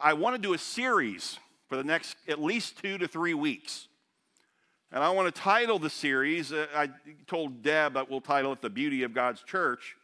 I 0.00 0.12
want 0.12 0.36
to 0.36 0.40
do 0.40 0.54
a 0.54 0.58
series 0.58 1.38
for 1.68 1.76
the 1.76 1.82
next 1.82 2.16
at 2.28 2.40
least 2.40 2.80
two 2.80 2.98
to 2.98 3.08
three 3.08 3.34
weeks. 3.34 3.88
And 4.92 5.02
I 5.02 5.10
want 5.10 5.32
to 5.32 5.40
title 5.40 5.78
the 5.78 5.90
series, 5.90 6.52
uh, 6.52 6.66
I 6.74 6.90
told 7.26 7.62
Deb 7.62 7.94
that 7.94 8.08
we'll 8.08 8.20
title 8.20 8.52
it 8.52 8.62
The 8.62 8.70
Beauty 8.70 9.02
of 9.02 9.12
God's 9.12 9.42
Church. 9.42 9.96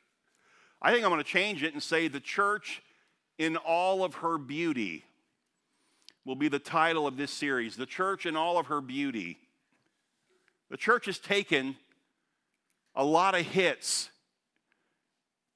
I 0.83 0.93
think 0.93 1.05
I'm 1.05 1.11
going 1.11 1.23
to 1.23 1.29
change 1.29 1.63
it 1.63 1.73
and 1.73 1.83
say 1.83 2.09
The 2.09 2.21
Church 2.21 2.83
in 3.39 3.57
All 3.57 4.05
of 4.05 4.17
Her 4.17 4.37
Beauty 4.37 5.05
will 6.25 6.35
be 6.35 6.49
the 6.49 6.59
title 6.59 7.07
of 7.07 7.17
this 7.17 7.31
series. 7.31 7.77
The 7.77 7.87
Church 7.87 8.27
in 8.27 8.37
All 8.37 8.59
of 8.59 8.67
Her 8.67 8.81
Beauty. 8.81 9.39
The 10.71 10.77
church 10.77 11.07
has 11.07 11.19
taken 11.19 11.77
a 12.97 13.05
lot 13.05 13.35
of 13.35 13.47
hits 13.47 14.11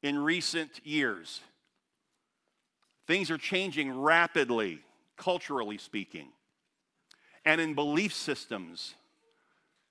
in 0.03 0.19
recent 0.19 0.81
years. 0.85 1.41
Things 3.09 3.31
are 3.31 3.39
changing 3.39 3.99
rapidly, 3.99 4.81
culturally 5.17 5.79
speaking. 5.79 6.29
And 7.43 7.59
in 7.59 7.75
belief 7.75 8.13
systems, 8.15 8.95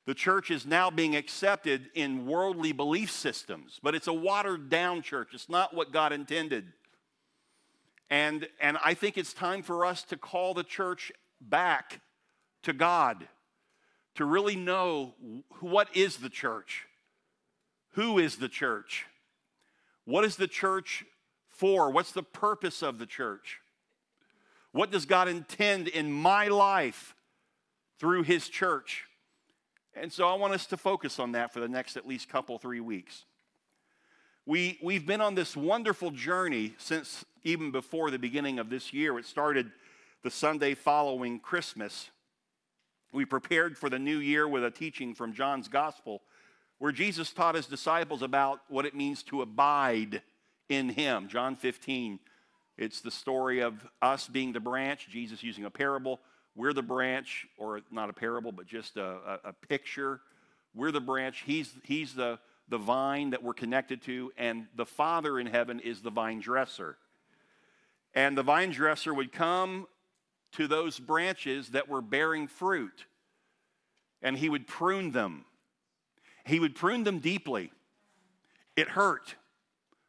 the 0.05 0.13
church 0.13 0.51
is 0.51 0.67
now 0.67 0.91
being 0.91 1.15
accepted 1.15 1.89
in 1.95 2.27
worldly 2.27 2.73
belief 2.73 3.09
systems, 3.09 3.79
but 3.81 3.95
it's 3.95 4.05
a 4.05 4.13
watered 4.13 4.69
down 4.69 5.01
church. 5.01 5.29
It's 5.33 5.49
not 5.49 5.73
what 5.73 5.91
God 5.91 6.13
intended. 6.13 6.71
And, 8.11 8.47
and 8.61 8.77
I 8.85 8.93
think 8.93 9.17
it's 9.17 9.33
time 9.33 9.63
for 9.63 9.83
us 9.83 10.03
to 10.03 10.15
call 10.15 10.53
the 10.53 10.63
church 10.63 11.11
back 11.41 11.99
to 12.63 12.71
God, 12.71 13.27
to 14.15 14.25
really 14.25 14.55
know 14.55 15.15
what 15.59 15.87
is 15.95 16.17
the 16.17 16.29
church? 16.29 16.85
Who 17.93 18.19
is 18.19 18.35
the 18.35 18.47
church? 18.47 19.07
What 20.05 20.23
is 20.23 20.35
the 20.35 20.47
church 20.47 21.03
for? 21.57 21.91
What's 21.91 22.11
the 22.11 22.23
purpose 22.23 22.81
of 22.81 22.99
the 22.99 23.05
church? 23.05 23.59
What 24.71 24.91
does 24.91 25.05
God 25.05 25.27
intend 25.27 25.87
in 25.87 26.11
my 26.11 26.47
life 26.47 27.15
through 27.99 28.23
His 28.23 28.47
church? 28.47 29.05
And 29.95 30.13
so 30.13 30.27
I 30.27 30.35
want 30.35 30.53
us 30.53 30.67
to 30.67 30.77
focus 30.77 31.19
on 31.19 31.31
that 31.31 31.51
for 31.51 31.59
the 31.59 31.67
next 31.67 31.97
at 31.97 32.07
least 32.07 32.29
couple, 32.29 32.59
three 32.59 32.79
weeks. 32.79 33.25
We, 34.45 34.77
we've 34.81 35.05
been 35.05 35.19
on 35.19 35.35
this 35.35 35.57
wonderful 35.57 36.11
journey 36.11 36.75
since 36.77 37.25
even 37.43 37.71
before 37.71 38.11
the 38.11 38.19
beginning 38.19 38.59
of 38.59 38.69
this 38.69 38.93
year. 38.93 39.17
It 39.17 39.25
started 39.25 39.71
the 40.23 40.31
Sunday 40.31 40.75
following 40.75 41.39
Christmas. 41.39 42.11
We 43.11 43.25
prepared 43.25 43.77
for 43.77 43.89
the 43.89 43.99
new 43.99 44.17
year 44.19 44.47
with 44.47 44.63
a 44.63 44.71
teaching 44.71 45.15
from 45.15 45.33
John's 45.33 45.67
Gospel 45.67 46.21
where 46.79 46.91
Jesus 46.91 47.31
taught 47.31 47.55
his 47.55 47.65
disciples 47.65 48.21
about 48.21 48.61
what 48.67 48.85
it 48.85 48.95
means 48.95 49.23
to 49.23 49.41
abide 49.41 50.21
in 50.69 50.89
him. 50.89 51.27
John 51.27 51.55
15, 51.55 52.19
it's 52.77 53.01
the 53.01 53.11
story 53.11 53.61
of 53.61 53.73
us 54.01 54.27
being 54.27 54.53
the 54.53 54.59
branch, 54.59 55.07
Jesus 55.09 55.43
using 55.43 55.65
a 55.65 55.69
parable. 55.69 56.19
We're 56.55 56.73
the 56.73 56.83
branch, 56.83 57.47
or 57.57 57.81
not 57.91 58.09
a 58.09 58.13
parable, 58.13 58.51
but 58.51 58.65
just 58.65 58.97
a, 58.97 59.05
a, 59.05 59.39
a 59.45 59.53
picture. 59.53 60.21
We're 60.73 60.91
the 60.91 61.01
branch. 61.01 61.43
He's, 61.45 61.73
he's 61.83 62.13
the, 62.13 62.39
the 62.69 62.77
vine 62.77 63.31
that 63.31 63.43
we're 63.43 63.53
connected 63.53 64.01
to, 64.03 64.31
and 64.37 64.67
the 64.75 64.85
Father 64.85 65.39
in 65.39 65.47
heaven 65.47 65.79
is 65.79 66.01
the 66.01 66.09
vine 66.09 66.39
dresser. 66.39 66.97
And 68.13 68.37
the 68.37 68.43
vine 68.43 68.71
dresser 68.71 69.13
would 69.13 69.31
come 69.31 69.87
to 70.53 70.67
those 70.67 70.99
branches 70.99 71.69
that 71.69 71.87
were 71.87 72.01
bearing 72.01 72.47
fruit, 72.47 73.05
and 74.21 74.37
he 74.37 74.49
would 74.49 74.67
prune 74.67 75.11
them. 75.11 75.45
He 76.45 76.59
would 76.59 76.75
prune 76.75 77.03
them 77.03 77.19
deeply. 77.19 77.71
It 78.75 78.89
hurt. 78.89 79.35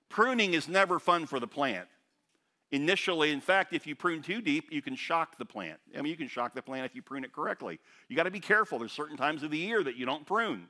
Pruning 0.09 0.55
is 0.55 0.69
never 0.69 0.99
fun 0.99 1.27
for 1.27 1.39
the 1.41 1.47
plant. 1.47 1.89
Initially, 2.71 3.31
in 3.31 3.41
fact, 3.41 3.73
if 3.73 3.87
you 3.87 3.95
prune 3.95 4.21
too 4.21 4.43
deep, 4.43 4.71
you 4.71 4.83
can 4.83 4.95
shock 4.95 5.39
the 5.39 5.45
plant. 5.45 5.81
I 5.97 6.03
mean, 6.03 6.11
you 6.11 6.17
can 6.17 6.29
shock 6.29 6.55
the 6.55 6.61
plant 6.61 6.85
if 6.85 6.95
you 6.95 7.01
prune 7.01 7.25
it 7.25 7.33
correctly. 7.33 7.79
You 8.09 8.17
got 8.17 8.25
to 8.25 8.31
be 8.31 8.41
careful. 8.41 8.79
There's 8.79 8.93
certain 8.93 9.17
times 9.17 9.43
of 9.43 9.51
the 9.51 9.59
year 9.59 9.83
that 9.83 9.97
you 9.97 10.05
don't 10.05 10.27
prune. 10.27 10.69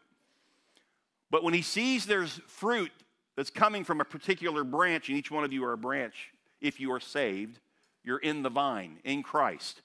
But 1.30 1.42
when 1.42 1.54
he 1.54 1.62
sees 1.62 2.06
there's 2.06 2.40
fruit 2.46 2.92
that's 3.36 3.50
coming 3.50 3.84
from 3.84 4.00
a 4.00 4.04
particular 4.04 4.64
branch, 4.64 5.08
and 5.08 5.18
each 5.18 5.30
one 5.30 5.44
of 5.44 5.52
you 5.52 5.64
are 5.64 5.72
a 5.72 5.78
branch, 5.78 6.32
if 6.60 6.80
you 6.80 6.92
are 6.92 7.00
saved, 7.00 7.58
you're 8.04 8.18
in 8.18 8.42
the 8.42 8.50
vine, 8.50 8.98
in 9.04 9.22
Christ. 9.22 9.82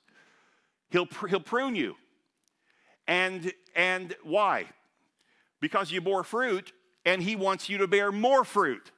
He'll, 0.90 1.08
he'll 1.28 1.40
prune 1.40 1.76
you. 1.76 1.96
And, 3.08 3.52
and 3.76 4.16
why? 4.24 4.66
Because 5.60 5.92
you 5.92 6.00
bore 6.00 6.24
fruit, 6.24 6.72
and 7.06 7.22
he 7.22 7.36
wants 7.36 7.70
you 7.70 7.80
to 7.80 7.88
bear 7.88 8.12
more 8.12 8.46
fruit. 8.46 8.92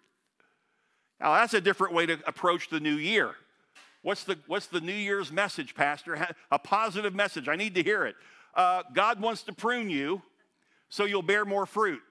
Now, 1.19 1.33
that's 1.35 1.53
a 1.53 1.61
different 1.61 1.93
way 1.93 2.05
to 2.05 2.19
approach 2.27 2.69
the 2.69 2.79
new 2.79 2.95
year. 2.95 3.35
What's 4.01 4.23
the, 4.23 4.37
what's 4.47 4.67
the 4.67 4.81
New 4.81 4.93
Year's 4.93 5.31
message, 5.31 5.73
Pastor? 5.73 6.27
A 6.51 6.59
positive 6.59 7.15
message. 7.15 7.47
I 7.47 7.55
need 7.55 7.75
to 7.75 7.83
hear 7.83 8.05
it. 8.05 8.15
Uh, 8.53 8.83
God 8.93 9.19
wants 9.19 9.43
to 9.43 9.53
prune 9.53 9.89
you 9.89 10.21
so 10.89 11.05
you'll 11.05 11.21
bear 11.21 11.45
more 11.45 11.65
fruit. 11.65 12.01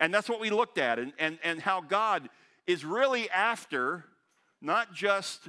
And 0.00 0.14
that's 0.14 0.28
what 0.28 0.40
we 0.40 0.50
looked 0.50 0.78
at, 0.78 0.98
and, 0.98 1.12
and, 1.18 1.38
and 1.42 1.60
how 1.60 1.80
God 1.80 2.28
is 2.66 2.84
really 2.84 3.28
after 3.30 4.04
not 4.60 4.94
just, 4.94 5.48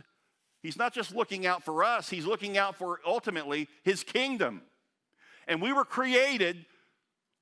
He's 0.63 0.77
not 0.77 0.93
just 0.93 1.15
looking 1.15 1.45
out 1.45 1.63
for 1.63 1.83
us, 1.83 2.09
He's 2.09 2.25
looking 2.25 2.57
out 2.57 2.75
for 2.75 2.99
ultimately 3.05 3.67
His 3.83 4.03
kingdom. 4.03 4.61
And 5.47 5.61
we 5.61 5.71
were 5.71 5.85
created 5.85 6.65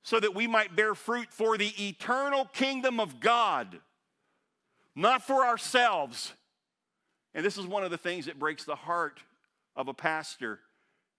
so 0.02 0.20
that 0.20 0.34
we 0.34 0.46
might 0.46 0.76
bear 0.76 0.94
fruit 0.94 1.28
for 1.30 1.56
the 1.56 1.72
eternal 1.82 2.44
kingdom 2.46 3.00
of 3.00 3.20
God 3.20 3.80
not 4.98 5.22
for 5.22 5.46
ourselves. 5.46 6.32
And 7.34 7.44
this 7.44 7.56
is 7.56 7.66
one 7.66 7.84
of 7.84 7.90
the 7.90 7.98
things 7.98 8.26
that 8.26 8.38
breaks 8.38 8.64
the 8.64 8.74
heart 8.74 9.20
of 9.76 9.88
a 9.88 9.94
pastor 9.94 10.60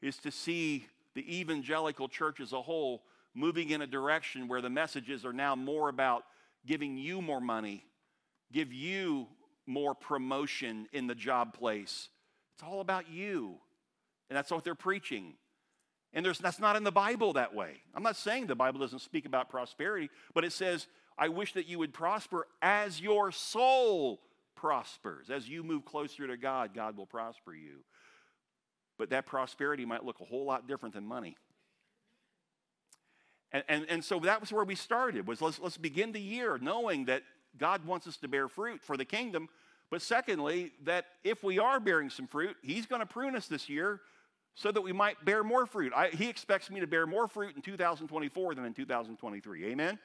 is 0.02 0.18
to 0.18 0.32
see 0.32 0.86
the 1.16 1.40
evangelical 1.40 2.08
church 2.08 2.40
as 2.40 2.52
a 2.52 2.62
whole 2.62 3.04
moving 3.34 3.70
in 3.70 3.82
a 3.82 3.88
direction 3.88 4.48
where 4.48 4.62
the 4.62 4.70
messages 4.70 5.24
are 5.24 5.34
now 5.34 5.56
more 5.56 5.88
about 5.88 6.26
giving 6.66 6.98
you 6.98 7.22
more 7.22 7.40
money, 7.40 7.86
give 8.52 8.74
you 8.74 9.28
more 9.66 9.94
promotion 9.96 10.88
in 10.92 11.08
the 11.08 11.16
job 11.16 11.54
place. 11.54 12.10
It's 12.56 12.64
all 12.64 12.82
about 12.82 13.10
you. 13.10 13.56
And 14.30 14.36
that's 14.36 14.52
what 14.52 14.64
they're 14.64 14.76
preaching. 14.76 15.36
And 16.12 16.26
that's 16.26 16.60
not 16.60 16.76
in 16.76 16.84
the 16.84 16.92
Bible 16.92 17.34
that 17.34 17.54
way. 17.54 17.82
I'm 17.96 18.04
not 18.04 18.16
saying 18.16 18.48
the 18.48 18.56
Bible 18.56 18.80
doesn't 18.80 19.00
speak 19.00 19.26
about 19.26 19.48
prosperity, 19.48 20.10
but 20.34 20.44
it 20.44 20.52
says 20.52 20.88
I 21.20 21.28
wish 21.28 21.54
that 21.54 21.68
you 21.68 21.78
would 21.80 21.94
prosper 21.94 22.48
as 22.62 23.02
your 23.02 23.32
soul 23.32 24.22
prospers. 24.56 25.30
As 25.30 25.48
you 25.50 25.64
move 25.64 25.84
closer 25.84 26.26
to 26.26 26.38
God, 26.38 26.74
God 26.74 26.96
will 26.96 27.06
prosper 27.06 27.54
you. 27.54 27.84
But 28.98 29.10
that 29.10 29.26
prosperity 29.26 29.86
might 29.86 30.06
look 30.06 30.22
a 30.22 30.26
whole 30.26 30.46
lot 30.46 30.68
different 30.68 30.96
than 30.96 31.06
money. 31.06 31.36
And, 33.52 33.64
and, 33.68 33.86
and 33.90 34.04
so 34.04 34.20
that 34.20 34.40
was 34.40 34.52
where 34.52 34.64
we 34.64 34.76
started 34.76 35.28
was 35.28 35.42
let's, 35.42 35.60
let's 35.60 35.78
begin 35.78 36.12
the 36.14 36.22
year 36.22 36.58
knowing 36.62 37.06
that 37.06 37.24
God 37.58 37.86
wants 37.86 38.08
us 38.08 38.18
to 38.18 38.28
bear 38.28 38.48
fruit 38.48 38.82
for 38.82 38.96
the 38.96 39.06
kingdom. 39.06 39.50
But 39.90 40.02
secondly, 40.02 40.72
that 40.84 41.06
if 41.24 41.44
we 41.44 41.60
are 41.60 41.80
bearing 41.80 42.10
some 42.10 42.28
fruit, 42.28 42.56
He's 42.62 42.86
going 42.86 43.02
to 43.02 43.08
prune 43.08 43.36
us 43.36 43.48
this 43.48 43.68
year 43.68 44.02
so 44.56 44.72
that 44.72 44.82
we 44.82 44.92
might 44.92 45.24
bear 45.26 45.44
more 45.44 45.66
fruit. 45.66 45.94
I, 45.96 46.10
he 46.10 46.28
expects 46.28 46.70
me 46.70 46.80
to 46.82 46.88
bear 46.88 47.08
more 47.08 47.28
fruit 47.28 47.56
in 47.56 47.62
2024 47.62 48.56
than 48.56 48.66
in 48.66 48.74
2023. 48.74 49.66
Amen? 49.66 49.98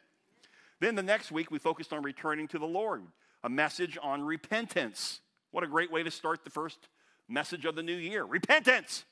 Then 0.84 0.97
the 0.97 1.03
next 1.03 1.33
week, 1.33 1.50
we 1.50 1.59
focused 1.59 1.95
on 1.95 2.03
returning 2.03 2.47
to 2.49 2.59
the 2.59 2.67
Lord, 2.67 3.05
a 3.43 3.49
message 3.49 3.97
on 4.03 4.22
repentance. 4.22 5.22
What 5.50 5.65
a 5.65 5.67
great 5.67 5.91
way 5.91 6.03
to 6.03 6.11
start 6.11 6.45
the 6.45 6.50
first 6.50 6.77
message 7.27 7.65
of 7.65 7.75
the 7.75 7.83
new 7.83 7.97
year 7.97 8.22
repentance. 8.22 9.06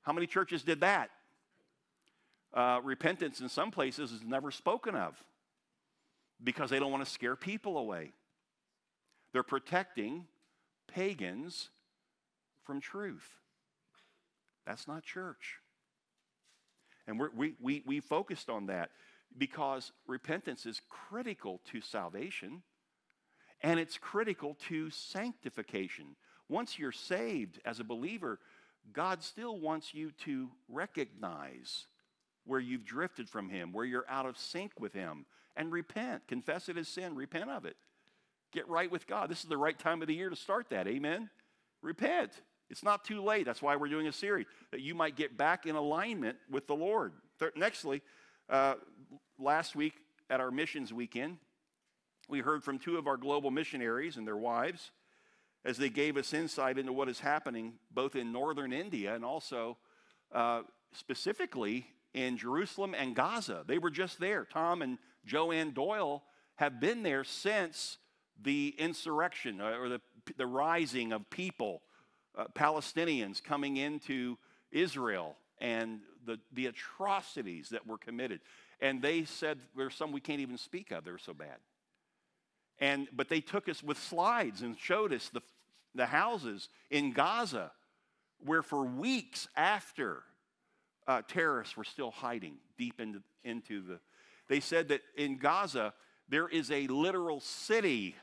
How 0.00 0.14
many 0.14 0.26
churches 0.26 0.62
did 0.62 0.80
that? 0.80 1.10
Uh, 2.54 2.80
repentance 2.82 3.42
in 3.42 3.50
some 3.50 3.70
places 3.70 4.12
is 4.12 4.22
never 4.24 4.50
spoken 4.50 4.94
of 4.94 5.22
because 6.42 6.70
they 6.70 6.78
don't 6.78 6.90
want 6.90 7.04
to 7.04 7.10
scare 7.10 7.36
people 7.36 7.76
away. 7.76 8.12
They're 9.34 9.42
protecting 9.42 10.24
pagans 10.90 11.68
from 12.64 12.80
truth. 12.80 13.28
That's 14.66 14.88
not 14.88 15.02
church. 15.02 15.56
And 17.06 17.20
we 17.36 17.52
we, 17.60 17.82
we 17.84 18.00
focused 18.00 18.48
on 18.48 18.68
that 18.68 18.88
because 19.36 19.92
repentance 20.06 20.66
is 20.66 20.80
critical 20.88 21.60
to 21.70 21.80
salvation 21.80 22.62
and 23.60 23.80
it's 23.80 23.98
critical 23.98 24.56
to 24.68 24.90
sanctification. 24.90 26.16
Once 26.48 26.78
you're 26.78 26.92
saved 26.92 27.60
as 27.64 27.80
a 27.80 27.84
believer, 27.84 28.38
God 28.92 29.22
still 29.22 29.58
wants 29.58 29.92
you 29.92 30.12
to 30.24 30.48
recognize 30.68 31.86
where 32.44 32.60
you've 32.60 32.84
drifted 32.84 33.28
from 33.28 33.50
Him, 33.50 33.72
where 33.72 33.84
you're 33.84 34.06
out 34.08 34.26
of 34.26 34.38
sync 34.38 34.72
with 34.80 34.94
Him, 34.94 35.26
and 35.56 35.70
repent. 35.72 36.26
Confess 36.28 36.68
it 36.68 36.78
as 36.78 36.88
sin, 36.88 37.14
repent 37.14 37.50
of 37.50 37.64
it. 37.64 37.76
Get 38.52 38.68
right 38.68 38.90
with 38.90 39.06
God. 39.06 39.28
This 39.28 39.42
is 39.42 39.48
the 39.48 39.58
right 39.58 39.78
time 39.78 40.00
of 40.00 40.08
the 40.08 40.14
year 40.14 40.30
to 40.30 40.36
start 40.36 40.70
that. 40.70 40.86
Amen? 40.86 41.28
Repent. 41.82 42.32
It's 42.70 42.82
not 42.82 43.04
too 43.04 43.22
late. 43.22 43.44
That's 43.44 43.60
why 43.60 43.76
we're 43.76 43.88
doing 43.88 44.06
a 44.06 44.12
series, 44.12 44.46
that 44.70 44.80
you 44.80 44.94
might 44.94 45.16
get 45.16 45.36
back 45.36 45.66
in 45.66 45.74
alignment 45.74 46.38
with 46.50 46.66
the 46.66 46.74
Lord. 46.74 47.12
Nextly, 47.40 48.00
uh, 48.48 48.74
last 49.38 49.76
week 49.76 49.94
at 50.30 50.40
our 50.40 50.50
missions 50.50 50.92
weekend, 50.92 51.38
we 52.28 52.40
heard 52.40 52.62
from 52.62 52.78
two 52.78 52.96
of 52.96 53.06
our 53.06 53.16
global 53.16 53.50
missionaries 53.50 54.16
and 54.16 54.26
their 54.26 54.36
wives 54.36 54.90
as 55.64 55.76
they 55.76 55.88
gave 55.88 56.16
us 56.16 56.32
insight 56.32 56.78
into 56.78 56.92
what 56.92 57.08
is 57.08 57.20
happening 57.20 57.74
both 57.90 58.16
in 58.16 58.32
northern 58.32 58.72
India 58.72 59.14
and 59.14 59.24
also 59.24 59.76
uh, 60.32 60.62
specifically 60.92 61.86
in 62.14 62.36
Jerusalem 62.36 62.94
and 62.94 63.14
Gaza. 63.14 63.64
They 63.66 63.78
were 63.78 63.90
just 63.90 64.18
there. 64.18 64.46
Tom 64.50 64.82
and 64.82 64.98
Joanne 65.24 65.72
Doyle 65.72 66.22
have 66.56 66.80
been 66.80 67.02
there 67.02 67.24
since 67.24 67.98
the 68.40 68.74
insurrection 68.78 69.60
uh, 69.60 69.76
or 69.78 69.88
the, 69.88 70.00
the 70.36 70.46
rising 70.46 71.12
of 71.12 71.28
people, 71.30 71.82
uh, 72.36 72.44
Palestinians 72.54 73.42
coming 73.42 73.76
into 73.76 74.38
Israel 74.70 75.36
and 75.60 76.00
the, 76.28 76.38
the 76.52 76.66
atrocities 76.66 77.70
that 77.70 77.86
were 77.86 77.98
committed. 77.98 78.40
And 78.80 79.00
they 79.02 79.24
said 79.24 79.58
there's 79.76 79.94
some 79.94 80.12
we 80.12 80.20
can't 80.20 80.40
even 80.40 80.58
speak 80.58 80.92
of, 80.92 81.04
they're 81.04 81.18
so 81.18 81.34
bad. 81.34 81.56
And, 82.78 83.08
but 83.12 83.28
they 83.28 83.40
took 83.40 83.68
us 83.68 83.82
with 83.82 83.98
slides 83.98 84.62
and 84.62 84.78
showed 84.78 85.12
us 85.12 85.30
the, 85.30 85.40
the 85.94 86.06
houses 86.06 86.68
in 86.90 87.12
Gaza 87.12 87.72
where 88.44 88.62
for 88.62 88.84
weeks 88.84 89.48
after 89.56 90.22
uh, 91.08 91.22
terrorists 91.26 91.76
were 91.76 91.84
still 91.84 92.10
hiding 92.10 92.58
deep 92.76 93.00
into, 93.00 93.22
into 93.42 93.80
the. 93.80 93.98
They 94.48 94.60
said 94.60 94.88
that 94.88 95.00
in 95.16 95.38
Gaza, 95.38 95.94
there 96.28 96.46
is 96.46 96.70
a 96.70 96.86
literal 96.86 97.40
city 97.40 98.14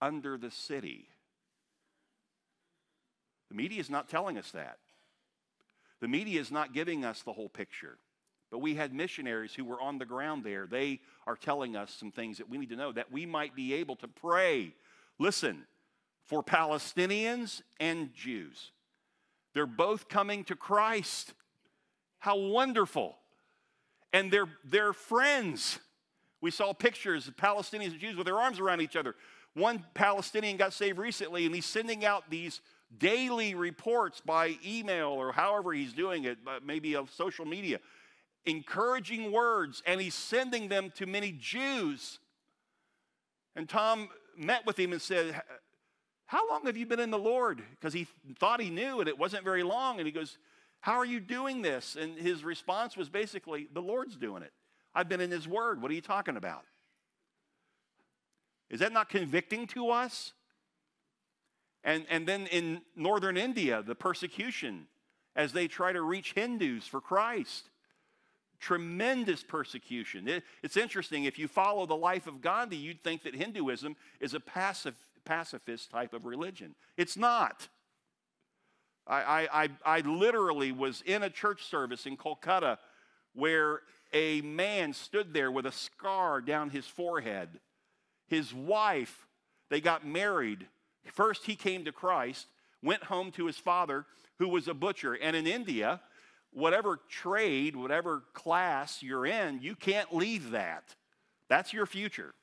under 0.00 0.38
the 0.38 0.50
city. 0.50 1.08
The 3.50 3.56
media 3.56 3.80
is 3.80 3.90
not 3.90 4.08
telling 4.08 4.38
us 4.38 4.52
that. 4.52 4.78
The 6.04 6.08
media 6.08 6.38
is 6.38 6.50
not 6.50 6.74
giving 6.74 7.02
us 7.02 7.22
the 7.22 7.32
whole 7.32 7.48
picture. 7.48 7.96
But 8.50 8.58
we 8.58 8.74
had 8.74 8.92
missionaries 8.92 9.54
who 9.54 9.64
were 9.64 9.80
on 9.80 9.96
the 9.96 10.04
ground 10.04 10.44
there. 10.44 10.66
They 10.66 11.00
are 11.26 11.34
telling 11.34 11.76
us 11.76 11.96
some 11.98 12.10
things 12.10 12.36
that 12.36 12.50
we 12.50 12.58
need 12.58 12.68
to 12.68 12.76
know 12.76 12.92
that 12.92 13.10
we 13.10 13.24
might 13.24 13.56
be 13.56 13.72
able 13.72 13.96
to 13.96 14.08
pray. 14.08 14.74
Listen, 15.18 15.64
for 16.26 16.42
Palestinians 16.42 17.62
and 17.80 18.12
Jews. 18.12 18.72
They're 19.54 19.64
both 19.64 20.10
coming 20.10 20.44
to 20.44 20.54
Christ. 20.54 21.32
How 22.18 22.36
wonderful. 22.36 23.16
And 24.12 24.30
they're, 24.30 24.50
they're 24.62 24.92
friends. 24.92 25.78
We 26.42 26.50
saw 26.50 26.74
pictures 26.74 27.28
of 27.28 27.36
Palestinians 27.38 27.92
and 27.92 27.98
Jews 27.98 28.14
with 28.14 28.26
their 28.26 28.36
arms 28.36 28.60
around 28.60 28.82
each 28.82 28.94
other. 28.94 29.14
One 29.54 29.82
Palestinian 29.94 30.58
got 30.58 30.74
saved 30.74 30.98
recently, 30.98 31.46
and 31.46 31.54
he's 31.54 31.64
sending 31.64 32.04
out 32.04 32.24
these 32.28 32.60
daily 32.98 33.54
reports 33.54 34.20
by 34.20 34.56
email 34.64 35.08
or 35.08 35.32
however 35.32 35.72
he's 35.72 35.92
doing 35.92 36.24
it, 36.24 36.38
maybe 36.64 36.94
of 36.94 37.10
social 37.10 37.44
media 37.44 37.80
encouraging 38.46 39.32
words, 39.32 39.82
and 39.86 40.00
he's 40.00 40.14
sending 40.14 40.68
them 40.68 40.92
to 40.96 41.06
many 41.06 41.32
Jews. 41.32 42.18
And 43.56 43.68
Tom 43.68 44.08
met 44.36 44.66
with 44.66 44.78
him 44.78 44.92
and 44.92 45.00
said, 45.00 45.40
How 46.26 46.48
long 46.48 46.66
have 46.66 46.76
you 46.76 46.86
been 46.86 47.00
in 47.00 47.10
the 47.10 47.18
Lord? 47.18 47.62
Because 47.70 47.92
he 47.92 48.06
thought 48.38 48.60
he 48.60 48.70
knew, 48.70 49.00
and 49.00 49.08
it 49.08 49.18
wasn't 49.18 49.44
very 49.44 49.62
long. 49.62 49.98
And 49.98 50.06
he 50.06 50.12
goes, 50.12 50.38
How 50.80 50.94
are 50.94 51.04
you 51.04 51.20
doing 51.20 51.62
this? 51.62 51.96
And 51.96 52.18
his 52.18 52.44
response 52.44 52.96
was 52.96 53.08
basically, 53.08 53.68
The 53.72 53.82
Lord's 53.82 54.16
doing 54.16 54.42
it. 54.42 54.52
I've 54.94 55.08
been 55.08 55.20
in 55.20 55.30
His 55.30 55.48
Word. 55.48 55.82
What 55.82 55.90
are 55.90 55.94
you 55.94 56.00
talking 56.00 56.36
about? 56.36 56.64
Is 58.70 58.80
that 58.80 58.92
not 58.92 59.08
convicting 59.08 59.66
to 59.68 59.90
us? 59.90 60.32
And, 61.84 62.06
and 62.08 62.26
then 62.26 62.46
in 62.46 62.80
northern 62.96 63.36
India, 63.36 63.82
the 63.86 63.94
persecution 63.94 64.86
as 65.36 65.52
they 65.52 65.68
try 65.68 65.92
to 65.92 66.02
reach 66.02 66.32
Hindus 66.32 66.86
for 66.86 67.00
Christ 67.00 67.68
tremendous 68.64 69.42
persecution. 69.42 70.26
It, 70.26 70.42
it's 70.62 70.78
interesting, 70.78 71.24
if 71.24 71.38
you 71.38 71.48
follow 71.48 71.84
the 71.84 71.96
life 71.96 72.26
of 72.26 72.40
Gandhi, 72.40 72.78
you'd 72.78 73.02
think 73.04 73.22
that 73.24 73.34
Hinduism 73.34 73.94
is 74.20 74.32
a 74.32 74.40
pacif- 74.40 74.94
pacifist 75.26 75.90
type 75.90 76.14
of 76.14 76.24
religion. 76.24 76.74
It's 76.96 77.16
not. 77.16 77.68
I, 79.06 79.48
I, 79.52 79.68
I 79.84 80.00
literally 80.00 80.72
was 80.72 81.02
in 81.04 81.22
a 81.22 81.28
church 81.28 81.64
service 81.64 82.06
in 82.06 82.16
Kolkata 82.16 82.78
where 83.34 83.80
a 84.14 84.40
man 84.40 84.94
stood 84.94 85.34
there 85.34 85.50
with 85.50 85.66
a 85.66 85.72
scar 85.72 86.40
down 86.40 86.70
his 86.70 86.86
forehead. 86.86 87.60
His 88.28 88.54
wife, 88.54 89.26
they 89.68 89.82
got 89.82 90.06
married. 90.06 90.66
First, 91.12 91.44
he 91.44 91.56
came 91.56 91.84
to 91.84 91.92
Christ, 91.92 92.46
went 92.82 93.04
home 93.04 93.30
to 93.32 93.46
his 93.46 93.56
father, 93.56 94.06
who 94.38 94.48
was 94.48 94.68
a 94.68 94.74
butcher. 94.74 95.14
And 95.14 95.36
in 95.36 95.46
India, 95.46 96.00
whatever 96.52 96.98
trade, 97.08 97.76
whatever 97.76 98.22
class 98.32 99.02
you're 99.02 99.26
in, 99.26 99.60
you 99.60 99.74
can't 99.74 100.14
leave 100.14 100.50
that. 100.52 100.94
That's 101.48 101.72
your 101.72 101.86
future. 101.86 102.34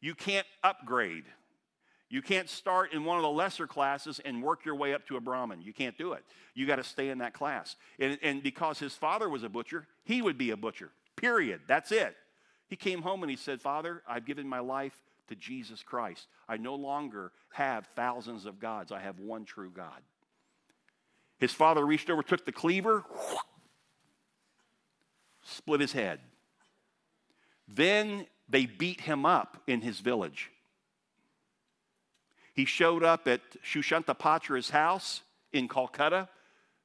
You 0.00 0.14
can't 0.14 0.46
upgrade. 0.62 1.24
You 2.10 2.22
can't 2.22 2.48
start 2.48 2.92
in 2.92 3.04
one 3.04 3.16
of 3.16 3.22
the 3.22 3.30
lesser 3.30 3.66
classes 3.66 4.20
and 4.24 4.42
work 4.42 4.64
your 4.64 4.76
way 4.76 4.94
up 4.94 5.06
to 5.08 5.16
a 5.16 5.20
Brahmin. 5.20 5.62
You 5.62 5.72
can't 5.72 5.98
do 5.98 6.12
it. 6.12 6.24
You 6.54 6.66
got 6.66 6.76
to 6.76 6.84
stay 6.84 7.08
in 7.08 7.18
that 7.18 7.32
class. 7.32 7.76
And, 7.98 8.18
and 8.22 8.42
because 8.42 8.78
his 8.78 8.94
father 8.94 9.28
was 9.28 9.42
a 9.42 9.48
butcher, 9.48 9.86
he 10.04 10.22
would 10.22 10.38
be 10.38 10.50
a 10.50 10.56
butcher. 10.56 10.90
Period. 11.16 11.62
That's 11.66 11.90
it. 11.90 12.14
He 12.68 12.76
came 12.76 13.02
home 13.02 13.22
and 13.22 13.30
he 13.30 13.36
said, 13.36 13.60
Father, 13.60 14.02
I've 14.08 14.26
given 14.26 14.48
my 14.48 14.60
life 14.60 15.02
to 15.28 15.34
Jesus 15.34 15.82
Christ. 15.82 16.26
I 16.48 16.56
no 16.56 16.74
longer 16.74 17.32
have 17.52 17.88
thousands 17.96 18.46
of 18.46 18.58
gods, 18.58 18.92
I 18.92 19.00
have 19.00 19.18
one 19.18 19.44
true 19.44 19.70
God. 19.70 20.00
His 21.38 21.52
father 21.52 21.84
reached 21.84 22.10
over, 22.10 22.22
took 22.22 22.44
the 22.44 22.52
cleaver, 22.52 23.04
split 25.42 25.80
his 25.80 25.92
head. 25.92 26.20
Then 27.66 28.26
they 28.48 28.66
beat 28.66 29.00
him 29.00 29.24
up 29.24 29.62
in 29.66 29.80
his 29.80 30.00
village. 30.00 30.50
He 32.54 32.64
showed 32.64 33.02
up 33.02 33.26
at 33.26 33.40
Shushanta 33.62 34.70
house 34.70 35.22
in 35.52 35.68
Calcutta 35.68 36.28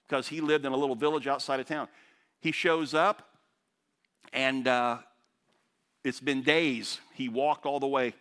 because 0.07 0.27
he 0.27 0.41
lived 0.41 0.65
in 0.65 0.71
a 0.71 0.77
little 0.77 0.95
village 0.95 1.27
outside 1.27 1.59
of 1.59 1.67
town. 1.67 1.87
He 2.39 2.51
shows 2.51 2.93
up, 2.93 3.29
and 4.33 4.67
uh, 4.67 4.97
it's 6.03 6.19
been 6.19 6.41
days. 6.41 6.99
He 7.13 7.29
walked 7.29 7.65
all 7.65 7.79
the 7.79 7.87
way. 7.87 8.15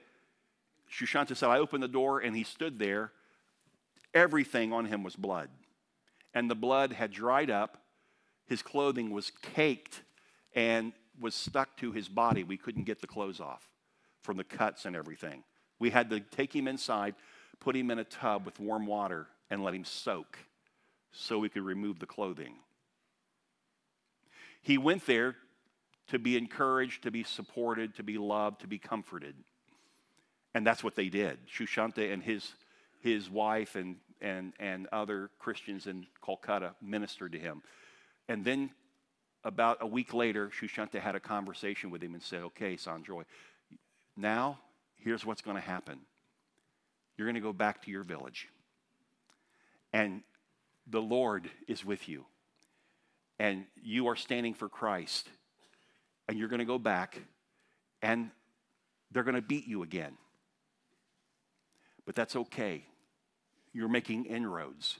Shushanta 0.91 1.37
said, 1.37 1.49
I 1.49 1.59
opened 1.59 1.83
the 1.83 1.89
door, 1.89 2.21
and 2.21 2.35
he 2.35 2.45
stood 2.45 2.79
there. 2.79 3.13
Everything 4.15 4.73
on 4.73 4.87
him 4.87 5.03
was 5.03 5.17
blood 5.17 5.51
and 6.35 6.51
the 6.51 6.55
blood 6.55 6.93
had 6.93 7.11
dried 7.11 7.51
up. 7.51 7.79
His 8.47 8.63
clothing 8.63 9.11
was 9.11 9.33
caked 9.43 10.03
and 10.55 10.93
was 11.21 11.35
stuck 11.35 11.77
to 11.79 11.93
his 11.93 12.09
body. 12.09 12.45
We 12.45 12.57
couldn't 12.57 12.85
get 12.85 13.01
the 13.01 13.07
clothes 13.07 13.41
off 13.41 13.69
from 14.23 14.37
the 14.37 14.45
cuts 14.45 14.85
and 14.85 14.95
everything. 14.95 15.43
We 15.79 15.91
had 15.91 16.11
to 16.11 16.21
take 16.21 16.55
him 16.55 16.69
inside, 16.69 17.15
put 17.61 17.77
him 17.77 17.91
in 17.91 17.99
a 17.99 18.05
tub 18.05 18.45
with 18.45 18.61
warm 18.61 18.87
water, 18.87 19.27
and 19.51 19.65
let 19.65 19.75
him 19.75 19.85
soak 19.85 20.39
so 21.13 21.39
we 21.39 21.49
could 21.49 21.65
remove 21.65 21.99
the 21.99 22.07
clothing. 22.07 22.55
He 24.63 24.79
went 24.79 25.07
there 25.07 25.37
to 26.09 26.19
be 26.19 26.37
encouraged, 26.37 27.03
to 27.03 27.11
be 27.11 27.23
supported, 27.23 27.95
to 27.97 28.03
be 28.03 28.19
loved, 28.19 28.61
to 28.61 28.67
be 28.67 28.79
comforted. 28.79 29.35
And 30.55 30.67
that's 30.67 30.83
what 30.83 30.97
they 30.97 31.09
did. 31.09 31.39
Shushanta 31.47 32.13
and 32.13 32.23
his, 32.23 32.53
his 33.01 33.31
wife 33.31 33.77
and 33.77 33.97
and, 34.21 34.53
and 34.59 34.87
other 34.93 35.31
Christians 35.39 35.87
in 35.87 36.07
Kolkata 36.23 36.73
ministered 36.83 37.33
to 37.33 37.39
him. 37.39 37.63
And 38.29 38.45
then 38.45 38.71
about 39.45 39.79
a 39.81 39.87
week 39.87 40.13
later, 40.13 40.51
Shushanta 40.61 41.01
had 41.01 41.15
a 41.15 41.21
conversation 41.21 41.91
with 41.91 42.03
him 42.03 42.15
and 42.15 42.23
said, 42.23 42.43
Okay, 42.43 42.77
Sanjoy, 42.77 43.25
now 44.17 44.59
here's 44.97 45.25
what's 45.25 45.43
going 45.43 45.57
to 45.57 45.63
happen. 45.63 46.01
You're 47.17 47.27
going 47.27 47.35
to 47.35 47.41
go 47.41 47.53
back 47.53 47.83
to 47.85 47.91
your 47.91 48.05
village, 48.05 48.49
and 49.93 50.23
the 50.87 51.03
Lord 51.03 51.51
is 51.67 51.85
with 51.85 52.09
you, 52.09 52.25
and 53.41 53.65
you 53.83 54.07
are 54.07 54.17
standing 54.17 54.55
for 54.55 54.69
Christ, 54.69 55.29
and 56.29 56.39
you're 56.39 56.49
going 56.49 56.61
to 56.61 56.65
go 56.65 56.79
back, 56.79 57.21
and 58.03 58.31
they're 59.11 59.25
going 59.25 59.35
to 59.35 59.43
beat 59.43 59.67
you 59.67 59.83
again. 59.83 60.17
But 62.09 62.15
that's 62.15 62.37
okay 62.37 62.87
you're 63.75 63.87
making 63.87 64.25
inroads. 64.25 64.99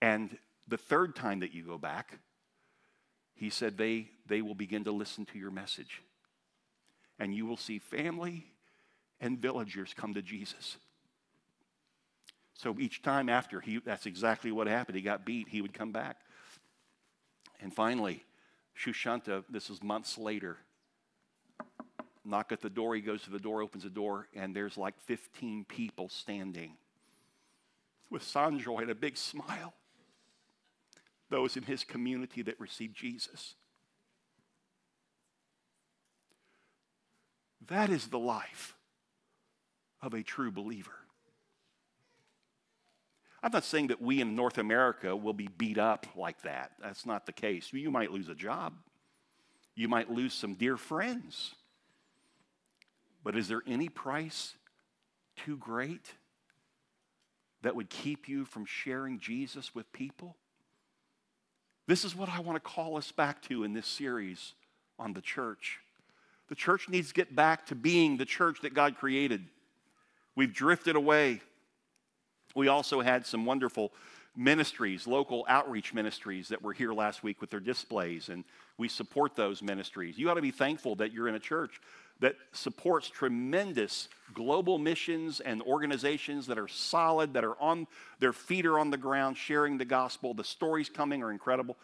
And 0.00 0.38
the 0.66 0.78
third 0.78 1.14
time 1.14 1.40
that 1.40 1.52
you 1.52 1.62
go 1.62 1.76
back, 1.76 2.20
he 3.34 3.50
said, 3.50 3.76
they, 3.76 4.08
they 4.26 4.40
will 4.40 4.54
begin 4.54 4.84
to 4.84 4.92
listen 4.92 5.26
to 5.26 5.38
your 5.38 5.50
message. 5.50 6.00
And 7.18 7.34
you 7.34 7.44
will 7.44 7.58
see 7.58 7.78
family 7.78 8.46
and 9.20 9.38
villagers 9.38 9.92
come 9.92 10.14
to 10.14 10.22
Jesus. 10.22 10.78
So 12.54 12.74
each 12.80 13.02
time 13.02 13.28
after, 13.28 13.60
he, 13.60 13.78
that's 13.84 14.06
exactly 14.06 14.50
what 14.50 14.68
happened. 14.68 14.96
He 14.96 15.02
got 15.02 15.26
beat, 15.26 15.50
he 15.50 15.60
would 15.60 15.74
come 15.74 15.92
back. 15.92 16.16
And 17.60 17.74
finally, 17.74 18.24
Shushanta, 18.74 19.44
this 19.50 19.68
is 19.68 19.82
months 19.82 20.16
later, 20.16 20.56
knock 22.28 22.52
at 22.52 22.60
the 22.60 22.70
door. 22.70 22.94
He 22.94 23.00
goes 23.00 23.22
to 23.22 23.30
the 23.30 23.38
door, 23.38 23.62
opens 23.62 23.84
the 23.84 23.90
door, 23.90 24.28
and 24.34 24.54
there's 24.54 24.76
like 24.76 24.98
15 25.00 25.64
people 25.64 26.08
standing 26.08 26.72
with 28.10 28.22
Sanjoy 28.22 28.82
and 28.82 28.90
a 28.90 28.94
big 28.94 29.16
smile. 29.16 29.74
Those 31.30 31.56
in 31.56 31.62
his 31.64 31.84
community 31.84 32.42
that 32.42 32.58
received 32.58 32.96
Jesus. 32.96 33.54
That 37.66 37.90
is 37.90 38.06
the 38.06 38.18
life 38.18 38.74
of 40.00 40.14
a 40.14 40.22
true 40.22 40.50
believer. 40.50 40.92
I'm 43.42 43.52
not 43.52 43.64
saying 43.64 43.88
that 43.88 44.02
we 44.02 44.20
in 44.20 44.34
North 44.34 44.58
America 44.58 45.14
will 45.14 45.32
be 45.32 45.48
beat 45.58 45.78
up 45.78 46.06
like 46.16 46.42
that. 46.42 46.72
That's 46.80 47.06
not 47.06 47.26
the 47.26 47.32
case. 47.32 47.72
You 47.72 47.90
might 47.90 48.10
lose 48.10 48.28
a 48.28 48.34
job, 48.34 48.74
you 49.74 49.88
might 49.88 50.10
lose 50.10 50.34
some 50.34 50.54
dear 50.54 50.76
friends. 50.76 51.54
But 53.28 53.36
is 53.36 53.46
there 53.46 53.60
any 53.66 53.90
price 53.90 54.54
too 55.36 55.58
great 55.58 56.14
that 57.60 57.76
would 57.76 57.90
keep 57.90 58.26
you 58.26 58.46
from 58.46 58.64
sharing 58.64 59.20
Jesus 59.20 59.74
with 59.74 59.92
people? 59.92 60.34
This 61.86 62.06
is 62.06 62.16
what 62.16 62.30
I 62.30 62.40
want 62.40 62.56
to 62.56 62.60
call 62.60 62.96
us 62.96 63.12
back 63.12 63.42
to 63.42 63.64
in 63.64 63.74
this 63.74 63.86
series 63.86 64.54
on 64.98 65.12
the 65.12 65.20
church. 65.20 65.78
The 66.48 66.54
church 66.54 66.88
needs 66.88 67.08
to 67.08 67.14
get 67.14 67.36
back 67.36 67.66
to 67.66 67.74
being 67.74 68.16
the 68.16 68.24
church 68.24 68.62
that 68.62 68.72
God 68.72 68.96
created. 68.96 69.44
We've 70.34 70.54
drifted 70.54 70.96
away. 70.96 71.42
We 72.54 72.68
also 72.68 73.02
had 73.02 73.26
some 73.26 73.44
wonderful 73.44 73.92
ministries, 74.34 75.06
local 75.06 75.44
outreach 75.50 75.92
ministries 75.92 76.48
that 76.48 76.62
were 76.62 76.72
here 76.72 76.94
last 76.94 77.22
week 77.22 77.42
with 77.42 77.50
their 77.50 77.60
displays, 77.60 78.30
and 78.30 78.44
we 78.78 78.88
support 78.88 79.36
those 79.36 79.60
ministries. 79.60 80.16
You 80.16 80.30
ought 80.30 80.34
to 80.34 80.40
be 80.40 80.50
thankful 80.50 80.94
that 80.94 81.12
you're 81.12 81.28
in 81.28 81.34
a 81.34 81.40
church 81.40 81.78
that 82.20 82.36
supports 82.52 83.08
tremendous 83.08 84.08
global 84.34 84.78
missions 84.78 85.40
and 85.40 85.62
organizations 85.62 86.46
that 86.46 86.58
are 86.58 86.68
solid, 86.68 87.34
that 87.34 87.44
are 87.44 87.60
on 87.60 87.86
their 88.18 88.32
feet 88.32 88.66
are 88.66 88.78
on 88.78 88.90
the 88.90 88.96
ground 88.96 89.36
sharing 89.36 89.78
the 89.78 89.84
gospel. 89.84 90.34
The 90.34 90.44
stories 90.44 90.88
coming 90.88 91.22
are 91.22 91.30
incredible. 91.30 91.76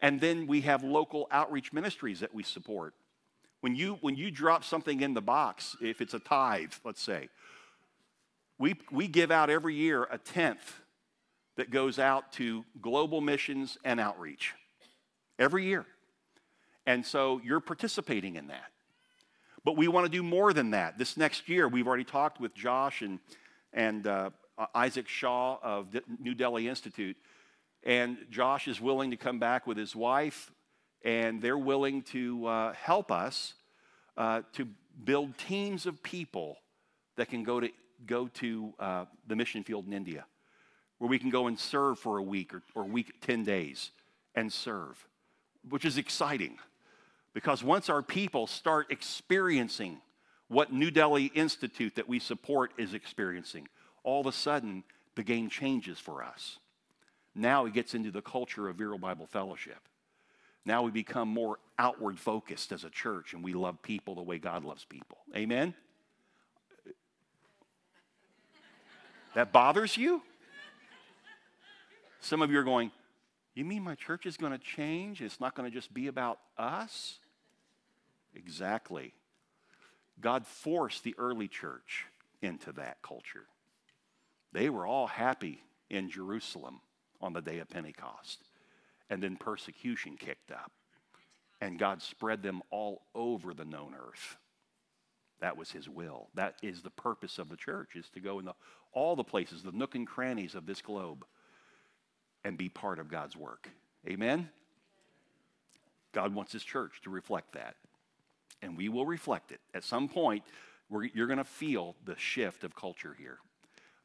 And 0.00 0.20
then 0.20 0.46
we 0.46 0.62
have 0.62 0.82
local 0.82 1.28
outreach 1.30 1.72
ministries 1.72 2.20
that 2.20 2.34
we 2.34 2.42
support. 2.42 2.94
When 3.60 3.76
you, 3.76 3.98
when 4.00 4.16
you 4.16 4.30
drop 4.30 4.64
something 4.64 5.00
in 5.00 5.14
the 5.14 5.20
box, 5.20 5.76
if 5.80 6.00
it's 6.00 6.14
a 6.14 6.18
tithe, 6.18 6.72
let's 6.84 7.00
say, 7.00 7.28
we, 8.58 8.74
we 8.90 9.06
give 9.06 9.30
out 9.30 9.50
every 9.50 9.74
year 9.74 10.08
a 10.10 10.18
tenth 10.18 10.80
that 11.56 11.70
goes 11.70 11.98
out 11.98 12.32
to 12.32 12.64
global 12.80 13.20
missions 13.20 13.78
and 13.84 14.00
outreach. 14.00 14.54
Every 15.38 15.66
year. 15.66 15.86
And 16.86 17.06
so 17.06 17.40
you're 17.44 17.60
participating 17.60 18.36
in 18.36 18.48
that. 18.48 18.71
But 19.64 19.76
we 19.76 19.86
want 19.86 20.06
to 20.06 20.10
do 20.10 20.22
more 20.22 20.52
than 20.52 20.70
that. 20.70 20.98
This 20.98 21.16
next 21.16 21.48
year, 21.48 21.68
we've 21.68 21.86
already 21.86 22.04
talked 22.04 22.40
with 22.40 22.54
Josh 22.54 23.02
and, 23.02 23.20
and 23.72 24.06
uh, 24.06 24.30
Isaac 24.74 25.08
Shaw 25.08 25.58
of 25.62 25.88
New 26.18 26.34
Delhi 26.34 26.68
Institute. 26.68 27.16
And 27.84 28.18
Josh 28.30 28.66
is 28.66 28.80
willing 28.80 29.10
to 29.12 29.16
come 29.16 29.38
back 29.38 29.66
with 29.66 29.76
his 29.76 29.94
wife, 29.94 30.50
and 31.04 31.40
they're 31.40 31.58
willing 31.58 32.02
to 32.02 32.46
uh, 32.46 32.72
help 32.72 33.12
us 33.12 33.54
uh, 34.16 34.42
to 34.54 34.68
build 35.04 35.38
teams 35.38 35.86
of 35.86 36.02
people 36.02 36.58
that 37.16 37.28
can 37.28 37.44
go 37.44 37.60
to, 37.60 37.68
go 38.06 38.28
to 38.28 38.72
uh, 38.78 39.04
the 39.26 39.36
mission 39.36 39.62
field 39.62 39.86
in 39.86 39.92
India, 39.92 40.24
where 40.98 41.08
we 41.08 41.18
can 41.18 41.30
go 41.30 41.46
and 41.46 41.58
serve 41.58 41.98
for 41.98 42.18
a 42.18 42.22
week 42.22 42.52
or, 42.54 42.62
or 42.74 42.84
week, 42.84 43.20
10 43.20 43.44
days 43.44 43.90
and 44.34 44.52
serve, 44.52 45.06
which 45.68 45.84
is 45.84 45.98
exciting. 45.98 46.58
Because 47.34 47.64
once 47.64 47.88
our 47.88 48.02
people 48.02 48.46
start 48.46 48.90
experiencing 48.90 50.00
what 50.48 50.72
New 50.72 50.90
Delhi 50.90 51.26
Institute 51.26 51.94
that 51.94 52.08
we 52.08 52.18
support 52.18 52.72
is 52.76 52.92
experiencing, 52.92 53.68
all 54.04 54.20
of 54.20 54.26
a 54.26 54.32
sudden 54.32 54.84
the 55.14 55.22
game 55.22 55.48
changes 55.48 55.98
for 55.98 56.22
us. 56.22 56.58
Now 57.34 57.64
it 57.64 57.72
gets 57.72 57.94
into 57.94 58.10
the 58.10 58.20
culture 58.20 58.68
of 58.68 58.76
Vero 58.76 58.98
Bible 58.98 59.26
Fellowship. 59.26 59.78
Now 60.64 60.82
we 60.82 60.90
become 60.90 61.28
more 61.28 61.58
outward 61.78 62.18
focused 62.18 62.70
as 62.72 62.84
a 62.84 62.90
church 62.90 63.32
and 63.32 63.42
we 63.42 63.54
love 63.54 63.82
people 63.82 64.14
the 64.14 64.22
way 64.22 64.38
God 64.38 64.64
loves 64.64 64.84
people. 64.84 65.18
Amen? 65.34 65.74
That 69.34 69.50
bothers 69.52 69.96
you? 69.96 70.22
Some 72.20 72.42
of 72.42 72.50
you 72.50 72.58
are 72.58 72.64
going, 72.64 72.92
You 73.54 73.64
mean 73.64 73.82
my 73.82 73.94
church 73.94 74.26
is 74.26 74.36
going 74.36 74.52
to 74.52 74.58
change? 74.58 75.22
It's 75.22 75.40
not 75.40 75.54
going 75.54 75.68
to 75.68 75.74
just 75.74 75.92
be 75.92 76.06
about 76.06 76.38
us? 76.58 77.18
Exactly. 78.34 79.14
God 80.20 80.46
forced 80.46 81.04
the 81.04 81.14
early 81.18 81.48
church 81.48 82.06
into 82.40 82.72
that 82.72 83.02
culture. 83.02 83.46
They 84.52 84.68
were 84.68 84.86
all 84.86 85.06
happy 85.06 85.62
in 85.90 86.10
Jerusalem 86.10 86.80
on 87.20 87.32
the 87.32 87.40
day 87.40 87.58
of 87.58 87.68
Pentecost. 87.68 88.42
And 89.10 89.22
then 89.22 89.36
persecution 89.36 90.16
kicked 90.16 90.50
up. 90.50 90.70
And 91.60 91.78
God 91.78 92.02
spread 92.02 92.42
them 92.42 92.62
all 92.70 93.02
over 93.14 93.54
the 93.54 93.64
known 93.64 93.94
earth. 93.94 94.36
That 95.40 95.56
was 95.56 95.70
his 95.70 95.88
will. 95.88 96.28
That 96.34 96.56
is 96.62 96.82
the 96.82 96.90
purpose 96.90 97.38
of 97.38 97.48
the 97.48 97.56
church, 97.56 97.96
is 97.96 98.08
to 98.10 98.20
go 98.20 98.38
into 98.38 98.54
all 98.92 99.16
the 99.16 99.24
places, 99.24 99.62
the 99.62 99.72
nook 99.72 99.94
and 99.94 100.06
crannies 100.06 100.54
of 100.54 100.66
this 100.66 100.80
globe, 100.80 101.24
and 102.44 102.56
be 102.56 102.68
part 102.68 102.98
of 102.98 103.08
God's 103.08 103.36
work. 103.36 103.68
Amen? 104.08 104.48
God 106.12 106.34
wants 106.34 106.52
his 106.52 106.62
church 106.62 107.00
to 107.02 107.10
reflect 107.10 107.52
that 107.52 107.76
and 108.62 108.76
we 108.76 108.88
will 108.88 109.04
reflect 109.04 109.52
it. 109.52 109.60
At 109.74 109.84
some 109.84 110.08
point, 110.08 110.44
you're 111.14 111.26
going 111.26 111.38
to 111.38 111.44
feel 111.44 111.96
the 112.04 112.16
shift 112.16 112.64
of 112.64 112.74
culture 112.74 113.14
here. 113.18 113.38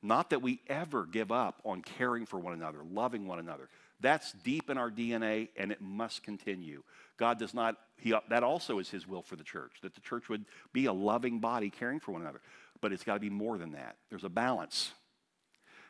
Not 0.02 0.30
that 0.32 0.42
we 0.42 0.62
ever 0.68 1.06
give 1.06 1.32
up 1.32 1.62
on 1.64 1.82
caring 1.82 2.26
for 2.26 2.40
one 2.40 2.54
another, 2.54 2.80
loving 2.84 3.28
one 3.28 3.40
another. 3.40 3.70
That's 4.00 4.32
deep 4.32 4.70
in 4.70 4.78
our 4.78 4.92
DNA 4.92 5.50
and 5.58 5.72
it 5.72 5.82
must 5.82 6.24
continue. 6.24 6.84
God 7.18 7.40
does 7.40 7.54
not, 7.54 7.78
he, 7.98 8.14
that 8.30 8.44
also 8.44 8.78
is 8.80 8.90
His 8.90 9.08
will 9.08 9.24
for 9.24 9.36
the 9.36 9.44
church, 9.44 9.74
that 9.82 9.96
the 9.96 10.02
church 10.02 10.30
would 10.30 10.46
be 10.72 10.86
a 10.86 10.94
loving 10.94 11.40
body 11.40 11.70
caring 11.70 12.00
for 12.00 12.12
one 12.12 12.22
another. 12.22 12.42
But 12.80 12.94
it's 12.94 13.04
got 13.04 13.16
to 13.16 13.20
be 13.20 13.32
more 13.32 13.58
than 13.58 13.72
that. 13.72 13.96
There's 14.10 14.24
a 14.24 14.30
balance. 14.30 14.92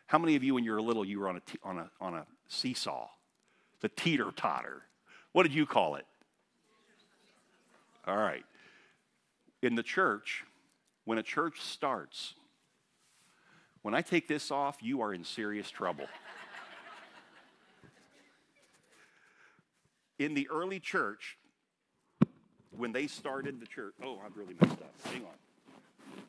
How 0.07 0.17
many 0.17 0.37
of 0.37 0.43
you, 0.43 0.53
when 0.53 0.63
you 0.63 0.71
were 0.71 0.81
little, 0.81 1.03
you 1.03 1.19
were 1.19 1.27
on 1.27 1.35
a, 1.35 1.67
on 1.67 1.77
a, 1.79 1.91
on 1.99 2.13
a 2.13 2.25
seesaw, 2.47 3.09
the 3.81 3.89
teeter 3.89 4.31
totter? 4.33 4.83
What 5.33 5.43
did 5.43 5.53
you 5.53 5.65
call 5.65 5.95
it? 5.95 6.05
All 8.07 8.15
right 8.15 8.45
in 9.67 9.75
the 9.75 9.83
church, 9.83 10.45
when 11.03 11.17
a 11.17 11.23
church 11.23 11.61
starts, 11.61 12.33
when 13.81 13.93
I 13.93 14.01
take 14.01 14.27
this 14.27 14.49
off, 14.49 14.77
you 14.81 15.01
are 15.01 15.13
in 15.13 15.25
serious 15.25 15.69
trouble. 15.69 16.05
in 20.17 20.33
the 20.33 20.47
early 20.49 20.79
church, 20.79 21.37
when 22.71 22.93
they 22.93 23.07
started 23.07 23.59
the 23.59 23.65
church, 23.65 23.93
oh, 24.03 24.19
I've 24.25 24.37
really 24.37 24.55
messed 24.61 24.81
up. 24.81 24.93
Hang 25.03 25.25
on. 25.25 26.23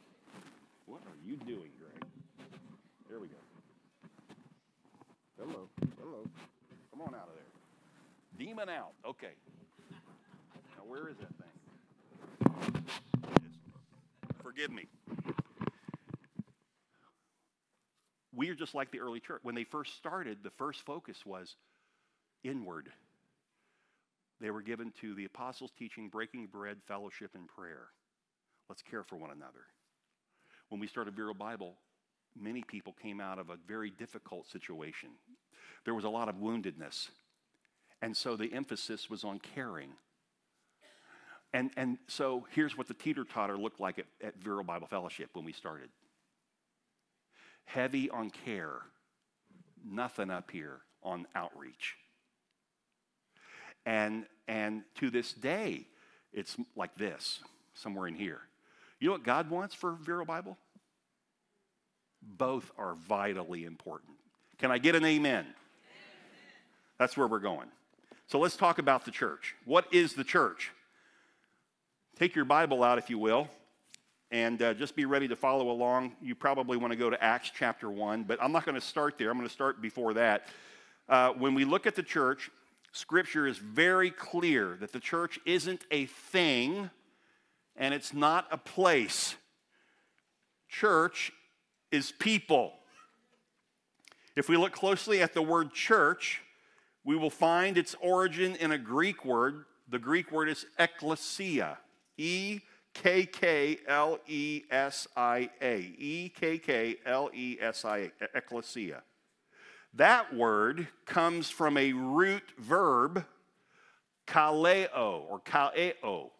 What 0.86 1.00
are 1.02 1.18
you 1.24 1.36
doing, 1.36 1.70
Greg? 1.78 2.04
There 3.08 3.20
we 3.20 3.28
go. 3.28 3.36
Hello. 5.38 5.68
Hello. 6.00 6.24
Come 6.90 7.02
on 7.02 7.14
out 7.14 7.28
of 7.28 7.34
there. 7.34 8.46
Demon 8.46 8.68
out. 8.68 8.94
Okay. 9.06 9.34
Now, 10.76 10.82
where 10.86 11.08
is 11.08 11.16
that 11.18 11.28
thing? 11.38 11.47
Forgive 14.42 14.70
me. 14.70 14.86
We 18.34 18.50
are 18.50 18.54
just 18.54 18.74
like 18.74 18.90
the 18.90 19.00
early 19.00 19.20
church. 19.20 19.40
When 19.42 19.54
they 19.54 19.64
first 19.64 19.96
started, 19.96 20.38
the 20.42 20.50
first 20.50 20.84
focus 20.84 21.24
was 21.24 21.56
inward. 22.44 22.88
They 24.40 24.50
were 24.50 24.62
given 24.62 24.92
to 25.00 25.14
the 25.14 25.24
apostles' 25.24 25.72
teaching, 25.78 26.08
breaking 26.08 26.46
bread, 26.46 26.78
fellowship, 26.86 27.32
and 27.34 27.48
prayer. 27.48 27.88
Let's 28.68 28.82
care 28.82 29.02
for 29.02 29.16
one 29.16 29.30
another. 29.30 29.66
When 30.68 30.80
we 30.80 30.86
started 30.86 31.14
Vero 31.14 31.34
Bible, 31.34 31.74
many 32.40 32.62
people 32.62 32.94
came 33.00 33.20
out 33.20 33.38
of 33.38 33.50
a 33.50 33.56
very 33.66 33.90
difficult 33.90 34.46
situation. 34.46 35.10
There 35.84 35.94
was 35.94 36.04
a 36.04 36.10
lot 36.10 36.28
of 36.28 36.36
woundedness. 36.36 37.08
And 38.02 38.16
so 38.16 38.36
the 38.36 38.52
emphasis 38.52 39.10
was 39.10 39.24
on 39.24 39.40
caring 39.40 39.90
and, 41.52 41.70
and 41.76 41.98
so 42.08 42.46
here's 42.54 42.76
what 42.76 42.88
the 42.88 42.94
teeter 42.94 43.24
totter 43.24 43.56
looked 43.56 43.80
like 43.80 43.98
at, 43.98 44.06
at 44.22 44.36
Vero 44.36 44.62
Bible 44.62 44.86
Fellowship 44.86 45.30
when 45.32 45.44
we 45.44 45.52
started 45.52 45.88
heavy 47.64 48.08
on 48.08 48.30
care, 48.30 48.80
nothing 49.84 50.30
up 50.30 50.50
here 50.50 50.80
on 51.02 51.26
outreach. 51.34 51.96
And, 53.84 54.24
and 54.46 54.82
to 54.96 55.10
this 55.10 55.32
day, 55.32 55.84
it's 56.32 56.56
like 56.76 56.94
this, 56.96 57.40
somewhere 57.74 58.06
in 58.06 58.14
here. 58.14 58.40
You 59.00 59.08
know 59.08 59.12
what 59.12 59.22
God 59.22 59.50
wants 59.50 59.74
for 59.74 59.92
Vero 59.92 60.24
Bible? 60.24 60.56
Both 62.22 62.70
are 62.78 62.94
vitally 62.94 63.64
important. 63.64 64.12
Can 64.58 64.70
I 64.70 64.78
get 64.78 64.94
an 64.94 65.04
amen? 65.04 65.30
amen? 65.30 65.54
That's 66.98 67.16
where 67.16 67.28
we're 67.28 67.38
going. 67.38 67.68
So 68.26 68.38
let's 68.38 68.56
talk 68.56 68.78
about 68.78 69.04
the 69.04 69.10
church. 69.10 69.54
What 69.64 69.86
is 69.92 70.14
the 70.14 70.24
church? 70.24 70.72
Take 72.18 72.34
your 72.34 72.44
Bible 72.44 72.82
out, 72.82 72.98
if 72.98 73.08
you 73.08 73.16
will, 73.16 73.46
and 74.32 74.60
uh, 74.60 74.74
just 74.74 74.96
be 74.96 75.04
ready 75.04 75.28
to 75.28 75.36
follow 75.36 75.70
along. 75.70 76.16
You 76.20 76.34
probably 76.34 76.76
want 76.76 76.92
to 76.92 76.96
go 76.96 77.08
to 77.08 77.22
Acts 77.22 77.52
chapter 77.56 77.88
1, 77.88 78.24
but 78.24 78.42
I'm 78.42 78.50
not 78.50 78.64
going 78.64 78.74
to 78.74 78.80
start 78.80 79.18
there. 79.18 79.30
I'm 79.30 79.36
going 79.36 79.46
to 79.46 79.54
start 79.54 79.80
before 79.80 80.14
that. 80.14 80.48
Uh, 81.08 81.30
when 81.34 81.54
we 81.54 81.64
look 81.64 81.86
at 81.86 81.94
the 81.94 82.02
church, 82.02 82.50
Scripture 82.90 83.46
is 83.46 83.58
very 83.58 84.10
clear 84.10 84.76
that 84.80 84.92
the 84.92 84.98
church 84.98 85.38
isn't 85.46 85.84
a 85.92 86.06
thing 86.06 86.90
and 87.76 87.94
it's 87.94 88.12
not 88.12 88.48
a 88.50 88.58
place. 88.58 89.36
Church 90.68 91.30
is 91.92 92.10
people. 92.10 92.72
If 94.34 94.48
we 94.48 94.56
look 94.56 94.72
closely 94.72 95.22
at 95.22 95.34
the 95.34 95.42
word 95.42 95.72
church, 95.72 96.42
we 97.04 97.14
will 97.14 97.30
find 97.30 97.78
its 97.78 97.94
origin 98.00 98.56
in 98.56 98.72
a 98.72 98.78
Greek 98.78 99.24
word. 99.24 99.66
The 99.88 100.00
Greek 100.00 100.32
word 100.32 100.48
is 100.48 100.66
ekklesia. 100.80 101.76
E 102.18 102.60
K 102.92 103.24
K 103.26 103.78
L 103.86 104.18
E 104.26 104.64
S 104.70 105.06
I 105.16 105.48
A. 105.62 105.94
E 105.96 106.28
K 106.28 106.58
K 106.58 106.96
L 107.06 107.30
E 107.32 107.56
S 107.60 107.84
I 107.84 108.10
A. 108.20 108.40
Ekklesia. 108.40 109.00
That 109.94 110.34
word 110.34 110.88
comes 111.06 111.48
from 111.48 111.76
a 111.76 111.92
root 111.92 112.42
verb, 112.58 113.24
kaleo 114.26 115.24
or 115.28 115.40
kaleo. 115.40 116.30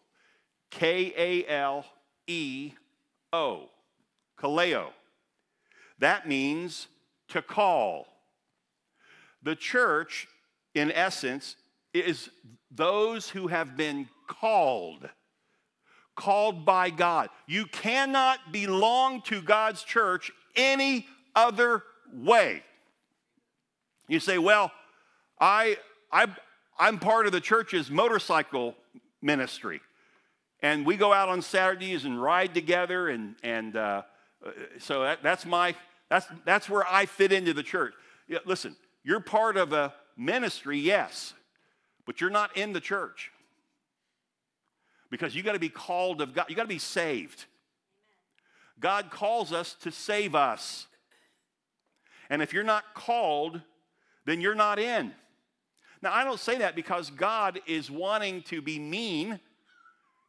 K 0.69 1.13
A 1.17 1.51
L 1.51 1.85
E 2.27 2.73
O. 3.33 3.69
Kaleo. 4.37 4.87
That 5.97 6.27
means 6.27 6.87
to 7.29 7.41
call. 7.41 8.07
The 9.41 9.55
church, 9.55 10.27
in 10.73 10.91
essence, 10.91 11.55
is 11.93 12.29
those 12.69 13.29
who 13.29 13.47
have 13.47 13.75
been 13.75 14.07
called. 14.27 15.09
Called 16.19 16.65
by 16.65 16.89
God. 16.89 17.29
You 17.47 17.65
cannot 17.65 18.51
belong 18.51 19.21
to 19.21 19.41
God's 19.41 19.83
church 19.83 20.33
any 20.53 21.07
other 21.33 21.83
way. 22.13 22.61
You 24.09 24.19
say, 24.19 24.37
well, 24.37 24.69
I, 25.39 25.77
I, 26.11 26.27
I'm 26.77 26.99
part 26.99 27.25
of 27.25 27.31
the 27.31 27.39
church's 27.39 27.89
motorcycle 27.89 28.75
ministry. 29.21 29.79
And 30.61 30.85
we 30.85 30.97
go 30.97 31.13
out 31.13 31.29
on 31.29 31.41
Saturdays 31.41 32.03
and 32.03 32.21
ride 32.21 32.53
together. 32.53 33.07
And, 33.07 33.35
and 33.41 33.77
uh, 33.77 34.01
so 34.77 35.03
that, 35.03 35.23
that's, 35.23 35.45
my, 35.45 35.73
that's, 36.09 36.27
that's 36.43 36.69
where 36.69 36.85
I 36.85 37.05
fit 37.05 37.31
into 37.31 37.53
the 37.53 37.63
church. 37.63 37.93
Yeah, 38.27 38.39
listen, 38.43 38.75
you're 39.05 39.21
part 39.21 39.55
of 39.55 39.71
a 39.71 39.93
ministry, 40.17 40.79
yes, 40.79 41.33
but 42.05 42.19
you're 42.19 42.29
not 42.29 42.57
in 42.57 42.73
the 42.73 42.81
church. 42.81 43.31
Because 45.09 45.35
you 45.35 45.43
got 45.43 45.53
to 45.53 45.59
be 45.59 45.69
called 45.69 46.21
of 46.21 46.33
God, 46.33 46.45
you 46.49 46.55
got 46.55 46.63
to 46.63 46.67
be 46.67 46.79
saved. 46.79 47.45
God 48.79 49.09
calls 49.09 49.51
us 49.51 49.73
to 49.81 49.91
save 49.91 50.35
us. 50.35 50.87
And 52.29 52.41
if 52.41 52.53
you're 52.53 52.63
not 52.63 52.93
called, 52.93 53.61
then 54.25 54.39
you're 54.39 54.55
not 54.55 54.79
in. 54.79 55.13
Now, 56.01 56.13
I 56.13 56.23
don't 56.23 56.39
say 56.39 56.59
that 56.59 56.75
because 56.75 57.09
God 57.09 57.59
is 57.67 57.91
wanting 57.91 58.43
to 58.43 58.61
be 58.61 58.79
mean. 58.79 59.39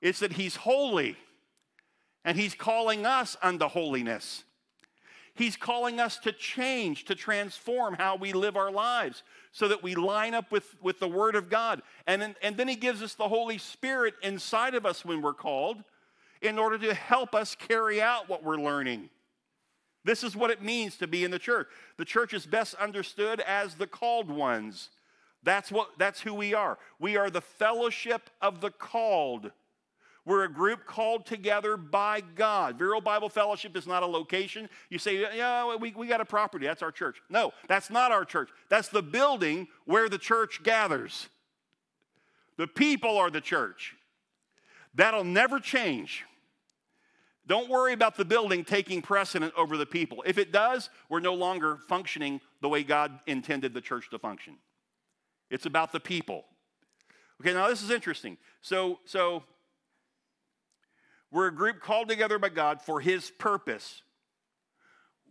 It's 0.01 0.21
that 0.21 0.33
He's 0.33 0.57
holy 0.57 1.17
and 2.25 2.37
He's 2.37 2.55
calling 2.55 3.07
us 3.07 3.37
unto 3.43 3.67
holiness. 3.67 4.45
He's 5.35 5.57
calling 5.57 6.01
us 6.01 6.19
to 6.19 6.33
change, 6.33 7.05
to 7.07 7.15
transform 7.15 7.95
how 7.95 8.17
we 8.17 8.33
live 8.33 8.57
our 8.57 8.71
lives 8.71 9.23
so 9.53 9.69
that 9.69 9.83
we 9.83 9.95
line 9.95 10.35
up 10.35 10.51
with, 10.51 10.77
with 10.83 10.99
the 10.99 11.09
Word 11.09 11.35
of 11.35 11.49
God. 11.49 11.83
And, 12.07 12.35
and 12.43 12.57
then 12.57 12.69
He 12.69 12.77
gives 12.77 13.03
us 13.03 13.15
the 13.15 13.29
Holy 13.29 13.59
Spirit 13.59 14.15
inside 14.23 14.75
of 14.75 14.85
us 14.85 15.05
when 15.05 15.23
we're 15.23 15.35
called 15.35 15.83
in 16.43 16.59
order 16.59 16.79
to 16.79 16.95
help 16.95 17.35
us 17.35 17.55
carry 17.55 18.01
out 18.01 18.29
what 18.29 18.43
we're 18.43 18.57
learning. 18.57 19.11
This 20.05 20.25
is 20.25 20.35
what 20.35 20.51
it 20.51 20.63
means 20.63 20.97
to 20.97 21.07
be 21.07 21.25
in 21.25 21.31
the 21.31 21.39
church. 21.39 21.69
The 21.99 22.05
church 22.05 22.33
is 22.33 22.47
best 22.47 22.75
understood 22.75 23.41
as 23.41 23.75
the 23.75 23.87
called 23.87 24.31
ones. 24.31 24.89
That's, 25.43 25.71
what, 25.71 25.91
that's 25.99 26.21
who 26.21 26.35
we 26.35 26.55
are. 26.55 26.79
We 26.99 27.17
are 27.17 27.31
the 27.31 27.41
fellowship 27.41 28.31
of 28.41 28.61
the 28.61 28.71
called. 28.71 29.53
We're 30.25 30.45
a 30.45 30.53
group 30.53 30.85
called 30.87 31.25
together 31.25 31.77
by 31.77 32.21
God. 32.21 32.79
Vero 32.79 33.01
Bible 33.01 33.29
Fellowship 33.29 33.77
is 33.77 33.87
not 33.87 34.03
a 34.03 34.07
location. 34.07 34.69
You 34.91 34.99
say, 34.99 35.21
yeah, 35.37 35.77
we, 35.77 35.93
we 35.93 36.07
got 36.07 36.21
a 36.21 36.25
property. 36.25 36.67
That's 36.67 36.83
our 36.83 36.93
church. 36.93 37.23
No, 37.31 37.53
that's 37.69 37.91
not 37.91 38.13
our 38.13 38.25
church. 38.25 38.51
That's 38.69 38.89
the 38.89 39.03
building 39.03 39.69
where 39.87 40.09
the 40.09 40.19
church 40.19 40.63
gathers. 40.63 41.29
The 42.59 42.67
people 42.67 43.17
are 43.17 43.31
the 43.31 43.41
church. 43.41 43.97
That'll 44.95 45.25
never 45.25 45.59
change. 45.59 46.25
Don't 47.47 47.69
worry 47.69 47.95
about 47.95 48.17
the 48.17 48.25
building 48.25 48.65
taking 48.65 49.03
precedent 49.03 49.55
over 49.57 49.77
the 49.77 49.87
people. 49.87 50.23
If 50.27 50.39
it 50.39 50.53
does, 50.53 50.91
we're 51.09 51.21
no 51.21 51.35
longer 51.35 51.79
functioning 51.89 52.41
the 52.61 52.69
way 52.69 52.83
God 52.83 53.19
intended 53.27 53.73
the 53.73 53.81
church 53.81 54.11
to 54.11 54.19
function. 54.19 54.57
It's 55.51 55.67
about 55.67 55.91
the 55.91 56.01
people. 56.01 56.45
Okay, 57.41 57.55
now 57.55 57.69
this 57.69 57.83
is 57.83 57.91
interesting. 57.91 58.37
So, 58.61 59.01
so 59.05 59.43
we're 61.31 61.49
a 61.49 61.55
group 61.55 61.81
called 61.81 62.09
together 62.09 62.39
by 62.39 62.49
God 62.49 62.83
for 62.83 63.01
His 63.01 63.31
purpose. 63.31 64.03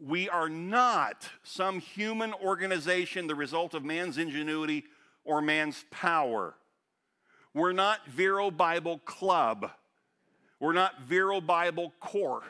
We 0.02 0.30
are 0.30 0.48
not 0.50 1.30
some 1.44 1.80
human 1.80 2.34
organization, 2.34 3.28
the 3.28 3.36
result 3.36 3.74
of 3.74 3.84
man's 3.84 4.18
ingenuity 4.18 4.86
or 5.26 5.42
man's 5.42 5.84
power. 5.92 6.56
We're 7.54 7.74
not 7.74 8.08
Vero 8.08 8.50
Bible 8.50 9.00
Club. 9.00 9.72
We're 10.60 10.74
not 10.74 11.02
Vero 11.02 11.42
Bible 11.42 11.94
Corps. 12.00 12.44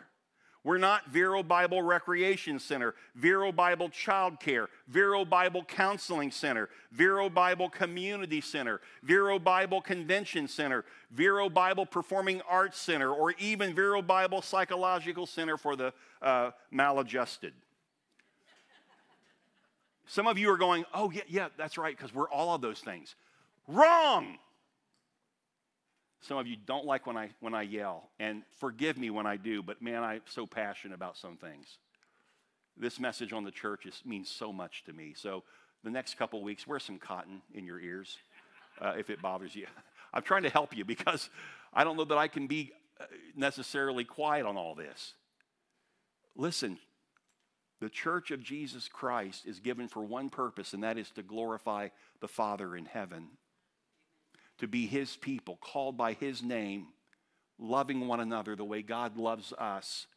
We're 0.70 0.78
not 0.78 1.08
Vero 1.08 1.42
Bible 1.42 1.82
Recreation 1.82 2.60
Center, 2.60 2.94
Vero 3.16 3.52
Bible 3.52 3.90
Child 3.90 4.40
Care, 4.40 4.70
Vero 4.88 5.26
Bible 5.26 5.64
Counseling 5.64 6.30
Center, 6.30 6.70
Vero 6.92 7.28
Bible 7.28 7.72
Community 7.72 8.40
Center, 8.40 8.80
Vero 9.02 9.40
Bible 9.40 9.82
Convention 9.82 10.48
Center, 10.48 10.86
Vero 11.10 11.50
Bible 11.50 11.88
Performing 11.88 12.44
Arts 12.48 12.78
Center, 12.78 13.12
or 13.12 13.32
even 13.40 13.74
Vero 13.74 14.04
Bible 14.04 14.44
Psychological 14.44 15.26
Center 15.26 15.58
for 15.58 15.76
the 15.76 15.92
uh, 16.22 16.52
maladjusted. 16.70 17.54
Some 20.06 20.28
of 20.28 20.38
you 20.38 20.52
are 20.52 20.58
going, 20.58 20.86
oh, 20.94 21.10
yeah, 21.10 21.24
yeah, 21.28 21.48
that's 21.58 21.80
right, 21.80 21.98
because 21.98 22.14
we're 22.14 22.30
all 22.30 22.54
of 22.54 22.62
those 22.62 22.82
things. 22.82 23.16
Wrong! 23.68 24.38
Some 26.22 26.38
of 26.38 26.48
you 26.48 26.58
don't 26.58 26.86
like 26.86 27.08
when 27.08 27.18
I, 27.18 27.30
when 27.40 27.54
I 27.54 27.62
yell, 27.62 28.10
and 28.20 28.44
forgive 28.60 28.98
me 28.98 29.10
when 29.10 29.26
I 29.26 29.38
do, 29.38 29.64
but 29.64 29.82
man, 29.82 30.04
I'm 30.04 30.22
so 30.26 30.46
passionate 30.46 30.96
about 30.96 31.18
some 31.18 31.38
things. 31.38 31.78
This 32.76 33.00
message 33.00 33.32
on 33.32 33.44
the 33.44 33.52
church 33.52 33.86
is, 33.86 34.02
means 34.06 34.30
so 34.30 34.52
much 34.52 34.84
to 34.86 34.94
me. 34.94 35.14
So, 35.16 35.44
the 35.82 35.90
next 35.90 36.18
couple 36.18 36.44
weeks, 36.44 36.68
wear 36.68 36.80
some 36.80 36.98
cotton 36.98 37.42
in 37.54 37.66
your 37.66 37.80
ears 37.80 38.18
uh, 38.82 38.94
if 38.98 39.10
it 39.10 39.22
bothers 39.22 39.56
you. 39.56 39.66
I'm 40.14 40.24
trying 40.24 40.44
to 40.44 40.50
help 40.50 40.76
you 40.76 40.84
because 40.84 41.30
I 41.74 41.86
don't 41.86 41.96
know 41.96 42.04
that 42.06 42.18
I 42.18 42.28
can 42.28 42.48
be 42.48 42.74
uh, 43.00 43.06
necessarily 43.34 44.04
quiet 44.04 44.46
on 44.46 44.58
all 44.58 44.76
this. 44.76 45.14
Listen, 46.36 46.80
the 47.80 47.90
church 47.90 48.32
of 48.32 48.44
Jesus 48.44 48.90
Christ 48.90 49.46
is 49.46 49.62
given 49.62 49.88
for 49.88 50.04
one 50.04 50.30
purpose, 50.30 50.74
and 50.74 50.84
that 50.84 50.98
is 50.98 51.12
to 51.12 51.24
glorify 51.24 51.90
the 52.20 52.28
Father 52.28 52.76
in 52.76 52.86
heaven 52.86 53.30
to 54.60 54.68
be 54.68 54.86
His 54.86 55.16
people, 55.18 55.58
called 55.62 55.98
by 55.98 56.14
His 56.14 56.44
name, 56.44 56.88
loving 57.58 58.08
one 58.08 58.20
another 58.20 58.56
the 58.56 58.64
way 58.64 58.82
God 58.82 59.18
loves 59.18 59.54
us, 59.54 60.08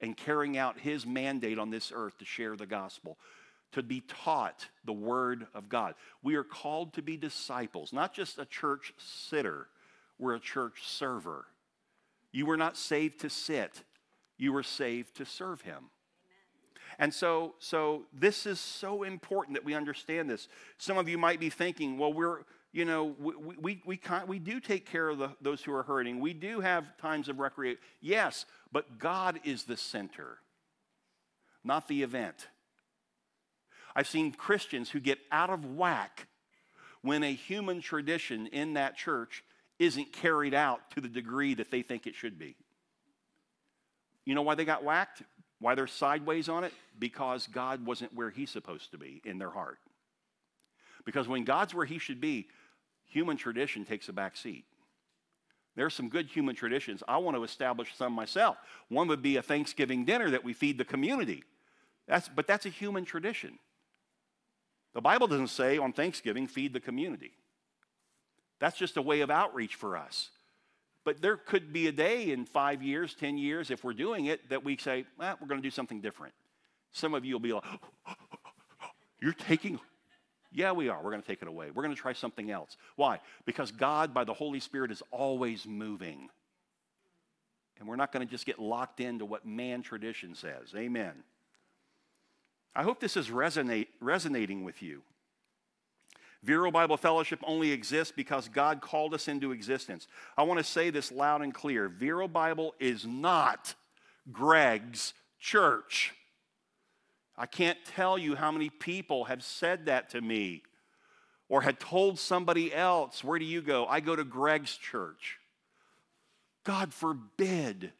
and 0.00 0.16
carrying 0.16 0.58
out 0.58 0.78
His 0.78 1.06
mandate 1.06 1.58
on 1.58 1.70
this 1.70 1.92
earth 1.94 2.18
to 2.18 2.24
share 2.24 2.56
the 2.56 2.66
gospel, 2.66 3.18
to 3.72 3.82
be 3.82 4.02
taught 4.06 4.66
the 4.84 4.92
Word 4.92 5.46
of 5.54 5.68
God. 5.68 5.94
We 6.22 6.34
are 6.36 6.44
called 6.44 6.94
to 6.94 7.02
be 7.02 7.16
disciples, 7.16 7.92
not 7.92 8.12
just 8.12 8.38
a 8.38 8.44
church 8.44 8.92
sitter, 8.98 9.68
we're 10.18 10.34
a 10.34 10.40
church 10.40 10.86
server. 10.86 11.46
You 12.32 12.46
were 12.46 12.56
not 12.56 12.76
saved 12.76 13.20
to 13.20 13.30
sit, 13.30 13.82
you 14.38 14.52
were 14.52 14.62
saved 14.62 15.16
to 15.16 15.24
serve 15.24 15.60
Him. 15.60 15.90
And 16.98 17.12
so, 17.12 17.54
so 17.58 18.04
this 18.12 18.46
is 18.46 18.60
so 18.60 19.02
important 19.02 19.56
that 19.56 19.64
we 19.64 19.74
understand 19.74 20.30
this. 20.30 20.48
Some 20.78 20.98
of 20.98 21.08
you 21.08 21.18
might 21.18 21.40
be 21.40 21.50
thinking, 21.50 21.98
well, 21.98 22.12
we're, 22.12 22.40
you 22.74 22.84
know, 22.84 23.14
we, 23.20 23.32
we, 23.36 23.82
we, 23.86 24.00
we 24.26 24.38
do 24.40 24.58
take 24.58 24.84
care 24.84 25.08
of 25.08 25.18
the, 25.18 25.30
those 25.40 25.62
who 25.62 25.72
are 25.72 25.84
hurting. 25.84 26.18
We 26.18 26.34
do 26.34 26.58
have 26.58 26.98
times 26.98 27.28
of 27.28 27.38
recreation. 27.38 27.78
Yes, 28.00 28.46
but 28.72 28.98
God 28.98 29.38
is 29.44 29.62
the 29.62 29.76
center, 29.76 30.38
not 31.62 31.86
the 31.86 32.02
event. 32.02 32.48
I've 33.94 34.08
seen 34.08 34.32
Christians 34.32 34.90
who 34.90 34.98
get 34.98 35.20
out 35.30 35.50
of 35.50 35.76
whack 35.76 36.26
when 37.00 37.22
a 37.22 37.32
human 37.32 37.80
tradition 37.80 38.48
in 38.48 38.74
that 38.74 38.96
church 38.96 39.44
isn't 39.78 40.12
carried 40.12 40.52
out 40.52 40.90
to 40.96 41.00
the 41.00 41.08
degree 41.08 41.54
that 41.54 41.70
they 41.70 41.82
think 41.82 42.08
it 42.08 42.16
should 42.16 42.40
be. 42.40 42.56
You 44.24 44.34
know 44.34 44.42
why 44.42 44.56
they 44.56 44.64
got 44.64 44.82
whacked? 44.82 45.22
Why 45.60 45.76
they're 45.76 45.86
sideways 45.86 46.48
on 46.48 46.64
it? 46.64 46.72
Because 46.98 47.46
God 47.46 47.86
wasn't 47.86 48.12
where 48.16 48.30
He's 48.30 48.50
supposed 48.50 48.90
to 48.90 48.98
be 48.98 49.22
in 49.24 49.38
their 49.38 49.50
heart. 49.50 49.78
Because 51.04 51.28
when 51.28 51.44
God's 51.44 51.72
where 51.72 51.86
He 51.86 51.98
should 51.98 52.20
be, 52.20 52.48
human 53.06 53.36
tradition 53.36 53.84
takes 53.84 54.08
a 54.08 54.12
back 54.12 54.36
seat. 54.36 54.64
There's 55.76 55.94
some 55.94 56.08
good 56.08 56.26
human 56.26 56.54
traditions. 56.54 57.02
I 57.08 57.18
want 57.18 57.36
to 57.36 57.42
establish 57.42 57.94
some 57.96 58.12
myself. 58.12 58.56
One 58.88 59.08
would 59.08 59.22
be 59.22 59.36
a 59.36 59.42
Thanksgiving 59.42 60.04
dinner 60.04 60.30
that 60.30 60.44
we 60.44 60.52
feed 60.52 60.78
the 60.78 60.84
community. 60.84 61.42
That's, 62.06 62.28
but 62.28 62.46
that's 62.46 62.66
a 62.66 62.70
human 62.70 63.04
tradition. 63.04 63.58
The 64.92 65.00
Bible 65.00 65.26
doesn't 65.26 65.48
say 65.48 65.78
on 65.78 65.92
Thanksgiving, 65.92 66.46
feed 66.46 66.72
the 66.72 66.80
community. 66.80 67.32
That's 68.60 68.76
just 68.76 68.96
a 68.96 69.02
way 69.02 69.20
of 69.20 69.30
outreach 69.30 69.74
for 69.74 69.96
us. 69.96 70.30
But 71.04 71.20
there 71.20 71.36
could 71.36 71.72
be 71.72 71.88
a 71.88 71.92
day 71.92 72.30
in 72.30 72.46
five 72.46 72.82
years, 72.82 73.14
10 73.14 73.36
years, 73.36 73.70
if 73.70 73.84
we're 73.84 73.92
doing 73.92 74.26
it, 74.26 74.48
that 74.48 74.64
we 74.64 74.76
say, 74.76 75.04
well, 75.18 75.36
we're 75.40 75.48
going 75.48 75.60
to 75.60 75.66
do 75.66 75.70
something 75.70 76.00
different. 76.00 76.32
Some 76.92 77.14
of 77.14 77.24
you 77.24 77.34
will 77.34 77.40
be 77.40 77.52
like, 77.52 77.64
You're 79.20 79.32
taking, 79.32 79.80
yeah, 80.54 80.72
we 80.72 80.88
are. 80.88 81.02
We're 81.02 81.10
going 81.10 81.22
to 81.22 81.26
take 81.26 81.42
it 81.42 81.48
away. 81.48 81.70
We're 81.70 81.82
going 81.82 81.94
to 81.94 82.00
try 82.00 82.12
something 82.12 82.50
else. 82.50 82.76
Why? 82.96 83.20
Because 83.44 83.72
God, 83.72 84.14
by 84.14 84.24
the 84.24 84.32
Holy 84.32 84.60
Spirit, 84.60 84.92
is 84.92 85.02
always 85.10 85.66
moving. 85.66 86.30
And 87.78 87.88
we're 87.88 87.96
not 87.96 88.12
going 88.12 88.26
to 88.26 88.30
just 88.30 88.46
get 88.46 88.60
locked 88.60 89.00
into 89.00 89.24
what 89.24 89.44
man 89.44 89.82
tradition 89.82 90.34
says. 90.34 90.72
Amen. 90.76 91.12
I 92.74 92.84
hope 92.84 93.00
this 93.00 93.16
is 93.16 93.28
resonate, 93.28 93.88
resonating 94.00 94.64
with 94.64 94.80
you. 94.80 95.02
Vero 96.44 96.70
Bible 96.70 96.98
Fellowship 96.98 97.40
only 97.44 97.72
exists 97.72 98.12
because 98.14 98.48
God 98.48 98.80
called 98.80 99.14
us 99.14 99.28
into 99.28 99.50
existence. 99.50 100.06
I 100.36 100.42
want 100.42 100.58
to 100.58 100.64
say 100.64 100.90
this 100.90 101.10
loud 101.10 101.42
and 101.42 101.54
clear 101.54 101.88
Vero 101.88 102.28
Bible 102.28 102.74
is 102.78 103.06
not 103.06 103.74
Greg's 104.30 105.14
church. 105.40 106.14
I 107.36 107.46
can't 107.46 107.78
tell 107.84 108.16
you 108.16 108.36
how 108.36 108.52
many 108.52 108.70
people 108.70 109.24
have 109.24 109.42
said 109.42 109.86
that 109.86 110.10
to 110.10 110.20
me 110.20 110.62
or 111.48 111.62
had 111.62 111.80
told 111.80 112.18
somebody 112.18 112.72
else, 112.72 113.24
Where 113.24 113.38
do 113.38 113.44
you 113.44 113.60
go? 113.60 113.86
I 113.86 114.00
go 114.00 114.14
to 114.14 114.24
Greg's 114.24 114.76
church. 114.76 115.38
God 116.64 116.94
forbid 116.94 117.92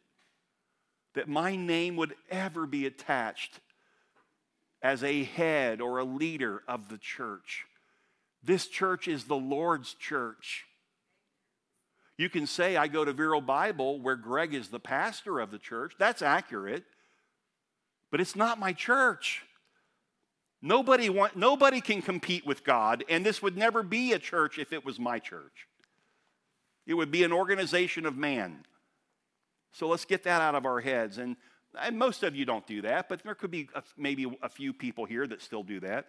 that 1.13 1.27
my 1.27 1.55
name 1.55 1.95
would 1.97 2.15
ever 2.29 2.65
be 2.65 2.85
attached 2.85 3.59
as 4.81 5.03
a 5.03 5.23
head 5.23 5.81
or 5.81 5.97
a 5.97 6.03
leader 6.03 6.63
of 6.67 6.89
the 6.89 6.97
church. 6.97 7.65
This 8.43 8.67
church 8.67 9.07
is 9.07 9.25
the 9.25 9.35
Lord's 9.35 9.93
church. 9.93 10.65
You 12.17 12.29
can 12.29 12.47
say, 12.47 12.77
I 12.77 12.87
go 12.87 13.03
to 13.03 13.11
Vero 13.11 13.41
Bible 13.41 13.99
where 13.99 14.15
Greg 14.15 14.53
is 14.53 14.69
the 14.69 14.79
pastor 14.79 15.39
of 15.39 15.51
the 15.51 15.57
church. 15.57 15.93
That's 15.99 16.21
accurate. 16.21 16.83
But 18.15 18.21
it's 18.21 18.37
not 18.37 18.57
my 18.59 18.71
church. 18.71 19.43
Nobody, 20.61 21.09
want, 21.09 21.35
nobody 21.35 21.81
can 21.81 22.01
compete 22.01 22.45
with 22.45 22.63
God, 22.63 23.03
and 23.09 23.25
this 23.25 23.41
would 23.41 23.57
never 23.57 23.83
be 23.83 24.13
a 24.13 24.19
church 24.19 24.57
if 24.57 24.71
it 24.71 24.85
was 24.85 24.97
my 24.97 25.19
church. 25.19 25.67
It 26.87 26.93
would 26.93 27.11
be 27.11 27.25
an 27.25 27.33
organization 27.33 28.05
of 28.05 28.15
man. 28.15 28.63
So 29.73 29.89
let's 29.89 30.05
get 30.05 30.23
that 30.23 30.41
out 30.41 30.55
of 30.55 30.65
our 30.65 30.79
heads. 30.79 31.17
And, 31.17 31.35
and 31.77 31.99
most 31.99 32.23
of 32.23 32.37
you 32.37 32.45
don't 32.45 32.65
do 32.65 32.81
that, 32.83 33.09
but 33.09 33.21
there 33.21 33.35
could 33.35 33.51
be 33.51 33.67
a, 33.75 33.83
maybe 33.97 34.33
a 34.41 34.47
few 34.47 34.71
people 34.71 35.03
here 35.03 35.27
that 35.27 35.41
still 35.41 35.63
do 35.63 35.81
that. 35.81 36.05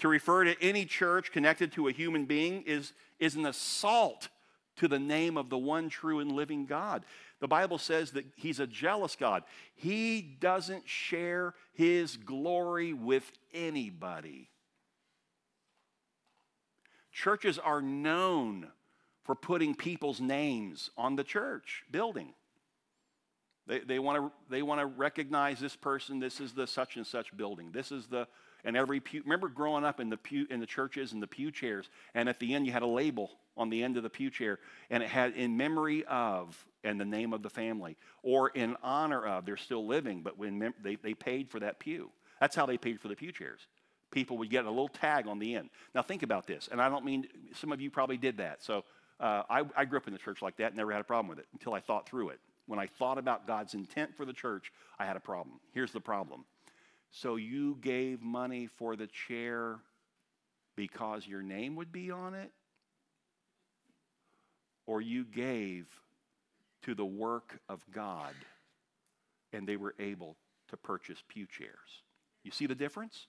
To 0.00 0.08
refer 0.08 0.44
to 0.44 0.62
any 0.62 0.84
church 0.84 1.32
connected 1.32 1.72
to 1.72 1.88
a 1.88 1.92
human 1.92 2.26
being 2.26 2.62
is, 2.66 2.92
is 3.18 3.36
an 3.36 3.46
assault 3.46 4.28
to 4.76 4.88
the 4.88 4.98
name 4.98 5.36
of 5.36 5.50
the 5.50 5.58
one 5.58 5.88
true 5.88 6.20
and 6.20 6.32
living 6.32 6.66
God. 6.66 7.04
The 7.40 7.48
Bible 7.48 7.78
says 7.78 8.12
that 8.12 8.24
He's 8.36 8.60
a 8.60 8.66
jealous 8.66 9.16
God. 9.16 9.42
He 9.74 10.22
doesn't 10.22 10.88
share 10.88 11.54
His 11.72 12.16
glory 12.16 12.92
with 12.92 13.30
anybody. 13.52 14.50
Churches 17.12 17.58
are 17.58 17.80
known 17.80 18.68
for 19.24 19.34
putting 19.34 19.74
people's 19.74 20.20
names 20.20 20.90
on 20.96 21.16
the 21.16 21.24
church 21.24 21.82
building. 21.90 22.34
They, 23.66 23.80
they 23.80 23.98
want 23.98 24.30
to 24.48 24.86
recognize 24.86 25.58
this 25.58 25.74
person. 25.74 26.20
This 26.20 26.40
is 26.40 26.52
the 26.52 26.66
such 26.66 26.96
and 26.96 27.06
such 27.06 27.36
building. 27.36 27.70
This 27.72 27.90
is 27.90 28.06
the 28.06 28.28
and 28.64 28.76
every 28.76 29.00
pew. 29.00 29.22
Remember 29.22 29.48
growing 29.48 29.84
up 29.84 30.00
in 30.00 30.10
the 30.10 30.16
pew 30.16 30.46
in 30.50 30.60
the 30.60 30.66
churches 30.66 31.12
and 31.12 31.22
the 31.22 31.26
pew 31.26 31.50
chairs, 31.50 31.88
and 32.14 32.28
at 32.28 32.38
the 32.38 32.54
end 32.54 32.66
you 32.66 32.72
had 32.72 32.82
a 32.82 32.86
label 32.86 33.30
on 33.56 33.70
the 33.70 33.82
end 33.82 33.96
of 33.96 34.02
the 34.02 34.10
pew 34.10 34.30
chair, 34.30 34.58
and 34.90 35.02
it 35.02 35.08
had 35.08 35.34
in 35.34 35.56
memory 35.56 36.04
of 36.04 36.56
and 36.84 37.00
the 37.00 37.04
name 37.04 37.32
of 37.32 37.42
the 37.42 37.50
family, 37.50 37.96
or 38.22 38.50
in 38.50 38.76
honor 38.82 39.24
of. 39.24 39.44
They're 39.44 39.56
still 39.56 39.86
living, 39.86 40.22
but 40.22 40.38
when 40.38 40.58
mem- 40.58 40.74
they 40.82 40.96
they 40.96 41.14
paid 41.14 41.50
for 41.50 41.60
that 41.60 41.78
pew. 41.78 42.10
That's 42.40 42.54
how 42.54 42.66
they 42.66 42.76
paid 42.76 43.00
for 43.00 43.08
the 43.08 43.16
pew 43.16 43.32
chairs. 43.32 43.66
People 44.10 44.38
would 44.38 44.50
get 44.50 44.64
a 44.66 44.70
little 44.70 44.88
tag 44.88 45.26
on 45.26 45.38
the 45.38 45.56
end. 45.56 45.70
Now 45.94 46.02
think 46.02 46.22
about 46.22 46.46
this, 46.46 46.68
and 46.70 46.80
I 46.80 46.88
don't 46.88 47.04
mean 47.04 47.26
some 47.54 47.72
of 47.72 47.80
you 47.80 47.90
probably 47.90 48.16
did 48.16 48.36
that. 48.38 48.62
So 48.62 48.84
uh, 49.18 49.42
I, 49.48 49.64
I 49.76 49.84
grew 49.84 49.98
up 49.98 50.06
in 50.06 50.12
the 50.12 50.18
church 50.18 50.42
like 50.42 50.56
that, 50.58 50.74
never 50.74 50.92
had 50.92 51.00
a 51.00 51.04
problem 51.04 51.28
with 51.28 51.38
it 51.38 51.46
until 51.52 51.74
I 51.74 51.80
thought 51.80 52.08
through 52.08 52.30
it. 52.30 52.40
When 52.66 52.78
I 52.78 52.86
thought 52.86 53.18
about 53.18 53.46
God's 53.46 53.74
intent 53.74 54.16
for 54.16 54.24
the 54.24 54.32
church, 54.32 54.72
I 54.98 55.06
had 55.06 55.16
a 55.16 55.20
problem. 55.20 55.60
Here's 55.72 55.92
the 55.92 56.00
problem. 56.00 56.44
So 57.10 57.36
you 57.36 57.78
gave 57.80 58.20
money 58.20 58.66
for 58.66 58.96
the 58.96 59.06
chair 59.06 59.76
because 60.74 61.26
your 61.26 61.42
name 61.42 61.76
would 61.76 61.92
be 61.92 62.10
on 62.10 62.34
it? 62.34 62.50
Or 64.86 65.00
you 65.00 65.24
gave 65.24 65.86
to 66.82 66.94
the 66.94 67.04
work 67.04 67.58
of 67.68 67.84
God 67.92 68.34
and 69.52 69.66
they 69.66 69.76
were 69.76 69.94
able 69.98 70.36
to 70.68 70.76
purchase 70.76 71.22
pew 71.28 71.46
chairs? 71.46 72.02
You 72.44 72.50
see 72.50 72.66
the 72.66 72.74
difference? 72.74 73.26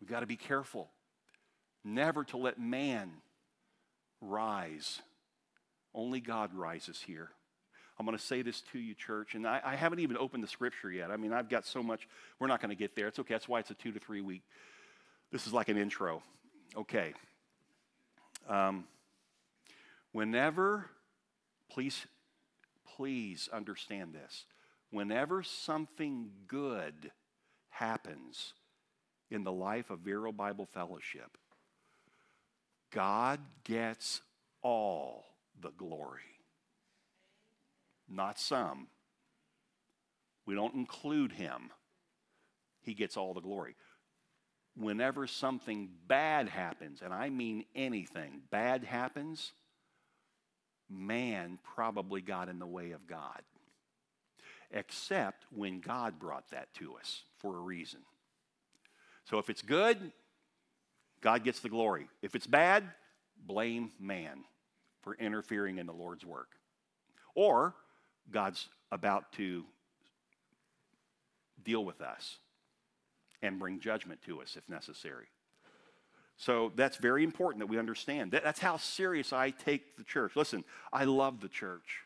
We've 0.00 0.10
got 0.10 0.20
to 0.20 0.26
be 0.26 0.36
careful 0.36 0.90
never 1.84 2.24
to 2.24 2.36
let 2.36 2.58
man 2.58 3.10
rise. 4.20 5.00
Only 5.94 6.20
God 6.20 6.52
rises 6.52 7.00
here. 7.00 7.30
I'm 7.98 8.04
going 8.04 8.18
to 8.18 8.22
say 8.22 8.42
this 8.42 8.60
to 8.72 8.78
you, 8.78 8.94
church, 8.94 9.34
and 9.34 9.46
I, 9.46 9.60
I, 9.64 9.74
haven't 9.74 10.00
even 10.00 10.18
opened 10.18 10.42
the 10.42 10.48
scripture 10.48 10.90
yet. 10.90 11.10
I 11.10 11.16
mean, 11.16 11.32
I've 11.32 11.48
got 11.48 11.64
so 11.64 11.82
much. 11.82 12.06
We're 12.38 12.46
not 12.46 12.60
going 12.60 12.68
to 12.68 12.76
get 12.76 12.94
there. 12.94 13.06
It's 13.06 13.18
okay. 13.20 13.32
That's 13.32 13.48
why 13.48 13.60
it's 13.60 13.70
a 13.70 13.74
two 13.74 13.90
to 13.92 13.98
three 13.98 14.20
week. 14.20 14.42
This 15.32 15.46
is 15.46 15.54
like 15.54 15.70
an 15.70 15.78
intro. 15.78 16.22
Okay. 16.76 17.14
Um, 18.48 18.84
whenever, 20.12 20.86
please, 21.70 22.06
please 22.96 23.48
understand 23.52 24.14
this. 24.14 24.46
Whenever 24.90 25.42
something 25.42 26.30
good 26.46 27.10
happens 27.70 28.54
in 29.30 29.44
the 29.44 29.52
life 29.52 29.90
of 29.90 30.00
Vero 30.00 30.32
Bible 30.32 30.66
Fellowship, 30.66 31.36
God 32.90 33.40
gets 33.64 34.22
all 34.62 35.26
the 35.60 35.70
glory 35.70 36.36
not 38.08 38.38
some. 38.38 38.88
We 40.44 40.54
don't 40.54 40.74
include 40.74 41.32
him. 41.32 41.70
He 42.82 42.94
gets 42.94 43.16
all 43.16 43.34
the 43.34 43.40
glory. 43.40 43.74
Whenever 44.76 45.26
something 45.26 45.88
bad 46.06 46.48
happens, 46.48 47.00
and 47.02 47.12
I 47.12 47.30
mean 47.30 47.64
anything, 47.74 48.42
bad 48.50 48.84
happens, 48.84 49.52
man 50.90 51.58
probably 51.74 52.20
got 52.20 52.48
in 52.48 52.58
the 52.58 52.66
way 52.66 52.92
of 52.92 53.06
God. 53.06 53.42
Except 54.70 55.44
when 55.54 55.80
God 55.80 56.18
brought 56.18 56.50
that 56.50 56.72
to 56.74 56.96
us 56.96 57.22
for 57.38 57.56
a 57.56 57.60
reason. 57.60 58.00
So 59.24 59.38
if 59.38 59.48
it's 59.48 59.62
good, 59.62 60.12
God 61.20 61.44
gets 61.44 61.60
the 61.60 61.68
glory. 61.68 62.08
If 62.22 62.34
it's 62.34 62.46
bad, 62.46 62.84
blame 63.46 63.92
man 63.98 64.44
for 65.02 65.14
interfering 65.14 65.78
in 65.78 65.86
the 65.86 65.92
Lord's 65.92 66.24
work. 66.24 66.48
Or 67.34 67.74
God's 68.30 68.68
about 68.90 69.32
to 69.32 69.64
deal 71.62 71.84
with 71.84 72.00
us 72.00 72.38
and 73.42 73.58
bring 73.58 73.80
judgment 73.80 74.20
to 74.22 74.40
us 74.40 74.56
if 74.56 74.68
necessary. 74.68 75.26
So 76.36 76.72
that's 76.76 76.98
very 76.98 77.24
important 77.24 77.60
that 77.60 77.66
we 77.66 77.78
understand. 77.78 78.30
that's 78.30 78.60
how 78.60 78.76
serious 78.76 79.32
I 79.32 79.50
take 79.50 79.96
the 79.96 80.04
church. 80.04 80.36
Listen, 80.36 80.64
I 80.92 81.04
love 81.04 81.40
the 81.40 81.48
church. 81.48 82.00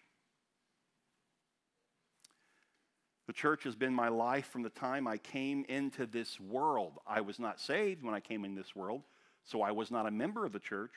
The 3.27 3.33
church 3.33 3.65
has 3.65 3.77
been 3.77 3.95
my 3.95 4.09
life 4.09 4.47
from 4.47 4.63
the 4.63 4.71
time 4.71 5.07
I 5.07 5.17
came 5.17 5.65
into 5.69 6.07
this 6.07 6.41
world. 6.41 6.99
I 7.07 7.21
was 7.21 7.39
not 7.39 7.61
saved 7.61 8.03
when 8.03 8.15
I 8.15 8.21
came 8.21 8.45
in 8.45 8.55
this 8.55 8.75
world, 8.75 9.03
so 9.45 9.63
I 9.63 9.71
was 9.71 9.91
not 9.91 10.07
a 10.07 10.11
member 10.11 10.45
of 10.45 10.53
the 10.53 10.59
church, 10.59 10.93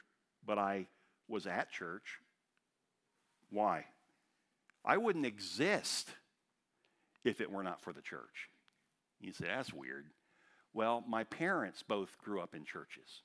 but 0.45 0.57
I 0.57 0.87
was 1.27 1.45
at 1.45 1.71
church. 1.71 2.19
Why? 3.51 3.85
I 4.83 4.97
wouldn't 4.97 5.25
exist 5.25 6.09
if 7.23 7.39
it 7.39 7.51
were 7.51 7.63
not 7.63 7.81
for 7.81 7.93
the 7.93 8.01
church. 8.01 8.49
You 9.21 9.31
say, 9.31 9.45
that's 9.45 9.73
weird. 9.73 10.05
Well, 10.73 11.03
my 11.07 11.23
parents 11.23 11.83
both 11.83 12.17
grew 12.17 12.41
up 12.41 12.55
in 12.55 12.65
churches. 12.65 13.21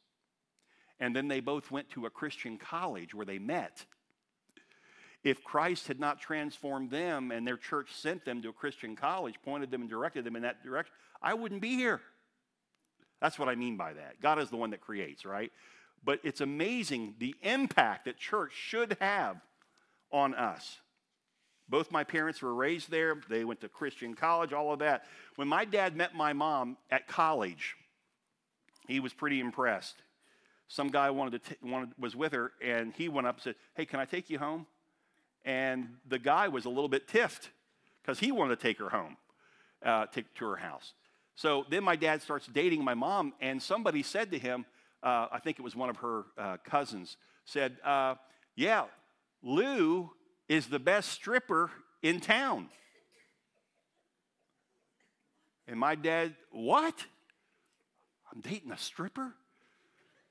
And 1.00 1.14
then 1.14 1.28
they 1.28 1.40
both 1.40 1.70
went 1.70 1.90
to 1.90 2.06
a 2.06 2.10
Christian 2.10 2.58
college 2.58 3.14
where 3.14 3.26
they 3.26 3.38
met. 3.38 3.84
If 5.24 5.42
Christ 5.42 5.88
had 5.88 5.98
not 6.00 6.20
transformed 6.20 6.90
them 6.90 7.30
and 7.30 7.46
their 7.46 7.56
church 7.56 7.94
sent 7.94 8.24
them 8.24 8.42
to 8.42 8.50
a 8.50 8.52
Christian 8.52 8.96
college, 8.96 9.34
pointed 9.44 9.70
them 9.70 9.82
and 9.82 9.90
directed 9.90 10.24
them 10.24 10.36
in 10.36 10.42
that 10.42 10.62
direction, 10.62 10.92
I 11.22 11.34
wouldn't 11.34 11.60
be 11.60 11.76
here. 11.76 12.00
That's 13.20 13.38
what 13.38 13.48
I 13.48 13.54
mean 13.54 13.76
by 13.76 13.94
that. 13.94 14.20
God 14.20 14.38
is 14.38 14.50
the 14.50 14.56
one 14.56 14.70
that 14.70 14.80
creates, 14.80 15.24
right? 15.24 15.50
But 16.04 16.20
it's 16.22 16.40
amazing 16.40 17.14
the 17.18 17.34
impact 17.42 18.04
that 18.04 18.18
church 18.18 18.52
should 18.54 18.96
have 19.00 19.40
on 20.12 20.34
us. 20.34 20.78
Both 21.68 21.92
my 21.92 22.04
parents 22.04 22.40
were 22.40 22.54
raised 22.54 22.90
there. 22.90 23.20
They 23.28 23.44
went 23.44 23.60
to 23.60 23.68
Christian 23.68 24.14
college, 24.14 24.52
all 24.52 24.72
of 24.72 24.78
that. 24.78 25.04
When 25.36 25.48
my 25.48 25.64
dad 25.64 25.96
met 25.96 26.14
my 26.14 26.32
mom 26.32 26.76
at 26.90 27.06
college, 27.06 27.76
he 28.86 29.00
was 29.00 29.12
pretty 29.12 29.40
impressed. 29.40 29.96
Some 30.68 30.88
guy 30.88 31.10
wanted 31.10 31.44
to 31.44 31.50
t- 31.50 31.56
wanted, 31.62 31.90
was 31.98 32.16
with 32.16 32.32
her, 32.32 32.52
and 32.62 32.92
he 32.94 33.08
went 33.08 33.26
up 33.26 33.36
and 33.36 33.42
said, 33.42 33.54
Hey, 33.74 33.84
can 33.84 34.00
I 34.00 34.04
take 34.04 34.30
you 34.30 34.38
home? 34.38 34.66
And 35.44 35.96
the 36.06 36.18
guy 36.18 36.48
was 36.48 36.64
a 36.64 36.68
little 36.68 36.88
bit 36.88 37.08
tiffed 37.08 37.50
because 38.02 38.18
he 38.18 38.32
wanted 38.32 38.58
to 38.58 38.62
take 38.62 38.78
her 38.78 38.88
home, 38.88 39.16
uh, 39.84 40.06
take 40.06 40.34
to 40.34 40.44
her 40.46 40.56
house. 40.56 40.92
So 41.34 41.64
then 41.70 41.84
my 41.84 41.96
dad 41.96 42.20
starts 42.22 42.46
dating 42.46 42.82
my 42.82 42.94
mom, 42.94 43.32
and 43.40 43.62
somebody 43.62 44.02
said 44.02 44.30
to 44.32 44.38
him, 44.38 44.66
uh, 45.02 45.28
I 45.30 45.38
think 45.38 45.58
it 45.58 45.62
was 45.62 45.76
one 45.76 45.88
of 45.88 45.98
her 45.98 46.24
uh, 46.36 46.56
cousins, 46.64 47.16
said, 47.44 47.76
uh, 47.84 48.16
Yeah, 48.56 48.84
Lou 49.42 50.10
is 50.48 50.66
the 50.66 50.78
best 50.78 51.10
stripper 51.10 51.70
in 52.02 52.20
town. 52.20 52.68
And 55.66 55.78
my 55.78 55.94
dad, 55.94 56.34
What? 56.50 57.04
I'm 58.32 58.40
dating 58.40 58.72
a 58.72 58.78
stripper? 58.78 59.34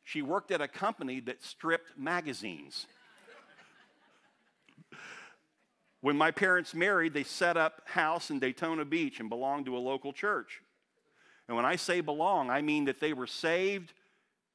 She 0.03 0.21
worked 0.21 0.51
at 0.51 0.61
a 0.61 0.67
company 0.67 1.19
that 1.21 1.43
stripped 1.43 1.97
magazines. 1.97 2.85
when 6.01 6.15
my 6.15 6.31
parents 6.31 6.73
married, 6.73 7.13
they 7.13 7.23
set 7.23 7.57
up 7.57 7.81
house 7.85 8.29
in 8.29 8.39
Daytona 8.39 8.85
Beach 8.85 9.19
and 9.19 9.29
belonged 9.29 9.65
to 9.65 9.75
a 9.75 9.79
local 9.79 10.13
church. 10.13 10.61
And 11.47 11.55
when 11.57 11.65
I 11.65 11.75
say 11.75 12.01
belong, 12.01 12.49
I 12.49 12.61
mean 12.61 12.85
that 12.85 12.99
they 12.99 13.13
were 13.13 13.27
saved 13.27 13.93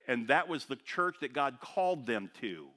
and 0.09 0.29
that 0.29 0.49
was 0.49 0.67
the 0.67 0.77
church 0.77 1.17
that 1.21 1.33
God 1.33 1.59
called 1.61 2.07
them 2.07 2.31
to. 2.41 2.69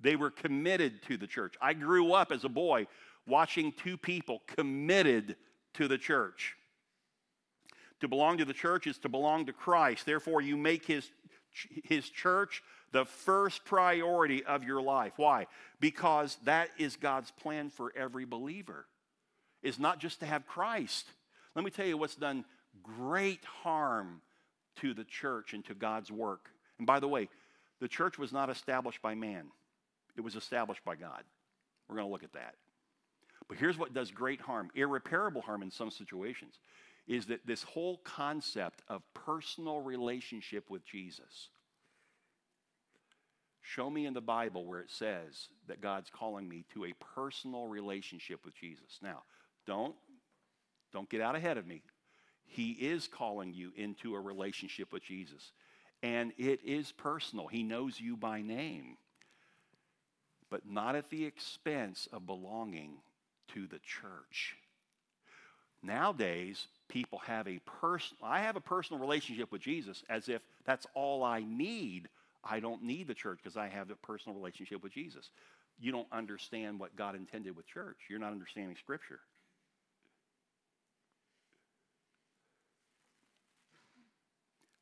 They 0.00 0.16
were 0.16 0.30
committed 0.30 1.02
to 1.04 1.16
the 1.16 1.26
church. 1.26 1.54
I 1.60 1.72
grew 1.72 2.12
up 2.12 2.32
as 2.32 2.44
a 2.44 2.48
boy 2.48 2.86
watching 3.26 3.72
two 3.72 3.96
people 3.96 4.42
committed 4.46 5.36
to 5.74 5.88
the 5.88 5.98
church. 5.98 6.54
To 8.00 8.08
belong 8.08 8.38
to 8.38 8.44
the 8.44 8.52
church 8.52 8.86
is 8.86 8.98
to 8.98 9.08
belong 9.08 9.46
to 9.46 9.52
Christ. 9.52 10.04
Therefore, 10.04 10.40
you 10.42 10.56
make 10.56 10.84
his, 10.84 11.10
his 11.84 12.08
church 12.10 12.62
the 12.92 13.06
first 13.06 13.64
priority 13.64 14.44
of 14.44 14.64
your 14.64 14.82
life. 14.82 15.14
Why? 15.16 15.46
Because 15.80 16.36
that 16.44 16.70
is 16.78 16.96
God's 16.96 17.30
plan 17.30 17.70
for 17.70 17.92
every 17.96 18.24
believer. 18.24 18.86
Is 19.62 19.78
not 19.78 19.98
just 19.98 20.20
to 20.20 20.26
have 20.26 20.46
Christ. 20.46 21.06
Let 21.54 21.64
me 21.64 21.70
tell 21.70 21.86
you 21.86 21.96
what's 21.96 22.14
done 22.14 22.44
great 22.82 23.44
harm 23.62 24.20
to 24.76 24.94
the 24.94 25.04
church 25.04 25.54
and 25.54 25.64
to 25.64 25.74
God's 25.74 26.10
work. 26.10 26.50
And 26.78 26.86
by 26.86 27.00
the 27.00 27.08
way, 27.08 27.28
the 27.80 27.88
church 27.88 28.18
was 28.18 28.32
not 28.32 28.50
established 28.50 29.02
by 29.02 29.14
man, 29.14 29.46
it 30.16 30.20
was 30.22 30.36
established 30.36 30.84
by 30.84 30.96
God. 30.96 31.22
We're 31.88 31.96
going 31.96 32.08
to 32.08 32.12
look 32.12 32.24
at 32.24 32.32
that. 32.32 32.54
But 33.48 33.58
here's 33.58 33.78
what 33.78 33.94
does 33.94 34.10
great 34.10 34.40
harm, 34.40 34.70
irreparable 34.74 35.42
harm 35.42 35.62
in 35.62 35.70
some 35.70 35.90
situations, 35.90 36.58
is 37.06 37.26
that 37.26 37.46
this 37.46 37.62
whole 37.62 37.98
concept 37.98 38.82
of 38.88 39.02
personal 39.14 39.80
relationship 39.80 40.68
with 40.68 40.84
Jesus. 40.84 41.50
Show 43.62 43.90
me 43.90 44.06
in 44.06 44.14
the 44.14 44.20
Bible 44.20 44.64
where 44.64 44.80
it 44.80 44.90
says 44.90 45.48
that 45.68 45.80
God's 45.80 46.10
calling 46.10 46.48
me 46.48 46.64
to 46.72 46.84
a 46.84 46.92
personal 47.14 47.66
relationship 47.66 48.44
with 48.44 48.54
Jesus. 48.54 48.98
Now, 49.02 49.22
don't 49.66 49.94
don't 50.92 51.10
get 51.10 51.20
out 51.20 51.36
ahead 51.36 51.58
of 51.58 51.66
me. 51.66 51.82
He 52.46 52.70
is 52.70 53.08
calling 53.08 53.52
you 53.52 53.72
into 53.76 54.14
a 54.14 54.20
relationship 54.20 54.92
with 54.92 55.02
Jesus. 55.02 55.52
And 56.02 56.32
it 56.38 56.60
is 56.64 56.92
personal. 56.92 57.48
He 57.48 57.62
knows 57.62 58.00
you 58.00 58.16
by 58.16 58.40
name, 58.40 58.96
but 60.50 60.68
not 60.68 60.96
at 60.96 61.10
the 61.10 61.24
expense 61.24 62.08
of 62.12 62.26
belonging 62.26 62.92
to 63.54 63.66
the 63.66 63.78
church. 63.78 64.56
Nowadays, 65.82 66.66
people 66.88 67.18
have 67.20 67.46
a 67.46 67.60
personal, 67.80 68.24
I 68.24 68.40
have 68.40 68.56
a 68.56 68.60
personal 68.60 69.00
relationship 69.00 69.52
with 69.52 69.60
Jesus 69.60 70.02
as 70.08 70.28
if 70.28 70.42
that's 70.64 70.86
all 70.94 71.22
I 71.22 71.44
need. 71.46 72.08
I 72.42 72.60
don't 72.60 72.82
need 72.82 73.08
the 73.08 73.14
church 73.14 73.38
because 73.42 73.56
I 73.56 73.68
have 73.68 73.90
a 73.90 73.96
personal 73.96 74.36
relationship 74.36 74.82
with 74.82 74.92
Jesus. 74.92 75.30
You 75.78 75.92
don't 75.92 76.08
understand 76.10 76.80
what 76.80 76.96
God 76.96 77.14
intended 77.14 77.56
with 77.56 77.66
church. 77.66 77.98
You're 78.08 78.18
not 78.18 78.32
understanding 78.32 78.76
Scripture. 78.76 79.20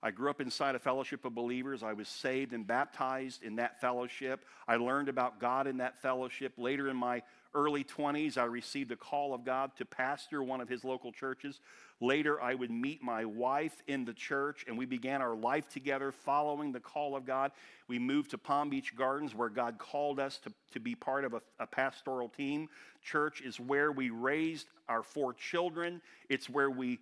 I 0.04 0.10
grew 0.10 0.28
up 0.28 0.42
inside 0.42 0.74
a 0.74 0.78
fellowship 0.78 1.24
of 1.24 1.34
believers. 1.34 1.82
I 1.82 1.94
was 1.94 2.08
saved 2.08 2.52
and 2.52 2.66
baptized 2.66 3.42
in 3.42 3.56
that 3.56 3.80
fellowship. 3.80 4.44
I 4.68 4.76
learned 4.76 5.08
about 5.08 5.40
God 5.40 5.66
in 5.66 5.78
that 5.78 5.96
fellowship. 6.02 6.52
Later 6.58 6.90
in 6.90 6.96
my 6.96 7.22
early 7.54 7.84
20s, 7.84 8.36
I 8.36 8.44
received 8.44 8.92
a 8.92 8.96
call 8.96 9.32
of 9.32 9.46
God 9.46 9.70
to 9.78 9.86
pastor 9.86 10.42
one 10.42 10.60
of 10.60 10.68
his 10.68 10.84
local 10.84 11.10
churches. 11.10 11.60
Later, 12.02 12.38
I 12.42 12.54
would 12.54 12.70
meet 12.70 13.02
my 13.02 13.24
wife 13.24 13.82
in 13.86 14.04
the 14.04 14.12
church, 14.12 14.66
and 14.68 14.76
we 14.76 14.84
began 14.84 15.22
our 15.22 15.34
life 15.34 15.70
together 15.70 16.12
following 16.12 16.70
the 16.70 16.80
call 16.80 17.16
of 17.16 17.24
God. 17.24 17.52
We 17.88 17.98
moved 17.98 18.32
to 18.32 18.38
Palm 18.38 18.68
Beach 18.68 18.94
Gardens, 18.94 19.34
where 19.34 19.48
God 19.48 19.78
called 19.78 20.20
us 20.20 20.36
to, 20.38 20.52
to 20.72 20.80
be 20.80 20.94
part 20.94 21.24
of 21.24 21.32
a, 21.32 21.40
a 21.58 21.66
pastoral 21.66 22.28
team. 22.28 22.68
Church 23.02 23.40
is 23.40 23.58
where 23.58 23.90
we 23.90 24.10
raised 24.10 24.66
our 24.86 25.02
four 25.02 25.32
children, 25.32 26.02
it's 26.28 26.50
where 26.50 26.68
we 26.70 26.98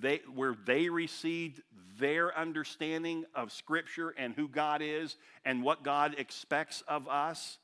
they, 0.00 0.20
where 0.34 0.54
they 0.66 0.88
received 0.88 1.62
their 1.98 2.36
understanding 2.36 3.24
of 3.34 3.52
Scripture 3.52 4.14
and 4.16 4.34
who 4.34 4.48
God 4.48 4.82
is 4.82 5.16
and 5.44 5.62
what 5.62 5.82
God 5.82 6.14
expects 6.18 6.82
of 6.86 7.08
us. 7.08 7.58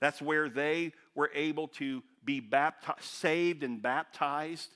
That's 0.00 0.20
where 0.20 0.48
they 0.48 0.92
were 1.14 1.30
able 1.34 1.68
to 1.68 2.02
be 2.24 2.40
baptized, 2.40 3.02
saved 3.02 3.62
and 3.62 3.80
baptized. 3.80 4.70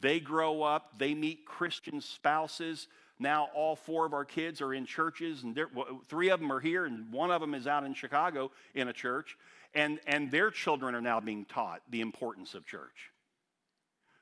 They 0.00 0.20
grow 0.20 0.62
up, 0.62 0.98
they 0.98 1.14
meet 1.14 1.46
Christian 1.46 2.00
spouses. 2.00 2.88
Now, 3.20 3.48
all 3.54 3.74
four 3.74 4.06
of 4.06 4.12
our 4.12 4.24
kids 4.24 4.60
are 4.60 4.72
in 4.72 4.86
churches, 4.86 5.42
and 5.42 5.58
three 6.06 6.28
of 6.28 6.38
them 6.38 6.52
are 6.52 6.60
here, 6.60 6.84
and 6.84 7.12
one 7.12 7.32
of 7.32 7.40
them 7.40 7.52
is 7.52 7.66
out 7.66 7.82
in 7.82 7.92
Chicago 7.92 8.52
in 8.74 8.86
a 8.88 8.92
church. 8.92 9.36
And, 9.74 9.98
and 10.06 10.30
their 10.30 10.50
children 10.50 10.94
are 10.94 11.00
now 11.00 11.18
being 11.18 11.44
taught 11.44 11.82
the 11.90 12.00
importance 12.00 12.54
of 12.54 12.64
church. 12.64 13.10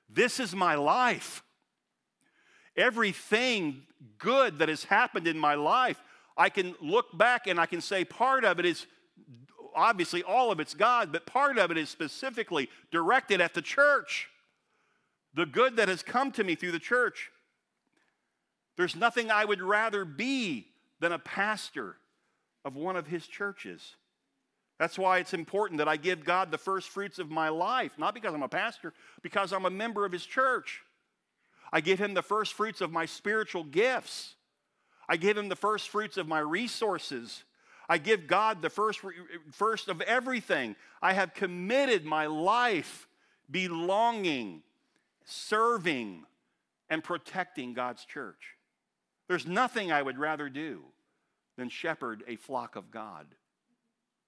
This 0.08 0.40
is 0.40 0.54
my 0.54 0.76
life 0.76 1.42
everything 2.76 3.82
good 4.18 4.58
that 4.58 4.68
has 4.68 4.84
happened 4.84 5.26
in 5.26 5.38
my 5.38 5.54
life, 5.54 6.00
I 6.36 6.48
can 6.50 6.74
look 6.80 7.16
back 7.16 7.46
and 7.46 7.58
I 7.58 7.66
can 7.66 7.80
say 7.80 8.04
part 8.04 8.44
of 8.44 8.58
it 8.58 8.66
is 8.66 8.86
obviously 9.74 10.22
all 10.22 10.50
of 10.50 10.60
it's 10.60 10.74
God, 10.74 11.12
but 11.12 11.26
part 11.26 11.58
of 11.58 11.70
it 11.70 11.78
is 11.78 11.88
specifically 11.88 12.68
directed 12.90 13.40
at 13.40 13.54
the 13.54 13.62
church. 13.62 14.28
The 15.34 15.46
good 15.46 15.76
that 15.76 15.88
has 15.88 16.02
come 16.02 16.32
to 16.32 16.44
me 16.44 16.54
through 16.54 16.72
the 16.72 16.78
church. 16.78 17.30
There's 18.76 18.96
nothing 18.96 19.30
I 19.30 19.44
would 19.44 19.62
rather 19.62 20.04
be 20.04 20.66
than 21.00 21.12
a 21.12 21.18
pastor 21.18 21.96
of 22.64 22.74
one 22.74 22.96
of 22.96 23.06
his 23.06 23.26
churches. 23.26 23.96
That's 24.78 24.98
why 24.98 25.18
it's 25.18 25.32
important 25.32 25.78
that 25.78 25.88
I 25.88 25.96
give 25.96 26.24
God 26.24 26.50
the 26.50 26.58
first 26.58 26.88
fruits 26.90 27.18
of 27.18 27.30
my 27.30 27.48
life, 27.48 27.92
not 27.98 28.14
because 28.14 28.34
I'm 28.34 28.42
a 28.42 28.48
pastor, 28.48 28.92
because 29.22 29.52
I'm 29.52 29.64
a 29.64 29.70
member 29.70 30.04
of 30.04 30.12
his 30.12 30.24
church. 30.26 30.82
I 31.72 31.80
give 31.80 31.98
him 31.98 32.14
the 32.14 32.22
first 32.22 32.54
fruits 32.54 32.80
of 32.80 32.92
my 32.92 33.06
spiritual 33.06 33.64
gifts. 33.64 34.34
I 35.08 35.16
give 35.16 35.36
him 35.36 35.48
the 35.48 35.56
first 35.56 35.88
fruits 35.88 36.16
of 36.16 36.28
my 36.28 36.38
resources. 36.38 37.44
I 37.88 37.98
give 37.98 38.26
God 38.26 38.62
the 38.62 38.70
first, 38.70 39.00
first 39.52 39.88
of 39.88 40.00
everything. 40.00 40.76
I 41.00 41.12
have 41.12 41.34
committed 41.34 42.04
my 42.04 42.26
life 42.26 43.06
belonging, 43.50 44.62
serving, 45.24 46.24
and 46.90 47.02
protecting 47.02 47.74
God's 47.74 48.04
church. 48.04 48.56
There's 49.28 49.46
nothing 49.46 49.90
I 49.90 50.02
would 50.02 50.18
rather 50.18 50.48
do 50.48 50.82
than 51.56 51.68
shepherd 51.68 52.22
a 52.26 52.36
flock 52.36 52.76
of 52.76 52.90
God. 52.90 53.26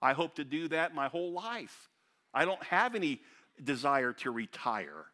I 0.01 0.13
hope 0.13 0.37
to 0.37 0.45
do 0.45 0.69
that 0.69 0.95
my 0.95 1.09
whole 1.09 1.33
life. 1.33 1.89
I 2.33 2.45
don't 2.45 2.63
have 2.65 2.95
any 2.95 3.21
desire 3.63 4.13
to 4.15 4.31
retire. 4.31 5.07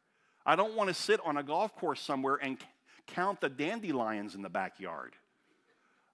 I 0.47 0.57
don't 0.57 0.75
want 0.75 0.89
to 0.89 0.95
sit 0.95 1.21
on 1.25 1.37
a 1.37 1.43
golf 1.43 1.75
course 1.77 2.01
somewhere 2.01 2.39
and 2.41 2.59
count 3.07 3.41
the 3.41 3.49
dandelions 3.49 4.35
in 4.35 4.43
the 4.43 4.49
backyard. 4.49 5.15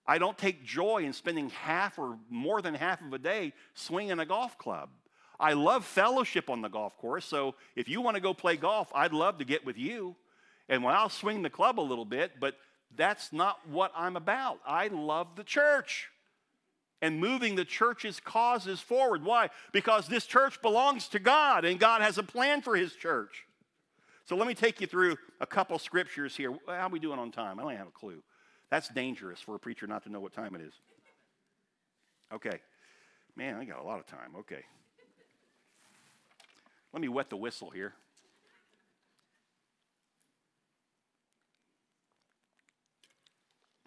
I 0.07 0.19
don't 0.19 0.37
take 0.37 0.65
joy 0.65 1.05
in 1.05 1.13
spending 1.13 1.51
half 1.51 1.99
or 1.99 2.19
more 2.29 2.63
than 2.63 2.75
half 2.75 3.01
of 3.01 3.13
a 3.13 3.19
day 3.19 3.53
swinging 3.75 4.19
a 4.19 4.27
golf 4.27 4.59
club. 4.59 4.89
I 5.39 5.55
love 5.55 5.85
fellowship 5.85 6.51
on 6.51 6.61
the 6.61 6.69
golf 6.69 6.97
course, 6.99 7.25
so 7.25 7.55
if 7.75 7.89
you 7.89 8.01
want 8.01 8.17
to 8.17 8.21
go 8.21 8.35
play 8.35 8.57
golf, 8.57 8.91
I'd 8.95 9.13
love 9.13 9.39
to 9.39 9.45
get 9.45 9.65
with 9.65 9.79
you. 9.79 10.17
And 10.69 10.85
when 10.85 10.95
I'll 10.95 11.09
swing 11.09 11.43
the 11.43 11.51
club 11.51 11.81
a 11.81 11.83
little 11.83 12.05
bit, 12.05 12.33
but 12.39 12.57
that's 12.97 13.33
not 13.33 13.59
what 13.69 13.93
I'm 13.97 14.17
about. 14.17 14.61
I 14.67 14.89
love 14.89 15.29
the 15.37 15.45
church 15.45 16.09
and 17.01 17.19
moving 17.19 17.55
the 17.55 17.65
church's 17.65 18.21
causes 18.21 18.81
forward. 18.81 19.25
Why? 19.25 19.51
Because 19.73 20.07
this 20.07 20.27
church 20.27 20.61
belongs 20.61 21.09
to 21.09 21.19
God 21.19 21.65
and 21.65 21.81
God 21.81 22.03
has 22.03 22.19
a 22.19 22.23
plan 22.23 22.63
for 22.63 22.77
his 22.77 22.95
church. 22.95 23.47
So 24.31 24.37
let 24.37 24.47
me 24.47 24.55
take 24.55 24.81
you 24.81 24.87
through 24.87 25.17
a 25.41 25.47
couple 25.47 25.77
scriptures 25.81 26.37
here. 26.37 26.57
How 26.69 26.87
are 26.87 26.89
we 26.89 27.01
doing 27.01 27.19
on 27.19 27.33
time? 27.33 27.59
I 27.59 27.63
don't 27.63 27.75
have 27.75 27.89
a 27.89 27.91
clue. 27.91 28.23
That's 28.71 28.89
dangerous 28.89 29.41
for 29.41 29.57
a 29.57 29.59
preacher 29.59 29.89
not 29.89 30.05
to 30.05 30.09
know 30.09 30.21
what 30.21 30.33
time 30.33 30.55
it 30.55 30.61
is. 30.61 30.73
Okay. 32.33 32.61
Man, 33.35 33.57
I 33.57 33.65
got 33.65 33.81
a 33.81 33.83
lot 33.83 33.99
of 33.99 34.07
time. 34.07 34.37
Okay. 34.39 34.63
Let 36.93 37.03
me 37.03 37.09
wet 37.09 37.29
the 37.29 37.37
whistle 37.37 37.71
here. 37.71 37.93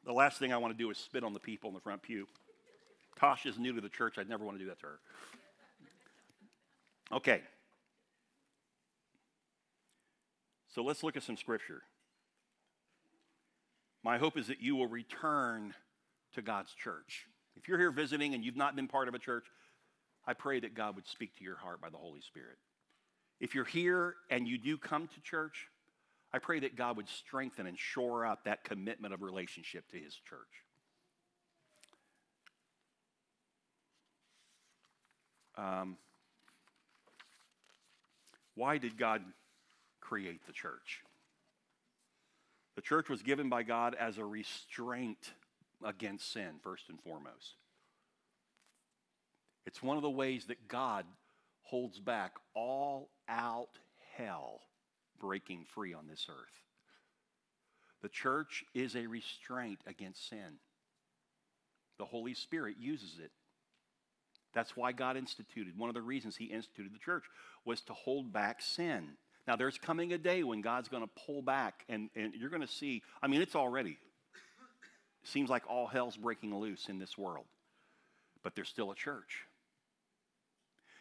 The 0.05 0.11
last 0.11 0.39
thing 0.39 0.51
I 0.51 0.57
want 0.57 0.77
to 0.77 0.77
do 0.77 0.91
is 0.91 0.97
spit 0.97 1.23
on 1.23 1.31
the 1.31 1.39
people 1.39 1.69
in 1.69 1.73
the 1.73 1.79
front 1.79 2.01
pew. 2.01 2.27
Tosh 3.17 3.45
is 3.45 3.57
new 3.57 3.71
to 3.71 3.79
the 3.79 3.87
church. 3.87 4.17
I'd 4.17 4.27
never 4.27 4.43
want 4.43 4.57
to 4.57 4.63
do 4.65 4.69
that 4.71 4.79
to 4.81 4.87
her. 4.87 4.99
Okay. 7.13 7.43
So 10.73 10.81
let's 10.81 11.03
look 11.03 11.15
at 11.15 11.23
some 11.23 11.37
scripture. 11.37 11.83
my 14.03 14.17
hope 14.17 14.37
is 14.37 14.47
that 14.47 14.61
you 14.61 14.75
will 14.75 14.87
return 14.87 15.73
to 16.33 16.41
God's 16.41 16.73
church. 16.73 17.27
If 17.55 17.67
you're 17.67 17.77
here 17.77 17.91
visiting 17.91 18.33
and 18.33 18.43
you've 18.43 18.57
not 18.57 18.75
been 18.75 18.87
part 18.87 19.07
of 19.07 19.13
a 19.13 19.19
church, 19.19 19.45
I 20.25 20.33
pray 20.33 20.59
that 20.61 20.73
God 20.73 20.95
would 20.95 21.07
speak 21.07 21.37
to 21.37 21.43
your 21.43 21.55
heart 21.55 21.79
by 21.79 21.89
the 21.89 21.97
Holy 21.97 22.21
Spirit. 22.21 22.57
If 23.39 23.53
you're 23.53 23.65
here 23.65 24.15
and 24.29 24.47
you 24.47 24.57
do 24.57 24.77
come 24.77 25.07
to 25.07 25.21
church, 25.21 25.67
I 26.33 26.39
pray 26.39 26.59
that 26.61 26.75
God 26.75 26.97
would 26.97 27.07
strengthen 27.07 27.67
and 27.67 27.77
shore 27.77 28.25
up 28.25 28.45
that 28.45 28.63
commitment 28.63 29.13
of 29.13 29.21
relationship 29.21 29.87
to 29.91 29.97
His 29.97 30.15
church. 30.27 30.39
Um, 35.55 35.97
why 38.55 38.79
did 38.79 38.97
God 38.97 39.21
create 40.03 40.45
the 40.45 40.53
church? 40.53 41.01
The 42.75 42.81
church 42.81 43.09
was 43.09 43.21
given 43.21 43.49
by 43.49 43.63
God 43.63 43.95
as 43.99 44.17
a 44.17 44.25
restraint 44.25 45.33
against 45.83 46.31
sin, 46.31 46.59
first 46.61 46.89
and 46.89 46.99
foremost. 47.01 47.55
It's 49.65 49.81
one 49.81 49.97
of 49.97 50.03
the 50.03 50.09
ways 50.09 50.45
that 50.45 50.67
God 50.67 51.05
holds 51.61 51.99
back 51.99 52.33
all 52.53 53.09
out 53.29 53.79
hell 54.17 54.61
breaking 55.19 55.65
free 55.73 55.93
on 55.93 56.07
this 56.07 56.27
earth. 56.29 56.61
The 58.01 58.09
church 58.09 58.65
is 58.73 58.95
a 58.95 59.07
restraint 59.07 59.79
against 59.87 60.27
sin. 60.27 60.59
The 61.97 62.05
Holy 62.05 62.33
Spirit 62.33 62.75
uses 62.77 63.19
it. 63.23 63.31
That's 64.53 64.75
why 64.75 64.91
God 64.91 65.15
instituted, 65.15 65.77
one 65.77 65.89
of 65.89 65.95
the 65.95 66.01
reasons 66.01 66.35
He 66.35 66.45
instituted 66.45 66.93
the 66.93 66.99
church 66.99 67.23
was 67.65 67.81
to 67.81 67.93
hold 67.93 68.33
back 68.33 68.61
sin. 68.61 69.17
Now, 69.47 69.55
there's 69.55 69.77
coming 69.77 70.13
a 70.13 70.17
day 70.17 70.43
when 70.43 70.61
God's 70.61 70.87
going 70.87 71.03
to 71.03 71.09
pull 71.25 71.41
back, 71.41 71.83
and, 71.89 72.09
and 72.15 72.33
you're 72.33 72.49
going 72.49 72.61
to 72.61 72.67
see, 72.67 73.01
I 73.21 73.27
mean, 73.27 73.41
it's 73.41 73.55
already. 73.55 73.97
Seems 75.23 75.49
like 75.49 75.63
all 75.69 75.87
hell's 75.87 76.17
breaking 76.17 76.55
loose 76.55 76.87
in 76.89 76.99
this 76.99 77.17
world, 77.17 77.45
but 78.41 78.55
there's 78.55 78.69
still 78.69 78.91
a 78.91 78.95
church. 78.95 79.45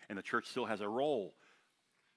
And 0.08 0.18
the 0.18 0.22
church 0.22 0.46
still 0.46 0.66
has 0.66 0.80
a 0.80 0.88
role. 0.88 1.34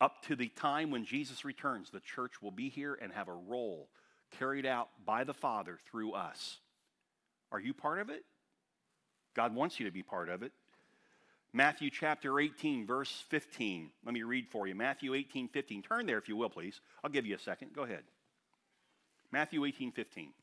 Up 0.01 0.23
to 0.23 0.35
the 0.35 0.49
time 0.49 0.91
when 0.91 1.05
Jesus 1.05 1.45
returns, 1.45 1.89
the 1.89 1.99
church 1.99 2.41
will 2.41 2.51
be 2.51 2.69
here 2.69 2.97
and 3.01 3.11
have 3.13 3.27
a 3.27 3.33
role 3.33 3.89
carried 4.37 4.65
out 4.65 4.89
by 5.05 5.23
the 5.23 5.33
Father 5.33 5.79
through 5.89 6.13
us. 6.13 6.57
Are 7.51 7.59
you 7.59 7.73
part 7.73 7.99
of 7.99 8.09
it? 8.09 8.23
God 9.35 9.53
wants 9.55 9.79
you 9.79 9.85
to 9.85 9.91
be 9.91 10.03
part 10.03 10.29
of 10.29 10.43
it. 10.43 10.51
Matthew 11.55 11.89
chapter 11.89 12.37
18, 12.37 12.85
verse 12.85 13.23
15. 13.29 13.89
Let 14.03 14.13
me 14.13 14.23
read 14.23 14.49
for 14.51 14.67
you. 14.67 14.75
Matthew 14.75 15.13
18, 15.13 15.47
15. 15.47 15.83
Turn 15.83 16.05
there 16.05 16.17
if 16.17 16.27
you 16.27 16.35
will, 16.35 16.49
please. 16.49 16.81
I'll 17.01 17.09
give 17.09 17.25
you 17.25 17.33
a 17.33 17.39
second. 17.39 17.71
Go 17.73 17.83
ahead. 17.83 18.03
Matthew 19.31 19.63
18, 19.63 19.93
15. 19.93 20.33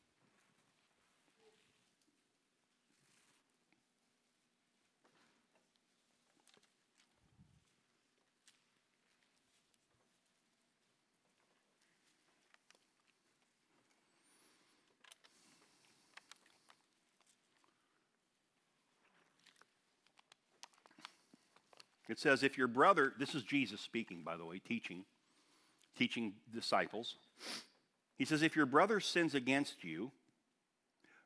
It 22.13 22.19
says, 22.19 22.43
if 22.43 22.59
your 22.59 22.67
brother, 22.67 23.11
this 23.17 23.33
is 23.33 23.41
Jesus 23.41 23.81
speaking, 23.81 24.21
by 24.23 24.37
the 24.37 24.45
way, 24.45 24.59
teaching, 24.59 25.03
teaching 25.97 26.33
disciples. 26.53 27.15
He 28.19 28.23
says, 28.23 28.43
if 28.43 28.55
your 28.55 28.67
brother 28.67 28.99
sins 28.99 29.33
against 29.33 29.83
you, 29.83 30.11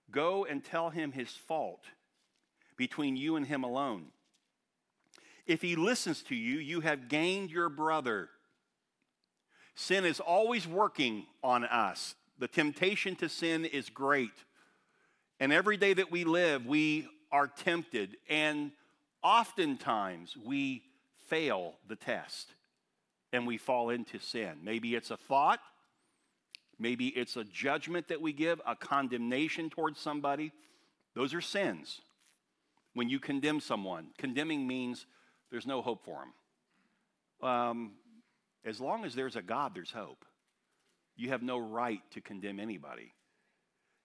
go 0.10 0.46
and 0.46 0.64
tell 0.64 0.90
him 0.90 1.12
his 1.12 1.30
fault 1.32 1.82
between 2.78 3.18
you 3.18 3.36
and 3.36 3.46
him 3.46 3.66
alone. 3.66 4.06
If 5.46 5.62
he 5.62 5.76
listens 5.76 6.24
to 6.24 6.36
you, 6.36 6.58
you 6.58 6.80
have 6.80 7.10
gained 7.10 7.52
your 7.52 7.68
brother. 7.68 8.30
Sin 9.76 10.06
is 10.06 10.22
always 10.22 10.66
working 10.66 11.26
on 11.44 11.66
us. 11.66 12.16
The 12.40 12.48
temptation 12.48 13.18
to 13.18 13.28
sin 13.28 13.66
is 13.66 13.90
great. 13.90 14.32
And 15.42 15.52
every 15.52 15.76
day 15.76 15.94
that 15.96 16.14
we 16.14 16.24
live, 16.24 16.66
we 16.66 17.10
are 17.30 17.48
tempted. 17.48 18.16
And 18.30 18.72
oftentimes 19.28 20.38
we 20.46 20.82
fail 21.28 21.74
the 21.90 21.98
test 21.98 22.54
and 23.34 23.46
we 23.46 23.58
fall 23.58 23.90
into 23.90 24.20
sin. 24.20 24.54
Maybe 24.64 24.96
it's 24.96 25.12
a 25.12 25.18
thought, 25.18 25.60
maybe 26.80 27.08
it's 27.08 27.36
a 27.36 27.44
judgment 27.44 28.08
that 28.08 28.22
we 28.22 28.32
give, 28.32 28.62
a 28.66 28.74
condemnation 28.74 29.70
towards 29.70 30.00
somebody. 30.00 30.54
Those 31.14 31.34
are 31.34 31.42
sins. 31.42 32.00
When 32.94 33.10
you 33.10 33.20
condemn 33.20 33.60
someone, 33.60 34.08
condemning 34.18 34.66
means 34.66 35.06
there's 35.52 35.68
no 35.68 35.82
hope 35.82 36.06
for 36.06 36.24
them. 37.42 37.50
Um, 37.50 37.92
as 38.64 38.80
long 38.80 39.04
as 39.04 39.14
there's 39.14 39.36
a 39.36 39.42
God, 39.42 39.76
there's 39.76 39.92
hope. 39.92 40.24
You 41.18 41.30
have 41.30 41.44
no 41.44 41.58
right 41.58 42.02
to 42.12 42.22
condemn 42.22 42.62
anybody. 42.62 43.12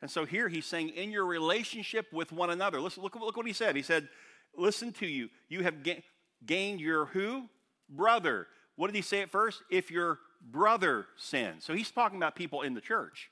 And 0.00 0.10
so 0.10 0.24
here 0.24 0.48
he's 0.48 0.66
saying, 0.66 0.88
in 0.88 1.12
your 1.12 1.24
relationship 1.24 2.12
with 2.12 2.32
one 2.32 2.50
another, 2.50 2.80
listen, 2.80 3.04
look, 3.04 3.14
look 3.14 3.36
what 3.36 3.46
he 3.46 3.52
said. 3.52 3.76
He 3.76 3.82
said, 3.82 4.08
listen 4.56 4.92
to 4.94 5.06
you. 5.06 5.28
You 5.48 5.62
have 5.62 5.82
ga- 5.82 6.02
gained 6.44 6.80
your 6.80 7.06
who? 7.06 7.48
Brother. 7.88 8.46
What 8.76 8.86
did 8.88 8.96
he 8.96 9.02
say 9.02 9.20
at 9.20 9.30
first? 9.30 9.62
If 9.70 9.90
your 9.90 10.18
brother 10.40 11.06
sins. 11.16 11.64
So 11.64 11.74
he's 11.74 11.90
talking 11.90 12.16
about 12.16 12.34
people 12.34 12.62
in 12.62 12.74
the 12.74 12.80
church. 12.80 13.30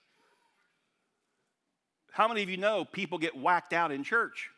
How 2.13 2.29
many 2.29 2.43
of 2.43 2.51
you 2.51 2.57
know 2.57 2.85
people 2.85 3.19
get 3.19 3.37
whacked 3.37 3.73
out 3.73 3.93
in 3.93 4.05
church? 4.05 4.51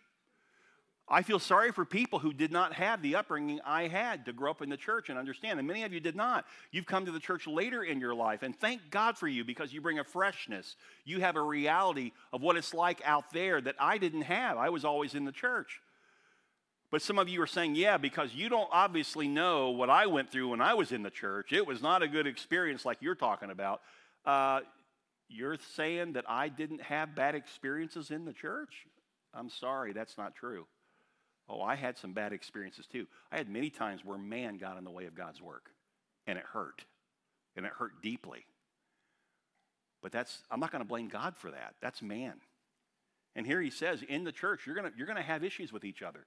I 1.09 1.22
feel 1.22 1.38
sorry 1.38 1.72
for 1.72 1.85
people 1.85 2.20
who 2.20 2.33
did 2.33 2.53
not 2.53 2.72
have 2.75 3.03
the 3.03 3.16
upbringing 3.16 3.61
I 3.66 3.88
had 3.88 4.25
to 4.27 4.33
grow 4.33 4.51
up 4.51 4.62
in 4.62 4.70
the 4.70 4.77
church 4.77 5.11
and 5.11 5.18
understand. 5.18 5.59
And 5.59 5.68
many 5.68 5.83
of 5.83 5.92
you 5.92 6.01
did 6.01 6.16
not. 6.16 6.46
You've 6.70 6.87
come 6.87 7.05
to 7.05 7.12
the 7.12 7.20
church 7.20 7.46
later 7.46 7.83
in 7.83 8.01
your 8.01 8.14
life. 8.14 8.42
And 8.42 8.59
thank 8.59 8.88
God 8.90 9.18
for 9.18 9.29
you 9.29 9.44
because 9.44 9.72
you 9.72 9.83
bring 9.83 9.98
a 9.98 10.05
freshness. 10.05 10.77
You 11.05 11.20
have 11.20 11.37
a 11.37 11.42
reality 11.42 12.12
of 12.33 12.40
what 12.40 12.57
it's 12.57 12.72
like 12.72 13.03
out 13.05 13.31
there 13.33 13.61
that 13.61 13.75
I 13.79 13.98
didn't 13.98 14.22
have. 14.22 14.57
I 14.57 14.70
was 14.70 14.85
always 14.85 15.14
in 15.14 15.25
the 15.25 15.33
church. 15.33 15.81
But 16.93 17.01
some 17.01 17.19
of 17.19 17.27
you 17.27 17.41
are 17.41 17.47
saying, 17.47 17.75
yeah, 17.75 17.97
because 17.97 18.35
you 18.35 18.51
don't 18.51 18.69
obviously 18.71 19.27
know 19.27 19.71
what 19.71 19.89
I 19.89 20.05
went 20.07 20.31
through 20.31 20.49
when 20.49 20.61
I 20.61 20.75
was 20.75 20.93
in 20.93 21.03
the 21.03 21.11
church. 21.11 21.51
It 21.51 21.67
was 21.67 21.81
not 21.81 22.03
a 22.03 22.07
good 22.07 22.27
experience 22.27 22.85
like 22.85 22.99
you're 23.01 23.15
talking 23.15 23.51
about. 23.51 23.81
Uh, 24.27 24.61
you're 25.27 25.57
saying 25.75 26.13
that 26.13 26.27
I 26.29 26.51
didn't 26.51 26.83
have 26.83 27.15
bad 27.15 27.35
experiences 27.35 28.11
in 28.11 28.27
the 28.27 28.33
church? 28.35 28.87
I'm 29.33 29.49
sorry, 29.49 29.95
that's 29.95 30.19
not 30.19 30.35
true. 30.35 30.67
Oh, 31.49 31.63
I 31.63 31.77
had 31.77 31.97
some 31.97 32.13
bad 32.13 32.35
experiences 32.35 32.87
too. 32.87 33.07
I 33.33 33.39
had 33.39 33.49
many 33.49 33.71
times 33.71 34.05
where 34.05 34.19
man 34.19 34.59
got 34.59 34.77
in 34.77 34.85
the 34.85 34.91
way 34.91 35.07
of 35.07 35.15
God's 35.15 35.41
work, 35.41 35.71
and 36.27 36.37
it 36.37 36.45
hurt, 36.45 36.85
and 37.57 37.65
it 37.65 37.73
hurt 37.73 38.03
deeply. 38.03 38.45
But 40.03 40.13
that's, 40.13 40.43
I'm 40.51 40.61
not 40.61 40.71
going 40.71 40.85
to 40.85 40.89
blame 40.89 41.09
God 41.09 41.39
for 41.39 41.53
that. 41.53 41.75
That's 41.81 42.03
man. 42.03 42.35
And 43.35 43.47
here 43.47 43.63
he 43.63 43.71
says, 43.71 44.03
in 44.07 44.25
the 44.25 44.33
church, 44.33 44.67
you're 44.67 44.77
going 44.77 44.93
you're 44.95 45.07
going 45.07 45.17
to 45.17 45.23
have 45.23 45.43
issues 45.43 45.73
with 45.73 45.87
each 45.87 46.03
other. 46.03 46.27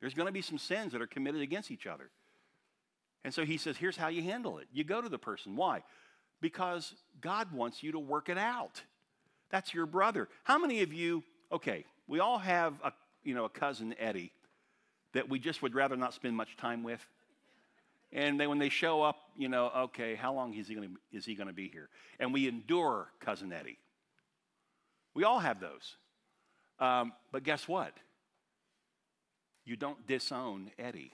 There's 0.00 0.14
going 0.14 0.26
to 0.26 0.32
be 0.32 0.42
some 0.42 0.58
sins 0.58 0.92
that 0.92 1.00
are 1.02 1.06
committed 1.06 1.40
against 1.40 1.70
each 1.70 1.86
other. 1.86 2.10
And 3.24 3.34
so 3.34 3.44
he 3.44 3.56
says, 3.56 3.76
here's 3.76 3.96
how 3.96 4.08
you 4.08 4.22
handle 4.22 4.58
it. 4.58 4.68
You 4.72 4.84
go 4.84 5.00
to 5.00 5.08
the 5.08 5.18
person. 5.18 5.56
Why? 5.56 5.82
Because 6.40 6.94
God 7.20 7.52
wants 7.52 7.82
you 7.82 7.92
to 7.92 7.98
work 7.98 8.28
it 8.28 8.38
out. 8.38 8.82
That's 9.50 9.74
your 9.74 9.86
brother. 9.86 10.28
How 10.44 10.58
many 10.58 10.82
of 10.82 10.92
you, 10.92 11.24
okay, 11.50 11.84
we 12.06 12.20
all 12.20 12.38
have 12.38 12.74
a, 12.84 12.92
you 13.24 13.34
know, 13.34 13.44
a 13.44 13.48
cousin 13.48 13.94
Eddie 13.98 14.32
that 15.12 15.28
we 15.28 15.38
just 15.38 15.62
would 15.62 15.74
rather 15.74 15.96
not 15.96 16.14
spend 16.14 16.36
much 16.36 16.56
time 16.56 16.82
with. 16.82 17.04
And 18.12 18.38
then 18.38 18.48
when 18.48 18.58
they 18.58 18.68
show 18.68 19.02
up, 19.02 19.16
you 19.36 19.48
know, 19.48 19.70
okay, 19.76 20.14
how 20.14 20.32
long 20.32 20.54
is 20.54 20.68
he 20.68 20.74
going 20.74 20.88
to, 20.88 21.16
is 21.16 21.24
he 21.24 21.34
going 21.34 21.48
to 21.48 21.54
be 21.54 21.68
here? 21.68 21.88
And 22.20 22.32
we 22.32 22.46
endure 22.46 23.08
cousin 23.20 23.52
Eddie. 23.52 23.78
We 25.14 25.24
all 25.24 25.38
have 25.38 25.60
those. 25.60 25.96
Um, 26.78 27.12
but 27.32 27.42
guess 27.42 27.66
what? 27.66 27.92
You 29.66 29.76
don't 29.76 30.06
disown 30.06 30.70
Eddie, 30.78 31.12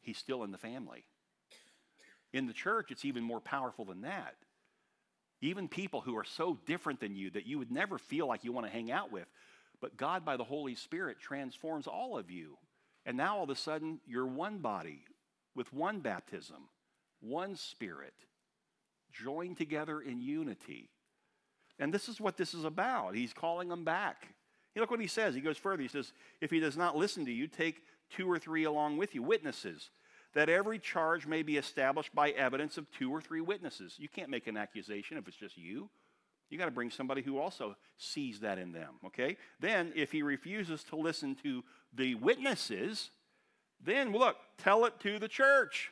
he's 0.00 0.18
still 0.18 0.42
in 0.42 0.50
the 0.50 0.58
family. 0.58 1.04
In 2.32 2.46
the 2.48 2.52
church, 2.52 2.90
it's 2.90 3.04
even 3.04 3.22
more 3.22 3.40
powerful 3.40 3.84
than 3.84 4.00
that. 4.00 4.34
Even 5.40 5.68
people 5.68 6.00
who 6.00 6.16
are 6.16 6.24
so 6.24 6.58
different 6.66 6.98
than 6.98 7.14
you 7.14 7.30
that 7.30 7.46
you 7.46 7.58
would 7.58 7.70
never 7.70 7.96
feel 7.96 8.26
like 8.26 8.42
you 8.42 8.50
want 8.50 8.66
to 8.66 8.72
hang 8.72 8.90
out 8.90 9.12
with, 9.12 9.26
but 9.80 9.96
God, 9.96 10.24
by 10.24 10.36
the 10.36 10.42
Holy 10.42 10.74
Spirit, 10.74 11.20
transforms 11.20 11.86
all 11.86 12.18
of 12.18 12.30
you. 12.30 12.56
And 13.06 13.16
now 13.16 13.36
all 13.36 13.44
of 13.44 13.50
a 13.50 13.54
sudden, 13.54 14.00
you're 14.06 14.26
one 14.26 14.58
body 14.58 15.04
with 15.54 15.72
one 15.72 16.00
baptism, 16.00 16.68
one 17.20 17.54
spirit, 17.54 18.14
joined 19.12 19.58
together 19.58 20.00
in 20.00 20.20
unity. 20.20 20.88
And 21.78 21.92
this 21.92 22.08
is 22.08 22.20
what 22.20 22.36
this 22.36 22.54
is 22.54 22.64
about. 22.64 23.14
He's 23.14 23.32
calling 23.32 23.68
them 23.68 23.84
back. 23.84 24.28
Look 24.76 24.90
what 24.90 25.00
he 25.00 25.06
says. 25.06 25.34
He 25.34 25.40
goes 25.40 25.56
further. 25.56 25.82
He 25.82 25.88
says, 25.88 26.12
If 26.40 26.50
he 26.50 26.60
does 26.60 26.76
not 26.76 26.96
listen 26.96 27.24
to 27.26 27.32
you, 27.32 27.46
take 27.46 27.82
two 28.10 28.30
or 28.30 28.38
three 28.38 28.64
along 28.64 28.96
with 28.96 29.14
you, 29.14 29.22
witnesses, 29.22 29.90
that 30.34 30.48
every 30.48 30.78
charge 30.78 31.26
may 31.26 31.42
be 31.42 31.56
established 31.56 32.14
by 32.14 32.30
evidence 32.30 32.76
of 32.76 32.90
two 32.90 33.10
or 33.10 33.20
three 33.20 33.40
witnesses. 33.40 33.94
You 33.98 34.08
can't 34.08 34.30
make 34.30 34.46
an 34.46 34.56
accusation 34.56 35.16
if 35.16 35.28
it's 35.28 35.36
just 35.36 35.56
you. 35.56 35.88
You 36.50 36.58
got 36.58 36.66
to 36.66 36.70
bring 36.70 36.90
somebody 36.90 37.22
who 37.22 37.38
also 37.38 37.76
sees 37.98 38.40
that 38.40 38.58
in 38.58 38.72
them, 38.72 38.94
okay? 39.06 39.36
Then, 39.60 39.92
if 39.96 40.12
he 40.12 40.22
refuses 40.22 40.84
to 40.84 40.96
listen 40.96 41.36
to 41.42 41.64
the 41.92 42.16
witnesses, 42.16 43.10
then 43.82 44.12
look, 44.12 44.36
tell 44.58 44.84
it 44.84 45.00
to 45.00 45.18
the 45.18 45.28
church. 45.28 45.90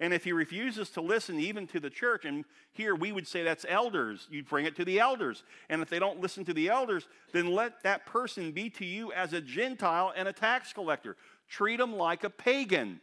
And 0.00 0.12
if 0.12 0.24
he 0.24 0.32
refuses 0.32 0.90
to 0.90 1.00
listen 1.00 1.38
even 1.38 1.66
to 1.68 1.80
the 1.80 1.90
church, 1.90 2.24
and 2.24 2.44
here 2.72 2.94
we 2.94 3.12
would 3.12 3.28
say 3.28 3.44
that's 3.44 3.64
elders, 3.68 4.26
you 4.30 4.42
bring 4.42 4.66
it 4.66 4.76
to 4.76 4.84
the 4.84 4.98
elders. 4.98 5.44
And 5.68 5.82
if 5.82 5.88
they 5.88 5.98
don't 5.98 6.20
listen 6.20 6.44
to 6.46 6.54
the 6.54 6.68
elders, 6.68 7.06
then 7.32 7.52
let 7.52 7.82
that 7.84 8.04
person 8.04 8.50
be 8.50 8.70
to 8.70 8.84
you 8.84 9.12
as 9.12 9.32
a 9.32 9.40
Gentile 9.40 10.12
and 10.16 10.26
a 10.26 10.32
tax 10.32 10.72
collector. 10.72 11.16
Treat 11.48 11.76
them 11.76 11.94
like 11.94 12.24
a 12.24 12.30
pagan. 12.30 13.00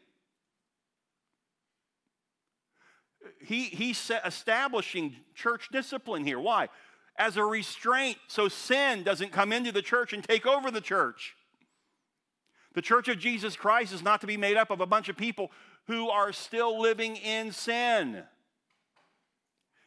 He, 3.40 3.66
he's 3.66 4.12
establishing 4.26 5.16
church 5.36 5.70
discipline 5.72 6.26
here. 6.26 6.40
Why? 6.40 6.70
As 7.18 7.38
a 7.38 7.44
restraint 7.44 8.18
so 8.28 8.48
sin 8.48 9.04
doesn't 9.04 9.32
come 9.32 9.54
into 9.54 9.72
the 9.72 9.82
church 9.82 10.12
and 10.12 10.24
take 10.24 10.46
over 10.46 10.72
the 10.72 10.82
church. 10.82 11.36
The 12.74 12.82
church 12.82 13.08
of 13.10 13.20
Jesus 13.20 13.56
Christ 13.56 13.94
is 13.94 14.02
not 14.02 14.22
to 14.22 14.28
be 14.28 14.38
made 14.38 14.58
up 14.58 14.72
of 14.72 14.82
a 14.82 14.86
bunch 14.86 15.10
of 15.10 15.18
people 15.18 15.52
who 15.88 16.10
are 16.10 16.32
still 16.32 16.80
living 16.80 17.16
in 17.16 17.52
sin. 17.52 18.24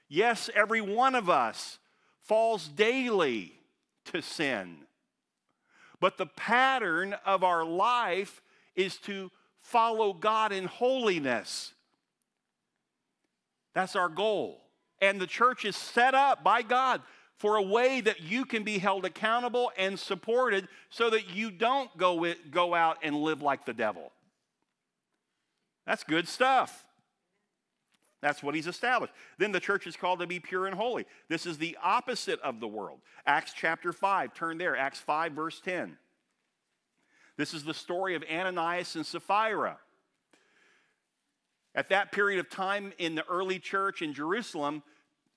Yes, 0.08 0.50
every 0.54 0.80
one 0.80 1.14
of 1.14 1.28
us 1.30 1.78
falls 2.20 2.68
daily 2.68 3.52
to 4.06 4.22
sin. 4.22 4.78
But 6.00 6.18
the 6.18 6.26
pattern 6.26 7.14
of 7.24 7.42
our 7.42 7.64
life 7.64 8.42
is 8.76 8.96
to 8.98 9.30
follow 9.60 10.12
God 10.12 10.52
in 10.52 10.66
holiness. 10.66 11.72
That's 13.72 13.96
our 13.96 14.08
goal. 14.08 14.60
And 15.00 15.20
the 15.20 15.26
church 15.26 15.64
is 15.64 15.76
set 15.76 16.14
up 16.14 16.44
by 16.44 16.62
God 16.62 17.02
for 17.36 17.56
a 17.56 17.62
way 17.62 18.00
that 18.00 18.20
you 18.20 18.44
can 18.44 18.62
be 18.62 18.78
held 18.78 19.04
accountable 19.04 19.72
and 19.76 19.98
supported 19.98 20.68
so 20.90 21.10
that 21.10 21.34
you 21.34 21.50
don't 21.50 21.94
go, 21.96 22.32
go 22.50 22.74
out 22.74 22.98
and 23.02 23.16
live 23.16 23.42
like 23.42 23.66
the 23.66 23.72
devil. 23.72 24.12
That's 25.86 26.04
good 26.04 26.28
stuff. 26.28 26.86
That's 28.20 28.42
what 28.42 28.54
he's 28.54 28.66
established. 28.66 29.12
Then 29.36 29.52
the 29.52 29.60
church 29.60 29.86
is 29.86 29.96
called 29.96 30.20
to 30.20 30.26
be 30.26 30.40
pure 30.40 30.66
and 30.66 30.74
holy. 30.74 31.04
This 31.28 31.44
is 31.44 31.58
the 31.58 31.76
opposite 31.82 32.40
of 32.40 32.58
the 32.58 32.66
world. 32.66 33.00
Acts 33.26 33.52
chapter 33.54 33.92
5, 33.92 34.32
turn 34.32 34.56
there, 34.56 34.74
Acts 34.74 35.00
5, 35.00 35.32
verse 35.32 35.60
10. 35.60 35.98
This 37.36 37.52
is 37.52 37.64
the 37.64 37.74
story 37.74 38.14
of 38.14 38.24
Ananias 38.32 38.96
and 38.96 39.04
Sapphira. 39.04 39.76
At 41.74 41.90
that 41.90 42.12
period 42.12 42.40
of 42.40 42.48
time 42.48 42.92
in 42.98 43.14
the 43.14 43.26
early 43.26 43.58
church 43.58 44.00
in 44.00 44.14
Jerusalem, 44.14 44.82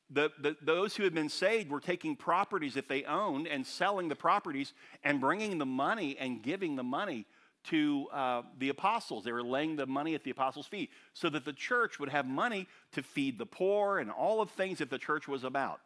the, 0.09 0.31
the, 0.39 0.55
those 0.61 0.95
who 0.95 1.03
had 1.03 1.13
been 1.13 1.29
saved 1.29 1.69
were 1.69 1.81
taking 1.81 2.15
properties 2.15 2.75
that 2.75 2.87
they 2.87 3.03
owned 3.03 3.47
and 3.47 3.65
selling 3.65 4.07
the 4.07 4.15
properties 4.15 4.73
and 5.03 5.19
bringing 5.19 5.57
the 5.57 5.65
money 5.65 6.15
and 6.17 6.41
giving 6.41 6.77
the 6.77 6.83
money 6.83 7.25
to 7.70 8.07
uh, 8.13 8.41
the 8.59 8.70
apostles. 8.70 9.24
They 9.24 9.32
were 9.32 9.43
laying 9.43 9.76
the 9.76 9.86
money 9.86 10.15
at 10.15 10.24
the 10.24 10.32
apostles' 10.32 10.68
feet 10.68 10.89
so 11.13 11.30
that 11.30 11.45
the 11.45 11.53
church 11.53 11.99
would 11.99 12.09
have 12.09 12.26
money 12.26 12.68
to 12.93 13.03
feed 13.03 13.38
the 13.38 13.45
poor 13.45 13.99
and 13.99 14.09
all 14.09 14.41
of 14.41 14.49
things 14.51 14.80
that 14.80 14.89
the 14.89 14.97
church 14.97 15.28
was 15.28 15.43
about. 15.43 15.82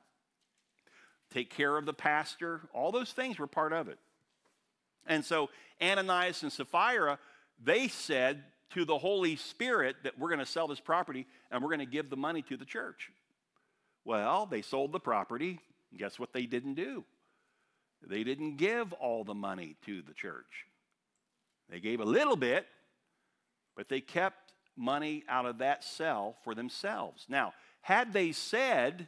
Take 1.34 1.50
care 1.50 1.78
of 1.78 1.86
the 1.86 1.94
pastor, 1.94 2.62
all 2.74 2.92
those 2.92 3.12
things 3.12 3.40
were 3.40 3.48
part 3.48 3.74
of 3.74 3.88
it. 3.88 3.98
And 5.08 5.26
so 5.26 5.50
Ananias 5.82 6.44
and 6.44 6.52
Sapphira, 6.52 7.18
they 7.64 7.88
said 7.88 8.44
to 8.72 8.86
the 8.86 8.98
Holy 8.98 9.36
Spirit 9.36 9.96
that 10.04 10.20
we're 10.20 10.30
going 10.30 10.40
to 10.40 10.46
sell 10.46 10.68
this 10.68 10.80
property 10.80 11.26
and 11.50 11.62
we're 11.62 11.70
going 11.70 11.80
to 11.80 11.86
give 11.86 12.10
the 12.10 12.18
money 12.18 12.42
to 12.44 12.58
the 12.58 12.66
church. 12.66 13.12
Well, 14.06 14.46
they 14.46 14.62
sold 14.62 14.92
the 14.92 15.00
property. 15.00 15.60
Guess 15.98 16.20
what 16.20 16.34
they 16.34 16.46
didn't 16.46 16.76
do? 16.76 17.04
They 18.06 18.24
didn't 18.24 18.58
give 18.58 18.94
all 18.94 19.24
the 19.24 19.34
money 19.34 19.76
to 19.86 20.02
the 20.02 20.14
church. 20.14 20.66
They 21.72 21.80
gave 21.80 22.02
a 22.02 22.06
little 22.06 22.36
bit, 22.36 22.68
but 23.76 23.90
they 23.90 24.02
kept 24.02 24.52
money 24.78 25.24
out 25.28 25.46
of 25.46 25.60
that 25.60 25.84
cell 25.84 26.36
for 26.44 26.54
themselves. 26.54 27.26
Now, 27.30 27.54
had 27.82 28.14
they 28.14 28.34
said, 28.34 29.08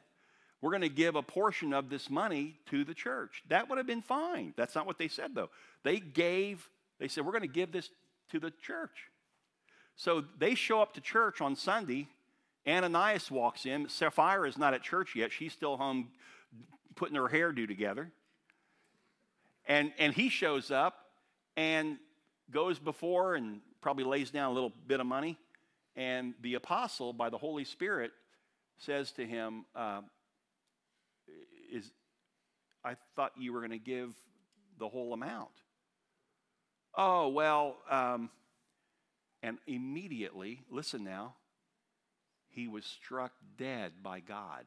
we're 0.62 0.72
going 0.72 0.82
to 0.82 0.90
give 0.90 1.16
a 1.16 1.22
portion 1.22 1.74
of 1.74 1.90
this 1.90 2.10
money 2.10 2.58
to 2.70 2.86
the 2.86 2.94
church, 2.94 3.44
that 3.50 3.70
would 3.70 3.78
have 3.78 3.86
been 3.86 4.02
fine. 4.02 4.54
That's 4.56 4.76
not 4.76 4.88
what 4.88 4.98
they 4.98 5.10
said, 5.10 5.36
though. 5.36 5.50
They 5.84 6.00
gave, 6.00 6.70
they 7.00 7.10
said, 7.10 7.26
we're 7.26 7.34
going 7.34 7.42
to 7.42 7.48
give 7.48 7.74
this 7.74 7.90
to 8.32 8.40
the 8.40 8.52
church. 8.62 9.10
So 9.96 10.24
they 10.40 10.56
show 10.56 10.82
up 10.82 10.94
to 10.94 11.02
church 11.02 11.42
on 11.42 11.56
Sunday. 11.56 12.08
Ananias 12.66 13.30
walks 13.30 13.66
in. 13.66 13.90
Sapphira 13.90 14.48
is 14.48 14.58
not 14.58 14.74
at 14.74 14.82
church 14.82 15.16
yet. 15.16 15.32
She's 15.34 15.52
still 15.52 15.76
home 15.76 16.10
putting 16.96 17.16
her 17.16 17.28
hairdo 17.28 17.68
together. 17.68 18.10
And, 19.68 19.92
and 20.00 20.14
he 20.14 20.30
shows 20.30 20.72
up, 20.72 20.96
and 21.56 21.98
goes 22.52 22.80
before 22.80 23.36
and 23.36 23.62
probably 23.82 24.04
lays 24.04 24.32
down 24.32 24.52
a 24.52 24.54
little 24.54 24.74
bit 24.88 25.00
of 25.00 25.06
money. 25.06 25.38
And 25.96 26.34
the 26.42 26.56
apostle, 26.56 27.14
by 27.14 27.30
the 27.30 27.38
Holy 27.38 27.66
Spirit, 27.66 28.12
says 28.78 29.12
to 29.12 29.26
him, 29.26 29.66
uh, 29.76 30.02
is, 31.72 31.92
I 32.84 32.96
thought 33.16 33.34
you 33.38 33.54
were 33.54 33.60
going 33.60 33.72
to 33.72 33.78
give 33.78 34.14
the 34.80 34.90
whole 34.90 35.14
amount. 35.14 35.52
Oh, 36.96 37.30
well, 37.30 37.78
um, 37.90 38.30
and 39.42 39.58
immediately, 39.68 40.62
listen 40.70 41.04
now, 41.04 41.36
he 42.50 42.68
was 42.68 42.86
struck 42.86 43.32
dead 43.58 43.94
by 44.02 44.20
God. 44.20 44.66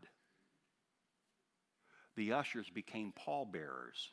The 2.16 2.32
ushers 2.32 2.68
became 2.68 3.12
pallbearers 3.12 4.10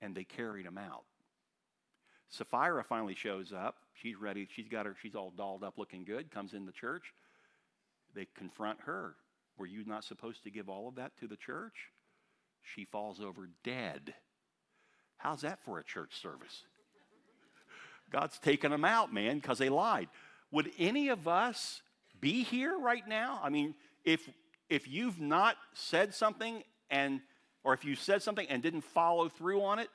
and 0.00 0.14
they 0.14 0.24
carried 0.24 0.66
him 0.66 0.78
out. 0.78 1.04
Sapphira 2.32 2.82
finally 2.82 3.14
shows 3.14 3.52
up. 3.52 3.76
She's 3.92 4.16
ready. 4.16 4.48
She's 4.50 4.68
got 4.68 4.86
her, 4.86 4.96
she's 5.00 5.14
all 5.14 5.32
dolled 5.36 5.62
up 5.62 5.76
looking 5.76 6.04
good, 6.04 6.30
comes 6.30 6.54
in 6.54 6.64
the 6.64 6.72
church. 6.72 7.12
They 8.14 8.26
confront 8.36 8.80
her. 8.86 9.14
Were 9.58 9.66
you 9.66 9.84
not 9.84 10.02
supposed 10.02 10.42
to 10.44 10.50
give 10.50 10.68
all 10.68 10.88
of 10.88 10.94
that 10.94 11.12
to 11.20 11.26
the 11.28 11.36
church? 11.36 11.90
She 12.62 12.86
falls 12.86 13.20
over 13.20 13.50
dead. 13.62 14.14
How's 15.18 15.42
that 15.42 15.62
for 15.64 15.78
a 15.78 15.84
church 15.84 16.20
service? 16.20 16.64
God's 18.10 18.38
taken 18.38 18.70
them 18.70 18.84
out, 18.84 19.12
man, 19.12 19.36
because 19.36 19.58
they 19.58 19.68
lied. 19.68 20.08
Would 20.50 20.70
any 20.78 21.08
of 21.08 21.28
us 21.28 21.82
be 22.20 22.42
here 22.44 22.78
right 22.78 23.06
now? 23.06 23.40
I 23.42 23.50
mean, 23.50 23.74
if 24.04 24.28
if 24.68 24.88
you've 24.88 25.20
not 25.20 25.56
said 25.74 26.14
something 26.14 26.62
and 26.90 27.20
or 27.62 27.74
if 27.74 27.84
you 27.84 27.94
said 27.94 28.22
something 28.22 28.46
and 28.48 28.62
didn't 28.62 28.82
follow 28.82 29.28
through 29.28 29.62
on 29.62 29.78
it, 29.78 29.88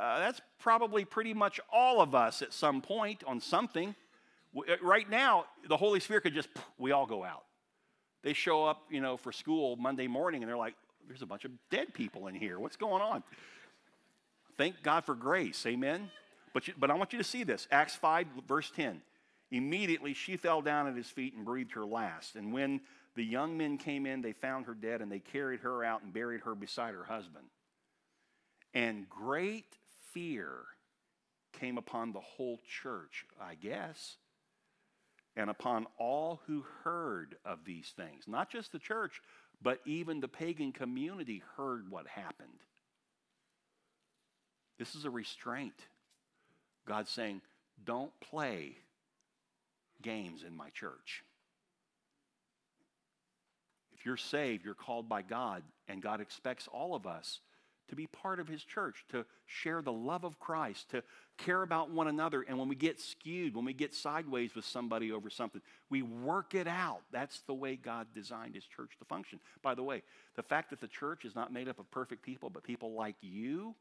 uh, 0.00 0.18
that's 0.18 0.40
probably 0.58 1.04
pretty 1.04 1.34
much 1.34 1.60
all 1.70 2.00
of 2.00 2.14
us 2.14 2.40
at 2.40 2.54
some 2.54 2.80
point 2.80 3.22
on 3.26 3.38
something. 3.38 3.94
Uh, 4.56 4.76
right 4.82 5.08
now, 5.10 5.44
the 5.68 5.76
Holy 5.76 6.00
Spirit 6.00 6.22
could 6.22 6.32
just, 6.32 6.48
we 6.78 6.90
all 6.90 7.04
go 7.04 7.22
out. 7.22 7.44
They 8.22 8.32
show 8.32 8.64
up, 8.64 8.82
you 8.90 9.00
know, 9.00 9.18
for 9.18 9.30
school 9.30 9.76
Monday 9.76 10.06
morning 10.06 10.42
and 10.42 10.48
they're 10.48 10.56
like, 10.56 10.74
there's 11.06 11.22
a 11.22 11.26
bunch 11.26 11.44
of 11.44 11.50
dead 11.70 11.92
people 11.92 12.28
in 12.28 12.34
here. 12.34 12.58
What's 12.58 12.76
going 12.76 13.02
on? 13.02 13.22
Thank 14.56 14.82
God 14.82 15.04
for 15.04 15.14
grace. 15.14 15.66
Amen. 15.66 16.10
But, 16.54 16.68
you, 16.68 16.74
but 16.78 16.90
I 16.90 16.94
want 16.94 17.12
you 17.12 17.18
to 17.18 17.24
see 17.24 17.44
this. 17.44 17.68
Acts 17.70 17.94
5, 17.96 18.26
verse 18.48 18.70
10. 18.74 19.02
Immediately 19.50 20.14
she 20.14 20.36
fell 20.36 20.62
down 20.62 20.86
at 20.86 20.96
his 20.96 21.08
feet 21.08 21.34
and 21.34 21.44
breathed 21.44 21.72
her 21.72 21.84
last. 21.84 22.36
And 22.36 22.52
when 22.52 22.80
the 23.16 23.24
young 23.24 23.58
men 23.58 23.76
came 23.76 24.06
in, 24.06 24.22
they 24.22 24.32
found 24.32 24.66
her 24.66 24.74
dead 24.74 25.02
and 25.02 25.12
they 25.12 25.18
carried 25.18 25.60
her 25.60 25.84
out 25.84 26.02
and 26.02 26.12
buried 26.12 26.42
her 26.42 26.54
beside 26.54 26.94
her 26.94 27.04
husband. 27.04 27.44
And 28.72 29.08
great 29.08 29.66
fear 30.12 30.50
came 31.52 31.78
upon 31.78 32.12
the 32.12 32.20
whole 32.20 32.58
church, 32.82 33.24
I 33.40 33.54
guess, 33.54 34.16
and 35.36 35.50
upon 35.50 35.86
all 35.98 36.40
who 36.46 36.64
heard 36.84 37.36
of 37.44 37.64
these 37.64 37.92
things. 37.96 38.24
Not 38.26 38.50
just 38.50 38.72
the 38.72 38.78
church, 38.78 39.20
but 39.62 39.80
even 39.86 40.20
the 40.20 40.28
pagan 40.28 40.72
community 40.72 41.42
heard 41.56 41.90
what 41.90 42.06
happened. 42.06 42.48
This 44.78 44.94
is 44.94 45.04
a 45.04 45.10
restraint. 45.10 45.74
God's 46.86 47.10
saying, 47.10 47.42
don't 47.84 48.12
play 48.20 48.76
games 50.02 50.42
in 50.46 50.56
my 50.56 50.70
church. 50.70 51.22
If 53.92 54.06
you're 54.06 54.16
saved, 54.16 54.64
you're 54.64 54.74
called 54.74 55.08
by 55.08 55.20
God, 55.20 55.62
and 55.86 56.02
God 56.02 56.22
expects 56.22 56.66
all 56.72 56.94
of 56.94 57.06
us 57.06 57.40
to 57.90 57.96
be 57.96 58.06
part 58.06 58.40
of 58.40 58.48
his 58.48 58.64
church, 58.64 59.04
to 59.10 59.26
share 59.46 59.82
the 59.82 59.92
love 59.92 60.24
of 60.24 60.40
Christ, 60.40 60.90
to 60.90 61.02
care 61.36 61.62
about 61.62 61.90
one 61.90 62.08
another. 62.08 62.42
And 62.42 62.58
when 62.58 62.68
we 62.68 62.74
get 62.74 63.00
skewed, 63.00 63.54
when 63.54 63.64
we 63.64 63.72
get 63.72 63.94
sideways 63.94 64.54
with 64.54 64.64
somebody 64.64 65.12
over 65.12 65.28
something, 65.28 65.60
we 65.90 66.02
work 66.02 66.54
it 66.54 66.66
out. 66.66 67.02
That's 67.12 67.40
the 67.42 67.54
way 67.54 67.76
God 67.76 68.06
designed 68.14 68.54
his 68.54 68.64
church 68.64 68.92
to 68.98 69.04
function. 69.04 69.40
By 69.62 69.74
the 69.74 69.82
way, 69.82 70.02
the 70.36 70.42
fact 70.42 70.70
that 70.70 70.80
the 70.80 70.88
church 70.88 71.24
is 71.24 71.34
not 71.34 71.52
made 71.52 71.68
up 71.68 71.78
of 71.78 71.90
perfect 71.90 72.22
people, 72.22 72.48
but 72.48 72.62
people 72.62 72.94
like 72.94 73.16
you, 73.20 73.74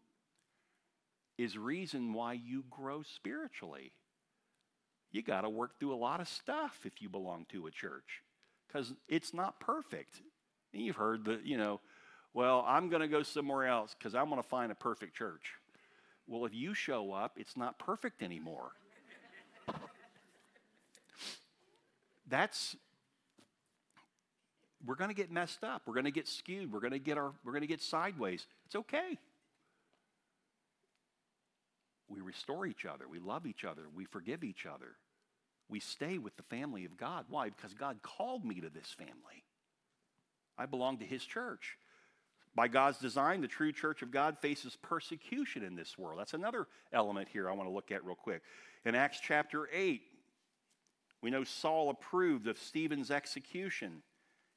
is 1.38 1.57
reason 1.57 2.14
why 2.14 2.34
you 2.34 2.66
grow 2.70 3.01
spiritually. 3.01 3.93
You 5.12 5.22
got 5.22 5.41
to 5.41 5.49
work 5.49 5.80
through 5.80 5.93
a 5.93 5.95
lot 5.95 6.20
of 6.20 6.28
stuff 6.28 6.82
if 6.84 7.01
you 7.01 7.10
belong 7.10 7.45
to 7.51 7.66
a 7.68 7.72
church 7.72 8.24
because 8.68 8.93
it's 9.07 9.34
not 9.34 9.60
perfect. 9.60 10.22
And 10.74 10.84
you've 10.84 10.97
heard 10.97 11.26
the, 11.26 11.39
you 11.43 11.57
know, 11.57 11.80
well, 12.34 12.63
I'm 12.67 12.89
going 12.89 13.01
to 13.01 13.07
go 13.07 13.23
somewhere 13.23 13.65
else 13.65 13.95
because 13.97 14.15
I'm 14.15 14.30
going 14.30 14.41
to 14.41 14.47
find 14.47 14.71
a 14.71 14.75
perfect 14.75 15.15
church. 15.15 15.53
Well, 16.27 16.45
if 16.45 16.53
you 16.53 16.73
show 16.73 17.11
up, 17.11 17.38
it's 17.38 17.57
not 17.57 17.80
perfect 17.80 18.21
anymore. 18.21 18.71
That's 22.27 22.75
we're 24.86 24.95
going 24.95 25.09
to 25.09 25.15
get 25.15 25.32
messed 25.32 25.63
up. 25.63 25.82
We're 25.86 25.95
going 25.95 26.05
to 26.05 26.11
get 26.11 26.27
skewed. 26.27 26.71
We're 26.71 26.80
going 26.80 26.93
to 26.93 26.99
get 26.99 27.17
our 27.17 27.34
we're 27.43 27.51
going 27.51 27.61
to 27.61 27.67
get 27.67 27.82
sideways. 27.82 28.45
It's 28.67 28.75
okay. 28.75 29.17
We 32.07 32.21
restore 32.21 32.65
each 32.65 32.86
other. 32.86 33.07
We 33.07 33.19
love 33.19 33.45
each 33.45 33.63
other. 33.63 33.84
We 33.93 34.05
forgive 34.05 34.43
each 34.43 34.65
other. 34.65 34.95
We 35.67 35.80
stay 35.80 36.17
with 36.17 36.36
the 36.38 36.43
family 36.43 36.86
of 36.86 36.97
God. 36.97 37.25
Why? 37.30 37.49
Because 37.49 37.73
God 37.73 38.01
called 38.01 38.43
me 38.43 38.61
to 38.61 38.69
this 38.69 38.95
family. 38.97 39.43
I 40.57 40.65
belong 40.65 40.97
to 40.99 41.05
his 41.05 41.23
church. 41.23 41.77
By 42.60 42.68
God's 42.68 42.97
design, 42.97 43.39
the 43.39 43.47
true 43.47 43.72
church 43.72 44.01
of 44.01 44.12
God 44.12 44.38
faces 44.38 44.76
persecution 44.82 45.64
in 45.64 45.78
this 45.78 45.97
world. 45.97 46.20
That's 46.20 46.34
another 46.34 46.68
element 46.91 47.30
here 47.32 47.49
I 47.49 47.53
want 47.53 47.70
to 47.70 47.74
look 47.74 47.89
at 47.89 48.03
real 48.03 48.18
quick. 48.18 48.41
In 48.84 48.95
Acts 48.95 49.22
chapter 49.26 49.70
8, 49.72 50.01
we 51.22 51.30
know 51.30 51.45
Saul 51.45 51.89
approved 51.89 52.47
of 52.49 52.57
Stephen's 52.57 53.12
execution. 53.12 54.03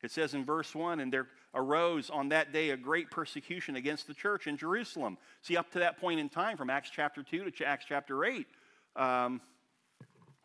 It 0.02 0.10
says 0.10 0.34
in 0.34 0.44
verse 0.44 0.74
1 0.74 0.98
And 0.98 1.12
there 1.12 1.28
arose 1.54 2.10
on 2.10 2.30
that 2.30 2.52
day 2.52 2.70
a 2.70 2.76
great 2.76 3.08
persecution 3.08 3.76
against 3.76 4.08
the 4.08 4.14
church 4.14 4.48
in 4.48 4.56
Jerusalem. 4.56 5.16
See, 5.42 5.56
up 5.56 5.70
to 5.70 5.78
that 5.78 6.00
point 6.00 6.18
in 6.18 6.28
time, 6.28 6.56
from 6.56 6.70
Acts 6.70 6.90
chapter 6.90 7.22
2 7.22 7.52
to 7.52 7.64
Acts 7.64 7.84
chapter 7.88 8.24
8, 8.24 8.48
um, 8.96 9.40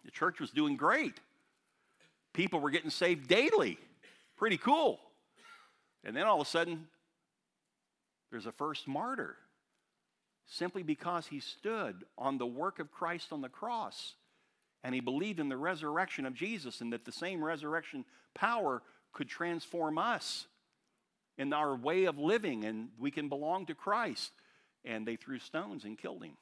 the 0.05 0.11
church 0.11 0.39
was 0.39 0.51
doing 0.51 0.75
great. 0.77 1.19
People 2.33 2.59
were 2.59 2.69
getting 2.69 2.91
saved 2.91 3.27
daily. 3.27 3.79
Pretty 4.35 4.57
cool. 4.57 4.99
And 6.03 6.15
then 6.15 6.27
all 6.27 6.39
of 6.39 6.45
a 6.45 6.49
sudden, 6.51 6.87
there's 8.31 8.45
a 8.45 8.51
first 8.51 8.87
martyr 8.87 9.35
simply 10.45 10.83
because 10.83 11.27
he 11.27 11.39
stood 11.39 12.03
on 12.17 12.37
the 12.37 12.45
work 12.45 12.79
of 12.79 12.91
Christ 12.91 13.31
on 13.31 13.41
the 13.41 13.49
cross 13.49 14.15
and 14.83 14.95
he 14.95 15.01
believed 15.01 15.39
in 15.39 15.49
the 15.49 15.57
resurrection 15.57 16.25
of 16.25 16.33
Jesus 16.33 16.81
and 16.81 16.93
that 16.93 17.05
the 17.05 17.11
same 17.11 17.43
resurrection 17.43 18.05
power 18.33 18.81
could 19.11 19.27
transform 19.27 19.97
us 19.97 20.47
in 21.37 21.51
our 21.53 21.75
way 21.75 22.05
of 22.05 22.17
living 22.17 22.63
and 22.65 22.89
we 22.97 23.11
can 23.11 23.29
belong 23.29 23.65
to 23.65 23.75
Christ. 23.75 24.31
And 24.85 25.05
they 25.05 25.15
threw 25.15 25.39
stones 25.39 25.83
and 25.83 25.97
killed 25.97 26.23
him. 26.23 26.37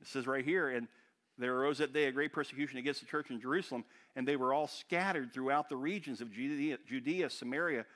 It 0.00 0.08
says 0.08 0.26
right 0.26 0.44
here, 0.44 0.68
and 0.68 0.88
there 1.38 1.56
arose 1.56 1.78
that 1.78 1.92
day 1.92 2.04
a 2.04 2.12
great 2.12 2.32
persecution 2.32 2.78
against 2.78 3.00
the 3.00 3.06
church 3.06 3.30
in 3.30 3.40
Jerusalem, 3.40 3.84
and 4.14 4.26
they 4.26 4.36
were 4.36 4.52
all 4.52 4.68
scattered 4.68 5.32
throughout 5.32 5.68
the 5.68 5.76
regions 5.76 6.20
of 6.20 6.32
Judea, 6.32 6.78
Judea 6.86 7.30
Samaria, 7.30 7.86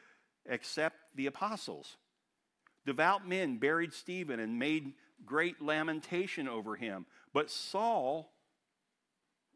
except 0.47 0.97
the 1.15 1.27
apostles. 1.27 1.97
Devout 2.87 3.29
men 3.29 3.59
buried 3.59 3.93
Stephen 3.93 4.41
and 4.41 4.59
made 4.59 4.95
great 5.25 5.61
lamentation 5.61 6.49
over 6.49 6.77
him. 6.77 7.07
But 7.33 7.51
Saul, 7.51 8.33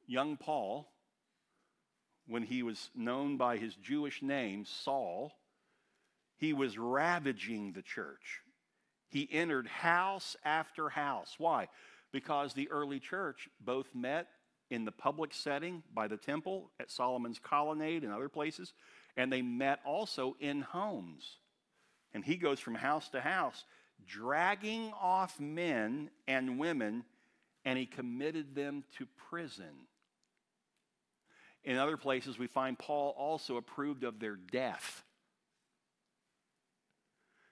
young 0.06 0.36
Paul, 0.36 0.90
when 2.26 2.42
he 2.42 2.62
was 2.62 2.90
known 2.94 3.36
by 3.36 3.56
his 3.56 3.74
Jewish 3.74 4.22
name, 4.22 4.64
Saul, 4.64 5.32
he 6.36 6.52
was 6.52 6.78
ravaging 6.78 7.72
the 7.72 7.82
church. 7.82 8.40
He 9.08 9.28
entered 9.30 9.66
house 9.66 10.36
after 10.44 10.88
house. 10.88 11.36
Why? 11.38 11.68
Because 12.12 12.52
the 12.52 12.70
early 12.70 13.00
church 13.00 13.48
both 13.60 13.94
met 13.94 14.28
in 14.70 14.84
the 14.84 14.92
public 14.92 15.32
setting 15.32 15.82
by 15.92 16.08
the 16.08 16.16
temple 16.16 16.70
at 16.80 16.90
Solomon's 16.90 17.38
colonnade 17.38 18.02
and 18.02 18.12
other 18.12 18.28
places, 18.28 18.72
and 19.16 19.32
they 19.32 19.42
met 19.42 19.80
also 19.84 20.36
in 20.40 20.62
homes. 20.62 21.36
And 22.12 22.24
he 22.24 22.36
goes 22.36 22.60
from 22.60 22.74
house 22.74 23.08
to 23.10 23.20
house, 23.20 23.64
dragging 24.06 24.92
off 25.00 25.38
men 25.40 26.10
and 26.26 26.58
women, 26.58 27.04
and 27.64 27.78
he 27.78 27.86
committed 27.86 28.54
them 28.54 28.84
to 28.98 29.06
prison. 29.30 29.86
In 31.64 31.78
other 31.78 31.96
places, 31.96 32.38
we 32.38 32.46
find 32.46 32.78
Paul 32.78 33.14
also 33.18 33.56
approved 33.56 34.04
of 34.04 34.20
their 34.20 34.36
death. 34.36 35.02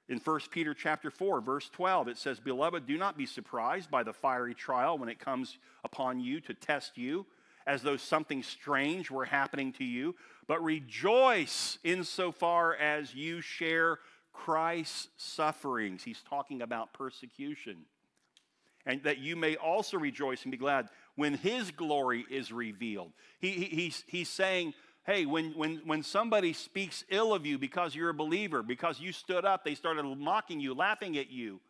In 0.08 0.18
1 0.18 0.40
Peter 0.50 0.74
chapter 0.74 1.10
4, 1.10 1.40
verse 1.40 1.70
12, 1.70 2.08
it 2.08 2.18
says, 2.18 2.38
Beloved, 2.38 2.86
do 2.86 2.98
not 2.98 3.16
be 3.16 3.24
surprised 3.24 3.90
by 3.90 4.02
the 4.02 4.12
fiery 4.12 4.54
trial 4.54 4.98
when 4.98 5.08
it 5.08 5.18
comes 5.18 5.56
upon 5.84 6.20
you 6.20 6.40
to 6.40 6.52
test 6.52 6.98
you, 6.98 7.24
as 7.66 7.82
though 7.82 7.96
something 7.96 8.42
strange 8.42 9.10
were 9.10 9.24
happening 9.24 9.72
to 9.74 9.84
you, 9.84 10.14
but 10.46 10.62
rejoice 10.62 11.78
insofar 11.84 12.74
as 12.74 13.14
you 13.14 13.40
share 13.40 13.98
Christ's 14.32 15.08
sufferings. 15.16 16.02
He's 16.02 16.22
talking 16.28 16.62
about 16.62 16.92
persecution. 16.92 17.78
And 18.84 19.02
that 19.04 19.18
you 19.18 19.36
may 19.36 19.56
also 19.56 19.96
rejoice 19.96 20.42
and 20.42 20.50
be 20.50 20.58
glad 20.58 20.88
when 21.14 21.34
his 21.34 21.70
glory 21.70 22.26
is 22.28 22.50
revealed. 22.50 23.12
He, 23.38 23.50
he, 23.52 23.64
he's, 23.66 24.04
he's 24.08 24.28
saying, 24.28 24.74
hey, 25.04 25.26
when, 25.26 25.52
when, 25.52 25.82
when 25.84 26.02
somebody 26.02 26.52
speaks 26.52 27.04
ill 27.08 27.32
of 27.32 27.46
you 27.46 27.58
because 27.58 27.94
you're 27.94 28.10
a 28.10 28.14
believer, 28.14 28.62
because 28.62 29.00
you 29.00 29.12
stood 29.12 29.44
up, 29.44 29.64
they 29.64 29.74
started 29.76 30.02
mocking 30.02 30.58
you, 30.58 30.74
laughing 30.74 31.16
at 31.16 31.30
you. 31.30 31.60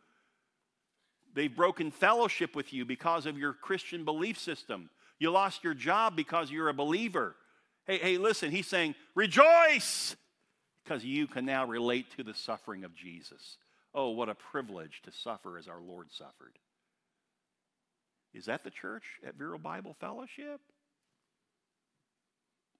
They've 1.35 1.55
broken 1.55 1.91
fellowship 1.91 2.55
with 2.55 2.73
you 2.73 2.85
because 2.85 3.25
of 3.25 3.37
your 3.37 3.53
Christian 3.53 4.05
belief 4.05 4.39
system. 4.39 4.89
You 5.19 5.31
lost 5.31 5.63
your 5.63 5.73
job 5.73 6.15
because 6.15 6.51
you're 6.51 6.69
a 6.69 6.73
believer. 6.73 7.35
Hey, 7.85 7.97
hey, 7.97 8.17
listen, 8.17 8.51
he's 8.51 8.67
saying, 8.67 8.95
rejoice 9.15 10.15
because 10.83 11.03
you 11.03 11.27
can 11.27 11.45
now 11.45 11.65
relate 11.65 12.11
to 12.17 12.23
the 12.23 12.33
suffering 12.33 12.83
of 12.83 12.95
Jesus. 12.95 13.57
Oh, 13.93 14.09
what 14.09 14.29
a 14.29 14.35
privilege 14.35 15.01
to 15.03 15.11
suffer 15.11 15.57
as 15.57 15.67
our 15.67 15.81
Lord 15.81 16.07
suffered. 16.11 16.57
Is 18.33 18.45
that 18.45 18.63
the 18.63 18.71
church 18.71 19.03
at 19.25 19.35
Vero 19.35 19.57
Bible 19.57 19.95
Fellowship? 19.99 20.59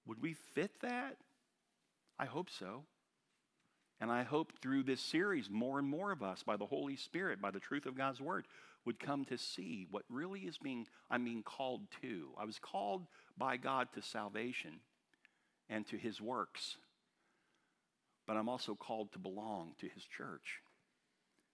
Would 0.06 0.20
we 0.20 0.34
fit 0.34 0.72
that? 0.82 1.16
I 2.18 2.26
hope 2.26 2.50
so. 2.50 2.84
And 4.00 4.10
I 4.10 4.24
hope 4.24 4.52
through 4.60 4.82
this 4.82 5.00
series, 5.00 5.48
more 5.48 5.78
and 5.78 5.88
more 5.88 6.12
of 6.12 6.22
us, 6.22 6.42
by 6.42 6.56
the 6.56 6.66
Holy 6.66 6.96
Spirit, 6.96 7.40
by 7.40 7.50
the 7.50 7.60
truth 7.60 7.86
of 7.86 7.96
God's 7.96 8.20
Word, 8.20 8.46
would 8.84 8.98
come 8.98 9.24
to 9.26 9.38
see 9.38 9.86
what 9.90 10.04
really 10.08 10.40
is 10.40 10.58
being, 10.58 10.86
I'm 11.10 11.24
being 11.24 11.42
called 11.42 11.82
to. 12.02 12.28
I 12.38 12.44
was 12.44 12.58
called 12.58 13.06
by 13.36 13.56
God 13.56 13.88
to 13.94 14.02
salvation 14.02 14.80
and 15.68 15.86
to 15.86 15.96
His 15.96 16.20
works, 16.20 16.76
but 18.26 18.36
I'm 18.36 18.48
also 18.48 18.74
called 18.74 19.12
to 19.12 19.18
belong 19.18 19.72
to 19.80 19.88
His 19.88 20.04
church. 20.04 20.60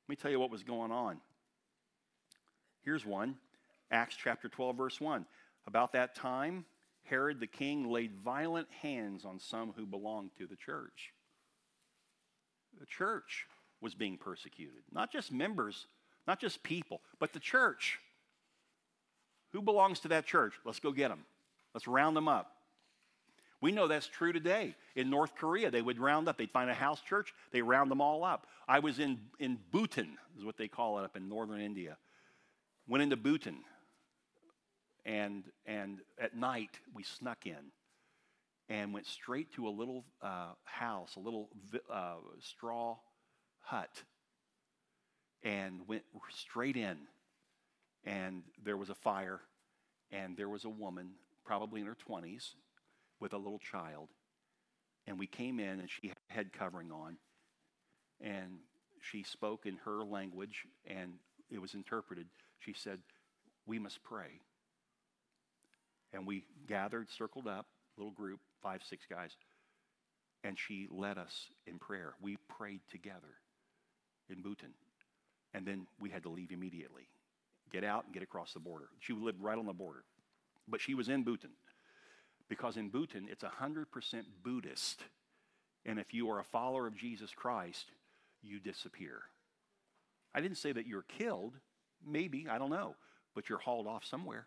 Let 0.09 0.12
me 0.12 0.16
tell 0.16 0.31
you 0.31 0.41
what 0.41 0.51
was 0.51 0.64
going 0.64 0.91
on. 0.91 1.20
Here's 2.83 3.07
one 3.07 3.37
Acts 3.91 4.16
chapter 4.16 4.49
12, 4.49 4.76
verse 4.76 5.01
1. 5.01 5.26
About 5.66 5.93
that 5.93 6.14
time, 6.14 6.64
Herod 7.05 7.41
the 7.41 7.47
king 7.47 7.89
laid 7.89 8.14
violent 8.14 8.68
hands 8.83 9.24
on 9.24 9.39
some 9.39 9.72
who 9.76 9.87
belonged 9.87 10.31
to 10.39 10.47
the 10.47 10.57
church. 10.57 11.12
The 12.78 12.87
church 12.87 13.47
was 13.81 13.95
being 13.95 14.16
persecuted, 14.16 14.83
not 14.93 15.11
just 15.12 15.33
members, 15.33 15.87
not 16.27 16.41
just 16.41 16.62
people, 16.62 17.01
but 17.18 17.33
the 17.33 17.41
church. 17.41 17.99
Who 19.53 19.62
belongs 19.62 20.01
to 20.01 20.09
that 20.09 20.27
church? 20.27 20.55
Let's 20.64 20.81
go 20.81 20.93
get 20.93 21.09
them. 21.09 21.25
Let's 21.75 21.89
round 21.89 22.16
them 22.16 22.29
up. 22.29 22.53
We 23.61 23.73
know 23.73 23.89
that's 23.89 24.07
true 24.07 24.33
today. 24.33 24.75
In 24.97 25.11
North 25.11 25.35
Korea, 25.35 25.71
they 25.71 25.83
would 25.83 25.99
round 25.99 26.29
up. 26.29 26.39
They'd 26.39 26.51
find 26.51 26.71
a 26.71 26.75
house 26.75 27.01
church, 27.03 27.35
they 27.53 27.62
round 27.62 27.91
them 27.91 28.01
all 28.01 28.25
up. 28.25 28.47
I 28.68 28.79
was 28.79 28.99
in, 28.99 29.18
in 29.39 29.59
Bhutan, 29.73 30.16
is 30.39 30.45
what 30.45 30.57
they 30.57 30.68
call 30.68 30.99
it 30.99 31.05
up 31.05 31.16
in 31.16 31.29
northern 31.29 31.61
India. 31.61 31.97
Went 32.87 33.03
into 33.03 33.16
Bhutan 33.16 33.59
and, 35.05 35.45
and 35.66 35.99
at 36.18 36.37
night 36.37 36.79
we 36.95 37.03
snuck 37.03 37.47
in 37.47 37.73
and 38.68 38.93
went 38.95 39.07
straight 39.07 39.53
to 39.55 39.66
a 39.66 39.71
little 39.71 40.05
uh, 40.23 40.53
house, 40.64 41.16
a 41.16 41.21
little 41.21 41.49
uh, 41.93 42.14
straw 42.41 42.97
hut, 43.61 44.03
and 45.43 45.86
went 45.86 46.03
straight 46.30 46.76
in. 46.76 46.99
And 48.05 48.43
there 48.64 48.76
was 48.76 48.91
a 48.91 48.95
fire, 48.95 49.41
and 50.11 50.36
there 50.36 50.49
was 50.49 50.64
a 50.64 50.70
woman, 50.70 51.11
probably 51.45 51.80
in 51.80 51.86
her 51.86 51.97
20s, 52.09 52.55
with 53.20 53.32
a 53.32 53.38
little 53.38 53.59
child. 53.59 54.09
And 55.07 55.18
we 55.18 55.26
came 55.26 55.61
in, 55.61 55.80
and 55.80 55.88
she 55.91 56.09
had 56.09 56.16
head 56.28 56.53
covering 56.53 56.91
on, 56.91 57.16
and 58.20 58.59
she 59.01 59.22
spoke 59.22 59.66
in 59.66 59.76
her 59.84 60.05
language, 60.05 60.66
and 60.86 61.14
it 61.51 61.61
was 61.61 61.74
interpreted. 61.74 62.26
She 62.59 62.72
said, 62.72 63.01
We 63.66 63.78
must 63.78 64.03
pray. 64.03 64.41
And 66.12 66.26
we 66.26 66.45
gathered, 66.66 67.09
circled 67.11 67.47
up, 67.47 67.66
little 67.97 68.12
group, 68.12 68.41
five, 68.62 68.82
six 68.88 69.05
guys, 69.09 69.30
and 70.43 70.59
she 70.59 70.88
led 70.91 71.18
us 71.18 71.47
in 71.66 71.78
prayer. 71.78 72.14
We 72.20 72.36
prayed 72.49 72.80
together 72.91 73.38
in 74.28 74.43
Bhutan. 74.43 74.72
And 75.55 75.66
then 75.66 75.86
we 76.01 76.11
had 76.11 76.22
to 76.24 76.28
leave 76.28 76.53
immediately, 76.53 77.09
get 77.72 77.84
out 77.84 78.05
and 78.05 78.14
get 78.14 78.22
across 78.22 78.53
the 78.53 78.61
border. 78.61 78.88
She 79.01 79.12
lived 79.12 79.42
right 79.42 79.59
on 79.59 79.66
the 79.66 79.72
border, 79.72 80.05
but 80.68 80.80
she 80.80 80.94
was 80.94 81.09
in 81.09 81.24
Bhutan. 81.24 81.51
Because 82.48 82.76
in 82.76 82.88
Bhutan, 82.88 83.28
it's 83.30 83.44
100% 83.44 83.86
Buddhist. 84.42 85.05
And 85.86 85.98
if 85.98 86.12
you 86.12 86.30
are 86.30 86.40
a 86.40 86.44
follower 86.44 86.86
of 86.86 86.96
Jesus 86.96 87.30
Christ, 87.32 87.86
you 88.42 88.59
disappear. 88.59 89.20
I 90.34 90.40
didn't 90.40 90.59
say 90.59 90.72
that 90.72 90.86
you're 90.86 91.03
killed. 91.03 91.55
Maybe, 92.05 92.46
I 92.51 92.59
don't 92.59 92.70
know. 92.70 92.96
But 93.34 93.48
you're 93.48 93.59
hauled 93.59 93.86
off 93.86 94.05
somewhere. 94.05 94.46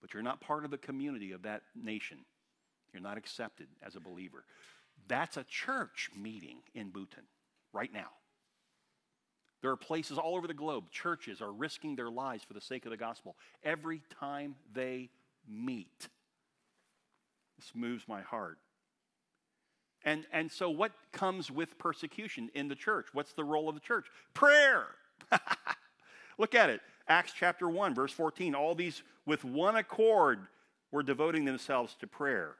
But 0.00 0.12
you're 0.12 0.22
not 0.22 0.40
part 0.40 0.66
of 0.66 0.70
the 0.70 0.78
community 0.78 1.32
of 1.32 1.42
that 1.42 1.62
nation. 1.74 2.18
You're 2.92 3.02
not 3.02 3.16
accepted 3.16 3.68
as 3.82 3.96
a 3.96 4.00
believer. 4.00 4.44
That's 5.08 5.36
a 5.36 5.44
church 5.44 6.10
meeting 6.16 6.58
in 6.74 6.90
Bhutan 6.90 7.24
right 7.72 7.92
now. 7.92 8.08
There 9.64 9.72
are 9.72 9.76
places 9.76 10.18
all 10.18 10.36
over 10.36 10.46
the 10.46 10.52
globe, 10.52 10.90
churches 10.90 11.40
are 11.40 11.50
risking 11.50 11.96
their 11.96 12.10
lives 12.10 12.44
for 12.44 12.52
the 12.52 12.60
sake 12.60 12.84
of 12.84 12.90
the 12.90 12.98
gospel 12.98 13.34
every 13.64 14.02
time 14.20 14.56
they 14.74 15.08
meet. 15.48 16.08
This 17.56 17.72
moves 17.74 18.06
my 18.06 18.20
heart. 18.20 18.58
And, 20.04 20.26
and 20.34 20.52
so, 20.52 20.68
what 20.68 20.92
comes 21.12 21.50
with 21.50 21.78
persecution 21.78 22.50
in 22.52 22.68
the 22.68 22.74
church? 22.74 23.06
What's 23.14 23.32
the 23.32 23.42
role 23.42 23.70
of 23.70 23.74
the 23.74 23.80
church? 23.80 24.04
Prayer. 24.34 24.84
Look 26.38 26.54
at 26.54 26.68
it. 26.68 26.82
Acts 27.08 27.32
chapter 27.34 27.66
1, 27.66 27.94
verse 27.94 28.12
14. 28.12 28.54
All 28.54 28.74
these 28.74 29.02
with 29.24 29.46
one 29.46 29.76
accord 29.76 30.40
were 30.92 31.02
devoting 31.02 31.46
themselves 31.46 31.96
to 32.00 32.06
prayer, 32.06 32.56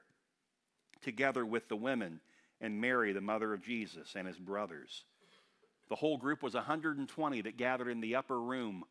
together 1.03 1.45
with 1.45 1.67
the 1.67 1.75
women 1.75 2.19
and 2.59 2.81
Mary, 2.81 3.13
the 3.13 3.21
mother 3.21 3.53
of 3.53 3.61
Jesus, 3.61 4.15
and 4.15 4.27
his 4.27 4.39
brothers. 4.39 5.03
The 5.89 5.95
whole 5.95 6.17
group 6.17 6.41
was 6.41 6.53
120 6.53 7.41
that 7.41 7.57
gathered 7.57 7.89
in 7.89 8.01
the 8.01 8.15
upper 8.15 8.39
room, 8.39 8.83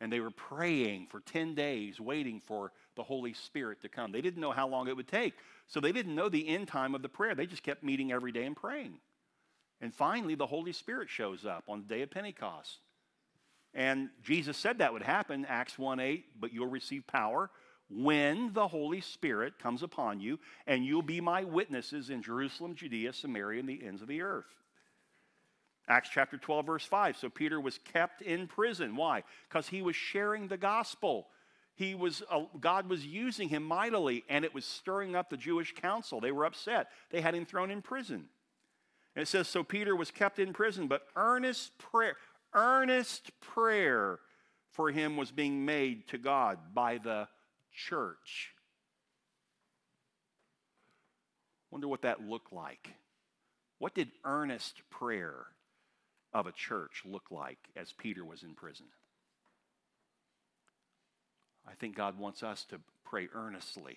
and 0.00 0.12
they 0.12 0.20
were 0.20 0.30
praying 0.30 1.08
for 1.10 1.20
10 1.20 1.54
days, 1.54 2.00
waiting 2.00 2.40
for 2.40 2.72
the 2.96 3.02
Holy 3.02 3.34
Spirit 3.34 3.82
to 3.82 3.88
come. 3.88 4.12
They 4.12 4.22
didn't 4.22 4.40
know 4.40 4.52
how 4.52 4.68
long 4.68 4.88
it 4.88 4.96
would 4.96 5.08
take, 5.08 5.34
so 5.66 5.80
they 5.80 5.92
didn't 5.92 6.14
know 6.14 6.28
the 6.28 6.48
end 6.48 6.68
time 6.68 6.94
of 6.94 7.02
the 7.02 7.08
prayer. 7.08 7.34
They 7.34 7.46
just 7.46 7.62
kept 7.62 7.82
meeting 7.82 8.12
every 8.12 8.32
day 8.32 8.44
and 8.44 8.56
praying. 8.56 8.98
And 9.80 9.94
finally, 9.94 10.34
the 10.34 10.46
Holy 10.46 10.72
Spirit 10.72 11.10
shows 11.10 11.44
up 11.44 11.64
on 11.68 11.82
the 11.82 11.94
day 11.94 12.02
of 12.02 12.10
Pentecost. 12.10 12.78
And 13.74 14.08
Jesus 14.22 14.56
said 14.56 14.78
that 14.78 14.94
would 14.94 15.02
happen, 15.02 15.44
Acts 15.46 15.78
1 15.78 16.00
8, 16.00 16.40
but 16.40 16.52
you'll 16.52 16.66
receive 16.66 17.06
power 17.06 17.50
when 17.88 18.52
the 18.52 18.66
Holy 18.66 19.00
Spirit 19.00 19.58
comes 19.58 19.82
upon 19.82 20.18
you, 20.18 20.38
and 20.66 20.84
you'll 20.84 21.02
be 21.02 21.20
my 21.20 21.44
witnesses 21.44 22.10
in 22.10 22.22
Jerusalem, 22.22 22.74
Judea, 22.74 23.12
Samaria, 23.12 23.60
and 23.60 23.68
the 23.68 23.84
ends 23.86 24.02
of 24.02 24.08
the 24.08 24.22
earth. 24.22 24.46
Acts 25.88 26.08
chapter 26.12 26.36
12, 26.36 26.66
verse 26.66 26.84
5. 26.84 27.16
So 27.16 27.28
Peter 27.28 27.60
was 27.60 27.78
kept 27.78 28.20
in 28.22 28.48
prison. 28.48 28.96
Why? 28.96 29.22
Because 29.48 29.68
he 29.68 29.82
was 29.82 29.94
sharing 29.94 30.48
the 30.48 30.56
gospel. 30.56 31.28
He 31.76 31.94
was, 31.94 32.22
uh, 32.30 32.44
God 32.60 32.88
was 32.88 33.06
using 33.06 33.48
him 33.48 33.62
mightily, 33.62 34.24
and 34.28 34.44
it 34.44 34.54
was 34.54 34.64
stirring 34.64 35.14
up 35.14 35.30
the 35.30 35.36
Jewish 35.36 35.74
council. 35.74 36.20
They 36.20 36.32
were 36.32 36.44
upset. 36.44 36.88
They 37.10 37.20
had 37.20 37.34
him 37.34 37.46
thrown 37.46 37.70
in 37.70 37.82
prison. 37.82 38.24
And 39.14 39.22
it 39.22 39.28
says, 39.28 39.46
So 39.46 39.62
Peter 39.62 39.94
was 39.94 40.10
kept 40.10 40.38
in 40.38 40.52
prison, 40.52 40.88
but 40.88 41.02
earnest 41.14 41.78
prayer, 41.78 42.16
earnest 42.52 43.30
prayer 43.40 44.18
for 44.72 44.90
him 44.90 45.16
was 45.16 45.30
being 45.30 45.64
made 45.64 46.08
to 46.08 46.18
God 46.18 46.58
by 46.74 46.98
the 46.98 47.28
church. 47.72 48.52
Wonder 51.70 51.88
what 51.88 52.02
that 52.02 52.26
looked 52.26 52.52
like. 52.52 52.90
What 53.78 53.94
did 53.94 54.10
earnest 54.24 54.80
prayer 54.90 55.46
of 56.36 56.46
a 56.46 56.52
church 56.52 57.02
look 57.06 57.30
like 57.30 57.58
as 57.74 57.94
Peter 57.94 58.22
was 58.22 58.42
in 58.42 58.54
prison? 58.54 58.86
I 61.66 61.74
think 61.74 61.96
God 61.96 62.18
wants 62.18 62.42
us 62.42 62.64
to 62.66 62.78
pray 63.04 63.28
earnestly 63.34 63.96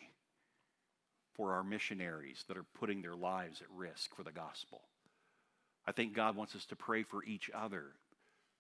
for 1.36 1.54
our 1.54 1.64
missionaries 1.64 2.46
that 2.48 2.56
are 2.56 2.66
putting 2.80 3.02
their 3.02 3.16
lives 3.16 3.62
at 3.62 3.68
risk 3.76 4.16
for 4.16 4.24
the 4.24 4.32
gospel. 4.32 4.82
I 5.86 5.92
think 5.92 6.14
God 6.14 6.38
wants 6.38 6.56
us 6.56 6.66
to 6.68 6.78
pray 6.78 7.04
for 7.04 7.26
each 7.26 7.52
other 7.54 7.88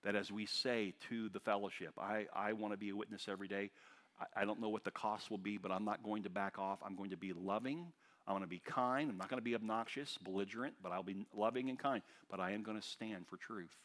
that 0.04 0.16
as 0.16 0.30
we 0.30 0.46
say 0.46 0.94
to 1.10 1.30
the 1.30 1.40
fellowship, 1.40 1.94
I, 1.98 2.26
I 2.36 2.54
want 2.54 2.74
to 2.74 2.78
be 2.78 2.90
a 2.90 2.96
witness 2.96 3.28
every 3.30 3.48
day. 3.48 3.72
I, 4.20 4.42
I 4.42 4.46
don't 4.46 4.60
know 4.60 4.70
what 4.70 4.84
the 4.84 4.92
cost 4.92 5.32
will 5.32 5.38
be, 5.38 5.58
but 5.58 5.72
I'm 5.72 5.86
not 5.86 6.04
going 6.04 6.24
to 6.24 6.30
back 6.30 6.60
off. 6.60 6.80
I'm 6.86 6.96
going 6.96 7.12
to 7.12 7.18
be 7.18 7.32
loving. 7.32 7.94
I'm 8.30 8.34
going 8.36 8.44
to 8.44 8.48
be 8.48 8.62
kind. 8.64 9.10
I'm 9.10 9.18
not 9.18 9.28
going 9.28 9.40
to 9.40 9.44
be 9.44 9.56
obnoxious, 9.56 10.20
belligerent, 10.22 10.76
but 10.84 10.92
I'll 10.92 11.02
be 11.02 11.26
loving 11.36 11.68
and 11.70 11.80
kind. 11.80 12.04
But 12.30 12.40
I 12.40 12.52
am 12.52 12.62
going 12.62 12.80
to 12.80 12.88
stand 12.88 13.26
for 13.28 13.38
truth. 13.38 13.76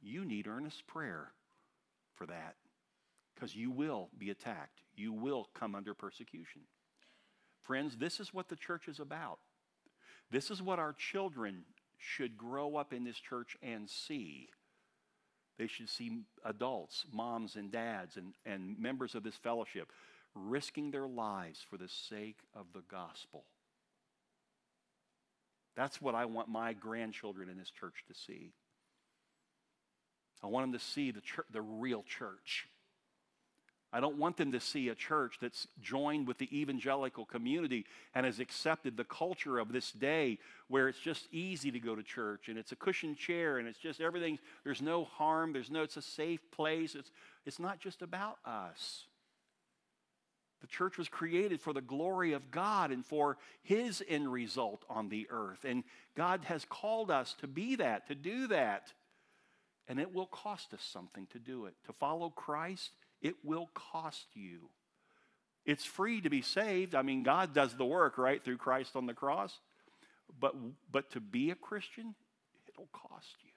You 0.00 0.24
need 0.24 0.46
earnest 0.46 0.86
prayer 0.86 1.32
for 2.14 2.24
that 2.26 2.54
because 3.34 3.54
you 3.54 3.70
will 3.70 4.08
be 4.18 4.30
attacked. 4.30 4.80
You 4.96 5.12
will 5.12 5.50
come 5.52 5.74
under 5.74 5.92
persecution. 5.92 6.62
Friends, 7.60 7.98
this 7.98 8.18
is 8.18 8.32
what 8.32 8.48
the 8.48 8.56
church 8.56 8.88
is 8.88 8.98
about. 8.98 9.40
This 10.30 10.50
is 10.50 10.62
what 10.62 10.78
our 10.78 10.94
children 10.94 11.64
should 11.98 12.38
grow 12.38 12.76
up 12.76 12.94
in 12.94 13.04
this 13.04 13.18
church 13.18 13.58
and 13.62 13.90
see. 13.90 14.48
They 15.58 15.66
should 15.66 15.90
see 15.90 16.22
adults, 16.46 17.04
moms 17.12 17.56
and 17.56 17.70
dads, 17.70 18.16
and, 18.16 18.32
and 18.46 18.78
members 18.78 19.14
of 19.14 19.22
this 19.22 19.36
fellowship 19.36 19.92
risking 20.34 20.90
their 20.90 21.06
lives 21.06 21.64
for 21.68 21.76
the 21.76 21.88
sake 21.88 22.38
of 22.54 22.66
the 22.72 22.82
gospel. 22.90 23.44
That's 25.76 26.02
what 26.02 26.14
I 26.14 26.24
want 26.24 26.48
my 26.48 26.72
grandchildren 26.72 27.48
in 27.48 27.56
this 27.56 27.70
church 27.70 28.04
to 28.08 28.14
see. 28.14 28.52
I 30.42 30.46
want 30.46 30.64
them 30.64 30.78
to 30.78 30.84
see 30.84 31.10
the, 31.10 31.20
church, 31.20 31.46
the 31.52 31.62
real 31.62 32.02
church. 32.02 32.68
I 33.90 34.00
don't 34.00 34.18
want 34.18 34.36
them 34.36 34.52
to 34.52 34.60
see 34.60 34.90
a 34.90 34.94
church 34.94 35.38
that's 35.40 35.66
joined 35.80 36.28
with 36.28 36.36
the 36.36 36.60
evangelical 36.60 37.24
community 37.24 37.86
and 38.14 38.26
has 38.26 38.38
accepted 38.38 38.96
the 38.96 39.04
culture 39.04 39.58
of 39.58 39.72
this 39.72 39.92
day 39.92 40.38
where 40.68 40.88
it's 40.88 40.98
just 40.98 41.26
easy 41.32 41.70
to 41.70 41.80
go 41.80 41.96
to 41.96 42.02
church 42.02 42.48
and 42.48 42.58
it's 42.58 42.72
a 42.72 42.76
cushion 42.76 43.16
chair 43.16 43.56
and 43.56 43.66
it's 43.66 43.78
just 43.78 44.02
everything, 44.02 44.38
there's 44.62 44.82
no 44.82 45.04
harm, 45.04 45.54
there's 45.54 45.70
no, 45.70 45.82
it's 45.82 45.96
a 45.96 46.02
safe 46.02 46.50
place. 46.50 46.94
It's, 46.94 47.10
it's 47.46 47.58
not 47.58 47.80
just 47.80 48.02
about 48.02 48.36
us. 48.44 49.04
The 50.60 50.66
church 50.66 50.98
was 50.98 51.08
created 51.08 51.60
for 51.60 51.72
the 51.72 51.80
glory 51.80 52.32
of 52.32 52.50
God 52.50 52.90
and 52.90 53.04
for 53.06 53.38
His 53.62 54.02
end 54.08 54.32
result 54.32 54.84
on 54.88 55.08
the 55.08 55.26
earth. 55.30 55.64
And 55.64 55.84
God 56.16 56.44
has 56.44 56.64
called 56.64 57.10
us 57.10 57.34
to 57.40 57.46
be 57.46 57.76
that, 57.76 58.08
to 58.08 58.14
do 58.14 58.48
that. 58.48 58.92
And 59.86 59.98
it 60.00 60.12
will 60.12 60.26
cost 60.26 60.74
us 60.74 60.82
something 60.82 61.26
to 61.32 61.38
do 61.38 61.66
it. 61.66 61.74
To 61.86 61.92
follow 61.92 62.30
Christ 62.30 62.90
it 63.20 63.36
will 63.44 63.68
cost 63.74 64.26
you. 64.34 64.68
It's 65.64 65.84
free 65.84 66.20
to 66.20 66.30
be 66.30 66.42
saved. 66.42 66.94
I 66.94 67.02
mean, 67.02 67.22
God 67.22 67.52
does 67.52 67.74
the 67.74 67.84
work, 67.84 68.16
right, 68.16 68.42
through 68.42 68.56
Christ 68.58 68.96
on 68.96 69.06
the 69.06 69.14
cross. 69.14 69.58
But, 70.40 70.54
but 70.90 71.10
to 71.12 71.20
be 71.20 71.50
a 71.50 71.54
Christian, 71.54 72.14
it'll 72.68 72.88
cost 72.92 73.36
you. 73.44 73.47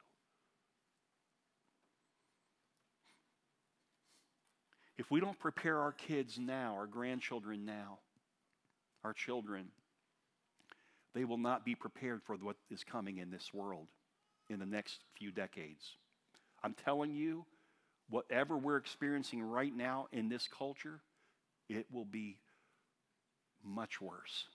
If 5.01 5.09
we 5.09 5.19
don't 5.19 5.39
prepare 5.39 5.79
our 5.79 5.93
kids 5.93 6.37
now, 6.37 6.75
our 6.77 6.85
grandchildren 6.85 7.65
now, 7.65 7.97
our 9.03 9.13
children, 9.13 9.69
they 11.15 11.25
will 11.25 11.39
not 11.39 11.65
be 11.65 11.73
prepared 11.73 12.21
for 12.21 12.35
what 12.35 12.55
is 12.69 12.83
coming 12.83 13.17
in 13.17 13.31
this 13.31 13.51
world 13.51 13.87
in 14.47 14.59
the 14.59 14.65
next 14.67 14.99
few 15.17 15.31
decades. 15.31 15.95
I'm 16.63 16.75
telling 16.85 17.15
you, 17.15 17.45
whatever 18.11 18.55
we're 18.55 18.77
experiencing 18.77 19.41
right 19.41 19.75
now 19.75 20.05
in 20.11 20.29
this 20.29 20.47
culture, 20.47 21.01
it 21.67 21.87
will 21.91 22.05
be 22.05 22.37
much 23.63 23.99
worse. 23.99 24.45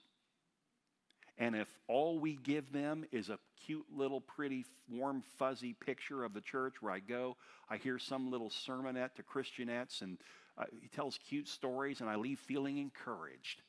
And 1.37 1.55
if 1.55 1.67
all 1.87 2.19
we 2.19 2.35
give 2.35 2.71
them 2.71 3.05
is 3.11 3.29
a 3.29 3.37
cute 3.65 3.85
little 3.95 4.21
pretty 4.21 4.65
warm 4.89 5.21
fuzzy 5.37 5.73
picture 5.73 6.23
of 6.23 6.33
the 6.33 6.41
church 6.41 6.81
where 6.81 6.91
I 6.91 6.99
go, 6.99 7.37
I 7.69 7.77
hear 7.77 7.99
some 7.99 8.31
little 8.31 8.49
sermonette 8.49 9.15
to 9.15 9.23
Christianettes 9.23 10.01
and 10.01 10.17
uh, 10.57 10.63
he 10.81 10.87
tells 10.87 11.19
cute 11.29 11.47
stories 11.47 12.01
and 12.01 12.09
I 12.09 12.15
leave 12.15 12.39
feeling 12.39 12.79
encouraged. 12.79 13.61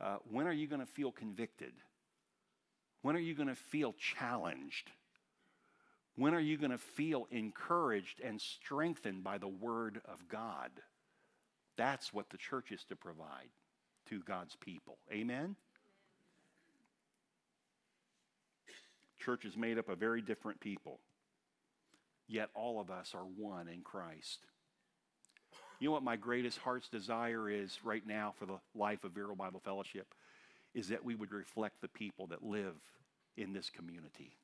Uh, 0.00 0.18
when 0.30 0.46
are 0.46 0.52
you 0.52 0.68
going 0.68 0.80
to 0.80 0.86
feel 0.86 1.10
convicted? 1.10 1.72
When 3.02 3.16
are 3.16 3.20
you 3.20 3.34
going 3.34 3.48
to 3.48 3.56
feel 3.56 3.94
challenged? 3.94 4.90
When 6.14 6.34
are 6.34 6.40
you 6.40 6.56
going 6.56 6.70
to 6.70 6.78
feel 6.78 7.26
encouraged 7.30 8.20
and 8.20 8.40
strengthened 8.40 9.24
by 9.24 9.38
the 9.38 9.48
Word 9.48 10.00
of 10.04 10.28
God? 10.28 10.70
That's 11.76 12.12
what 12.12 12.30
the 12.30 12.36
church 12.36 12.72
is 12.72 12.84
to 12.88 12.96
provide 12.96 13.50
to 14.08 14.20
God's 14.20 14.56
people. 14.56 14.98
Amen? 15.12 15.56
Church 19.18 19.44
is 19.44 19.56
made 19.56 19.78
up 19.78 19.88
of 19.88 19.98
very 19.98 20.22
different 20.22 20.60
people, 20.60 21.00
yet 22.28 22.50
all 22.54 22.80
of 22.80 22.90
us 22.90 23.14
are 23.14 23.24
one 23.24 23.68
in 23.68 23.82
Christ. 23.82 24.40
You 25.80 25.88
know 25.88 25.92
what 25.92 26.02
my 26.02 26.16
greatest 26.16 26.58
heart's 26.58 26.88
desire 26.88 27.48
is 27.50 27.78
right 27.84 28.06
now 28.06 28.34
for 28.38 28.46
the 28.46 28.58
life 28.74 29.04
of 29.04 29.12
Vero 29.12 29.34
Bible 29.34 29.60
Fellowship? 29.64 30.14
Is 30.74 30.88
that 30.88 31.04
we 31.04 31.14
would 31.14 31.32
reflect 31.32 31.80
the 31.80 31.88
people 31.88 32.26
that 32.28 32.44
live 32.44 32.76
in 33.36 33.52
this 33.52 33.70
community 33.70 34.36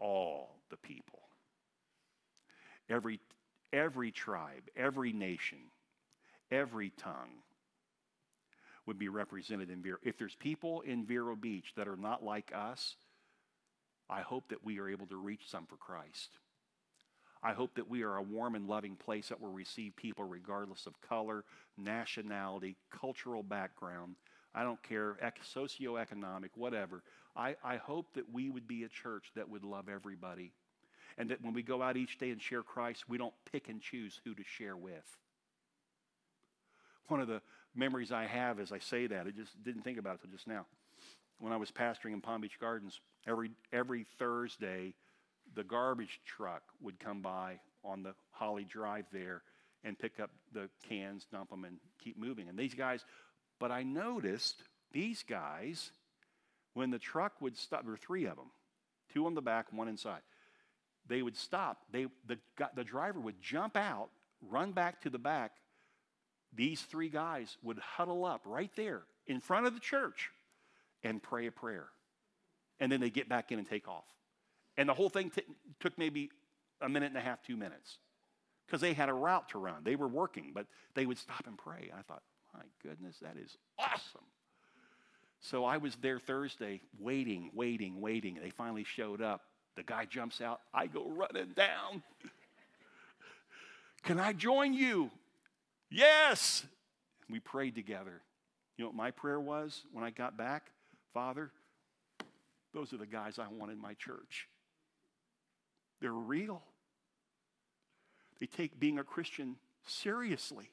all 0.00 0.56
the 0.70 0.76
people. 0.76 1.20
Every, 2.88 3.20
every 3.72 4.10
tribe, 4.10 4.62
every 4.76 5.12
nation, 5.12 5.58
every 6.50 6.90
tongue. 6.90 7.42
would 8.86 8.98
be 8.98 9.08
represented 9.08 9.70
in 9.70 9.82
Vero. 9.82 9.98
If 10.02 10.16
there's 10.16 10.34
people 10.34 10.80
in 10.80 11.04
Vero 11.04 11.36
Beach 11.36 11.74
that 11.76 11.86
are 11.86 11.96
not 11.96 12.24
like 12.24 12.52
us, 12.54 12.96
I 14.10 14.22
hope 14.22 14.48
that 14.48 14.64
we 14.64 14.78
are 14.78 14.88
able 14.88 15.06
to 15.06 15.16
reach 15.16 15.42
some 15.48 15.66
for 15.66 15.76
Christ. 15.76 16.38
I 17.42 17.52
hope 17.52 17.74
that 17.76 17.88
we 17.88 18.02
are 18.02 18.16
a 18.16 18.22
warm 18.22 18.54
and 18.54 18.66
loving 18.66 18.96
place 18.96 19.28
that 19.28 19.40
will 19.40 19.52
receive 19.52 19.94
people 19.94 20.24
regardless 20.24 20.86
of 20.86 21.00
color, 21.00 21.44
nationality, 21.76 22.76
cultural 22.90 23.42
background. 23.42 24.16
I 24.54 24.64
don't 24.64 24.82
care, 24.82 25.16
socioeconomic, 25.54 26.50
whatever. 26.56 27.02
I, 27.36 27.54
I 27.62 27.76
hope 27.76 28.14
that 28.14 28.32
we 28.32 28.50
would 28.50 28.66
be 28.66 28.82
a 28.82 28.88
church 28.88 29.30
that 29.36 29.48
would 29.48 29.62
love 29.62 29.88
everybody. 29.88 30.52
And 31.16 31.30
that 31.30 31.42
when 31.42 31.52
we 31.52 31.62
go 31.62 31.82
out 31.82 31.96
each 31.96 32.18
day 32.18 32.30
and 32.30 32.40
share 32.40 32.62
Christ, 32.62 33.08
we 33.08 33.18
don't 33.18 33.34
pick 33.52 33.68
and 33.68 33.80
choose 33.80 34.20
who 34.24 34.34
to 34.34 34.42
share 34.44 34.76
with. 34.76 35.16
One 37.08 37.20
of 37.20 37.28
the 37.28 37.40
memories 37.74 38.10
I 38.10 38.24
have 38.24 38.58
as 38.58 38.72
I 38.72 38.78
say 38.78 39.06
that, 39.06 39.26
I 39.26 39.30
just 39.30 39.62
didn't 39.62 39.82
think 39.82 39.98
about 39.98 40.14
it 40.14 40.20
until 40.24 40.36
just 40.36 40.48
now. 40.48 40.66
When 41.38 41.52
I 41.52 41.56
was 41.56 41.70
pastoring 41.70 42.12
in 42.12 42.20
Palm 42.20 42.40
Beach 42.40 42.58
Gardens, 42.58 43.00
every, 43.28 43.50
every 43.72 44.06
Thursday, 44.18 44.94
the 45.54 45.64
garbage 45.64 46.20
truck 46.24 46.62
would 46.80 46.98
come 46.98 47.20
by 47.20 47.60
on 47.84 48.02
the 48.02 48.14
Holly 48.30 48.64
Drive 48.64 49.04
there 49.12 49.42
and 49.84 49.98
pick 49.98 50.18
up 50.20 50.30
the 50.52 50.68
cans, 50.88 51.26
dump 51.30 51.50
them, 51.50 51.64
and 51.64 51.78
keep 52.02 52.18
moving. 52.18 52.48
And 52.48 52.58
these 52.58 52.74
guys, 52.74 53.04
but 53.60 53.70
I 53.70 53.82
noticed 53.82 54.62
these 54.92 55.22
guys, 55.22 55.92
when 56.74 56.90
the 56.90 56.98
truck 56.98 57.32
would 57.40 57.56
stop, 57.56 57.82
there 57.82 57.90
were 57.90 57.96
three 57.96 58.26
of 58.26 58.36
them, 58.36 58.50
two 59.12 59.26
on 59.26 59.34
the 59.34 59.42
back, 59.42 59.72
one 59.72 59.88
inside. 59.88 60.20
They 61.06 61.22
would 61.22 61.36
stop. 61.36 61.78
They, 61.90 62.06
the, 62.26 62.38
the 62.74 62.84
driver 62.84 63.20
would 63.20 63.40
jump 63.40 63.76
out, 63.76 64.08
run 64.42 64.72
back 64.72 65.00
to 65.02 65.10
the 65.10 65.18
back. 65.18 65.52
These 66.54 66.82
three 66.82 67.08
guys 67.08 67.56
would 67.62 67.78
huddle 67.78 68.24
up 68.24 68.42
right 68.44 68.70
there 68.76 69.02
in 69.26 69.40
front 69.40 69.66
of 69.66 69.74
the 69.74 69.80
church 69.80 70.30
and 71.02 71.22
pray 71.22 71.46
a 71.46 71.52
prayer. 71.52 71.88
And 72.80 72.90
then 72.90 73.00
they 73.00 73.10
get 73.10 73.28
back 73.28 73.50
in 73.52 73.58
and 73.58 73.68
take 73.68 73.88
off. 73.88 74.04
And 74.76 74.88
the 74.88 74.94
whole 74.94 75.08
thing 75.08 75.30
t- 75.30 75.42
took 75.80 75.98
maybe 75.98 76.30
a 76.80 76.88
minute 76.88 77.06
and 77.06 77.16
a 77.16 77.20
half, 77.20 77.42
two 77.42 77.56
minutes, 77.56 77.98
because 78.66 78.80
they 78.80 78.92
had 78.92 79.08
a 79.08 79.12
route 79.12 79.48
to 79.50 79.58
run. 79.58 79.82
They 79.82 79.96
were 79.96 80.08
working, 80.08 80.52
but 80.54 80.66
they 80.94 81.06
would 81.06 81.18
stop 81.18 81.46
and 81.46 81.58
pray. 81.58 81.90
I 81.96 82.02
thought, 82.02 82.22
my 82.54 82.62
goodness, 82.82 83.16
that 83.20 83.36
is 83.36 83.56
awesome. 83.78 84.24
So 85.40 85.64
I 85.64 85.76
was 85.76 85.96
there 85.96 86.18
Thursday 86.18 86.80
waiting, 86.98 87.50
waiting, 87.54 88.00
waiting. 88.00 88.38
They 88.42 88.50
finally 88.50 88.84
showed 88.84 89.22
up. 89.22 89.42
The 89.76 89.82
guy 89.84 90.04
jumps 90.04 90.40
out. 90.40 90.60
I 90.74 90.86
go 90.86 91.08
running 91.08 91.52
down. 91.54 92.02
Can 94.02 94.18
I 94.18 94.32
join 94.32 94.74
you? 94.74 95.10
Yes. 95.90 96.64
We 97.30 97.40
prayed 97.40 97.74
together. 97.74 98.22
You 98.76 98.84
know 98.84 98.88
what 98.88 98.96
my 98.96 99.10
prayer 99.10 99.40
was 99.40 99.84
when 99.92 100.04
I 100.04 100.10
got 100.10 100.36
back? 100.36 100.70
Father, 101.14 101.50
those 102.74 102.92
are 102.92 102.98
the 102.98 103.06
guys 103.06 103.38
I 103.38 103.48
want 103.48 103.72
in 103.72 103.80
my 103.80 103.94
church. 103.94 104.48
They're 106.00 106.12
real. 106.12 106.62
They 108.40 108.46
take 108.46 108.78
being 108.78 108.98
a 108.98 109.04
Christian 109.04 109.56
seriously. 109.86 110.70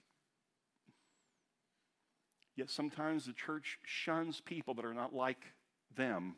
Yet 2.55 2.69
sometimes 2.69 3.25
the 3.25 3.33
church 3.33 3.79
shuns 3.83 4.39
people 4.39 4.73
that 4.75 4.85
are 4.85 4.93
not 4.93 5.13
like 5.13 5.43
them. 5.95 6.35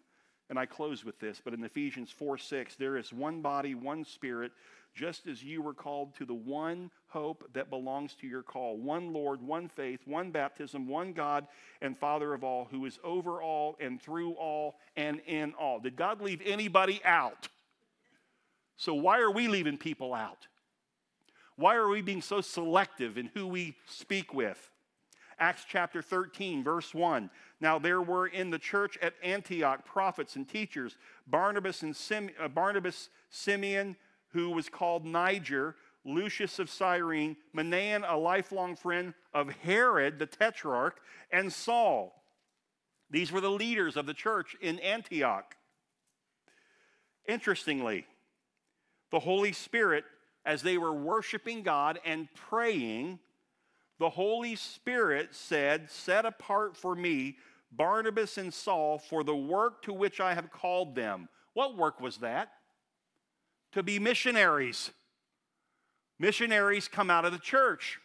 And 0.50 0.58
I 0.58 0.66
close 0.66 1.04
with 1.04 1.20
this, 1.20 1.42
but 1.44 1.54
in 1.54 1.64
Ephesians 1.64 2.10
4 2.12 2.38
6, 2.38 2.76
there 2.76 2.98
is 2.98 3.12
one 3.12 3.42
body, 3.42 3.76
one 3.76 4.06
spirit, 4.06 4.54
just 4.98 5.28
as 5.28 5.44
you 5.44 5.62
were 5.62 5.76
called 5.76 6.16
to 6.16 6.26
the 6.26 6.34
one 6.34 6.90
hope 7.06 7.48
that 7.54 7.70
belongs 7.70 8.16
to 8.16 8.28
your 8.28 8.42
call 8.42 8.78
one 8.78 9.14
Lord, 9.14 9.42
one 9.42 9.70
faith, 9.70 10.02
one 10.06 10.32
baptism, 10.32 10.88
one 10.88 11.14
God 11.14 11.48
and 11.82 11.96
Father 11.96 12.34
of 12.34 12.44
all, 12.44 12.68
who 12.72 12.86
is 12.86 13.00
over 13.04 13.42
all 13.42 13.78
and 13.80 14.02
through 14.02 14.32
all 14.34 14.80
and 14.96 15.22
in 15.28 15.54
all. 15.54 15.80
Did 15.80 15.96
God 15.96 16.20
leave 16.20 16.42
anybody 16.44 17.00
out? 17.06 17.48
So, 18.76 18.96
why 18.96 19.20
are 19.20 19.32
we 19.32 19.48
leaving 19.48 19.78
people 19.78 20.16
out? 20.16 20.48
Why 21.56 21.76
are 21.76 21.88
we 21.88 22.02
being 22.02 22.22
so 22.22 22.42
selective 22.42 23.18
in 23.18 23.28
who 23.34 23.48
we 23.48 23.76
speak 23.88 24.34
with? 24.34 24.72
Acts 25.40 25.66
chapter 25.68 26.02
13, 26.02 26.64
verse 26.64 26.96
1. 26.96 27.30
Now 27.62 27.78
there 27.78 28.02
were 28.02 28.28
in 28.28 28.50
the 28.50 28.58
church 28.58 28.98
at 29.02 29.14
Antioch 29.24 29.86
prophets 29.86 30.36
and 30.36 30.48
teachers 30.48 30.98
Barnabas 31.28 31.84
and 31.84 31.96
Sim, 31.96 32.32
uh, 32.40 32.48
Barnabas, 32.48 33.10
Simeon, 33.30 33.96
who 34.34 34.50
was 34.50 34.70
called 34.70 35.06
Niger, 35.06 35.76
Lucius 36.06 36.60
of 36.60 36.70
Cyrene, 36.70 37.36
Manaen, 37.56 38.04
a 38.08 38.18
lifelong 38.18 38.76
friend 38.76 39.14
of 39.34 39.50
Herod 39.50 40.20
the 40.20 40.26
Tetrarch, 40.26 41.00
and 41.32 41.52
Saul. 41.52 42.24
These 43.10 43.32
were 43.32 43.42
the 43.42 43.52
leaders 43.52 43.96
of 43.98 44.06
the 44.06 44.14
church 44.14 44.56
in 44.62 44.80
Antioch. 44.80 45.56
Interestingly, 47.28 48.06
the 49.12 49.20
Holy 49.20 49.52
Spirit, 49.52 50.06
as 50.46 50.62
they 50.62 50.78
were 50.78 50.94
worshiping 50.94 51.64
God 51.64 52.00
and 52.06 52.28
praying, 52.36 53.20
the 54.00 54.10
Holy 54.10 54.56
Spirit 54.56 55.34
said, 55.34 55.90
Set 55.90 56.26
apart 56.26 56.78
for 56.78 56.96
me 56.96 57.38
Barnabas 57.72 58.38
and 58.38 58.54
Saul 58.54 58.98
for 58.98 59.24
the 59.24 59.36
work 59.36 59.82
to 59.84 59.94
which 59.94 60.20
I 60.20 60.34
have 60.34 60.52
called 60.52 60.96
them. 60.96 61.28
What 61.54 61.78
work 61.78 62.00
was 62.00 62.18
that? 62.18 62.52
To 63.78 63.84
be 63.84 64.00
missionaries. 64.00 64.90
Missionaries 66.18 66.88
come 66.88 67.12
out 67.12 67.26
of 67.26 67.32
the 67.32 67.38
church. 67.38 68.00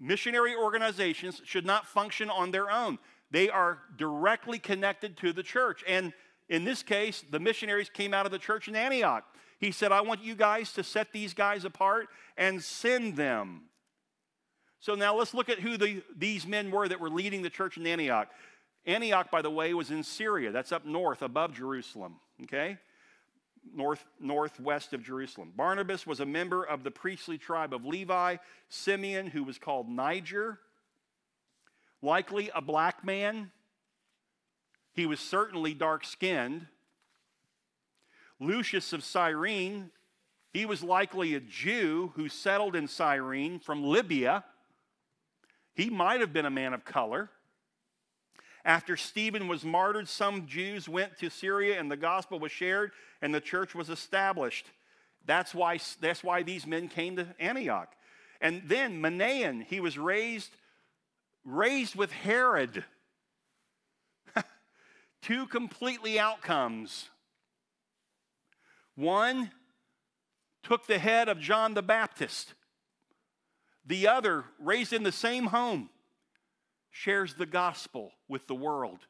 Missionary 0.00 0.56
organizations 0.56 1.42
should 1.44 1.66
not 1.66 1.86
function 1.86 2.30
on 2.30 2.50
their 2.50 2.70
own. 2.70 2.98
They 3.30 3.50
are 3.50 3.80
directly 3.98 4.58
connected 4.58 5.18
to 5.18 5.34
the 5.34 5.42
church. 5.42 5.84
And 5.86 6.14
in 6.48 6.64
this 6.64 6.82
case, 6.82 7.22
the 7.30 7.40
missionaries 7.40 7.90
came 7.90 8.14
out 8.14 8.24
of 8.24 8.32
the 8.32 8.38
church 8.38 8.68
in 8.68 8.74
Antioch. 8.74 9.22
He 9.58 9.70
said, 9.70 9.92
I 9.92 10.00
want 10.00 10.24
you 10.24 10.34
guys 10.34 10.72
to 10.72 10.82
set 10.82 11.12
these 11.12 11.34
guys 11.34 11.66
apart 11.66 12.06
and 12.38 12.64
send 12.64 13.18
them. 13.18 13.64
So 14.80 14.94
now 14.94 15.14
let's 15.14 15.34
look 15.34 15.50
at 15.50 15.60
who 15.60 15.76
the, 15.76 16.02
these 16.16 16.46
men 16.46 16.70
were 16.70 16.88
that 16.88 16.98
were 16.98 17.10
leading 17.10 17.42
the 17.42 17.50
church 17.50 17.76
in 17.76 17.86
Antioch. 17.86 18.30
Antioch, 18.86 19.30
by 19.30 19.42
the 19.42 19.50
way, 19.50 19.74
was 19.74 19.90
in 19.90 20.02
Syria. 20.02 20.52
That's 20.52 20.72
up 20.72 20.86
north 20.86 21.20
above 21.20 21.52
Jerusalem, 21.52 22.14
okay? 22.44 22.78
North, 23.74 24.04
northwest 24.20 24.92
of 24.92 25.02
Jerusalem. 25.02 25.52
Barnabas 25.56 26.06
was 26.06 26.20
a 26.20 26.26
member 26.26 26.64
of 26.64 26.82
the 26.82 26.90
priestly 26.90 27.38
tribe 27.38 27.72
of 27.72 27.84
Levi. 27.84 28.36
Simeon, 28.68 29.28
who 29.28 29.44
was 29.44 29.58
called 29.58 29.88
Niger, 29.88 30.58
likely 32.02 32.50
a 32.54 32.60
black 32.60 33.04
man. 33.04 33.50
He 34.92 35.06
was 35.06 35.20
certainly 35.20 35.74
dark 35.74 36.04
skinned. 36.04 36.66
Lucius 38.40 38.92
of 38.92 39.04
Cyrene, 39.04 39.90
he 40.52 40.66
was 40.66 40.82
likely 40.82 41.34
a 41.34 41.40
Jew 41.40 42.12
who 42.16 42.28
settled 42.28 42.76
in 42.76 42.88
Cyrene 42.88 43.58
from 43.58 43.84
Libya. 43.84 44.44
He 45.74 45.88
might 45.88 46.20
have 46.20 46.32
been 46.32 46.44
a 46.44 46.50
man 46.50 46.74
of 46.74 46.84
color. 46.84 47.30
After 48.64 48.96
Stephen 48.96 49.48
was 49.48 49.64
martyred, 49.64 50.08
some 50.08 50.46
Jews 50.46 50.88
went 50.88 51.18
to 51.18 51.30
Syria 51.30 51.80
and 51.80 51.90
the 51.90 51.96
gospel 51.96 52.38
was 52.38 52.52
shared 52.52 52.92
and 53.20 53.34
the 53.34 53.40
church 53.40 53.74
was 53.74 53.90
established. 53.90 54.66
That's 55.26 55.54
why, 55.54 55.78
that's 56.00 56.22
why 56.22 56.42
these 56.42 56.66
men 56.66 56.88
came 56.88 57.16
to 57.16 57.26
Antioch. 57.40 57.92
And 58.40 58.62
then 58.66 59.00
Manaen, 59.00 59.64
he 59.64 59.80
was 59.80 59.98
raised, 59.98 60.50
raised 61.44 61.94
with 61.94 62.12
Herod. 62.12 62.84
Two 65.22 65.46
completely 65.46 66.18
outcomes. 66.18 67.08
One 68.94 69.50
took 70.62 70.86
the 70.86 70.98
head 70.98 71.28
of 71.28 71.40
John 71.40 71.74
the 71.74 71.82
Baptist. 71.82 72.54
The 73.84 74.06
other, 74.06 74.44
raised 74.60 74.92
in 74.92 75.02
the 75.02 75.12
same 75.12 75.46
home, 75.46 75.90
shares 76.92 77.34
the 77.34 77.46
gospel 77.46 78.12
with 78.28 78.46
the 78.46 78.54
world, 78.54 79.00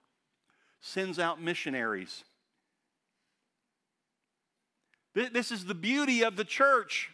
sends 0.80 1.18
out 1.18 1.42
missionaries. 1.42 2.24
This 5.14 5.52
is 5.52 5.66
the 5.66 5.74
beauty 5.74 6.22
of 6.22 6.36
the 6.36 6.44
church. 6.44 7.10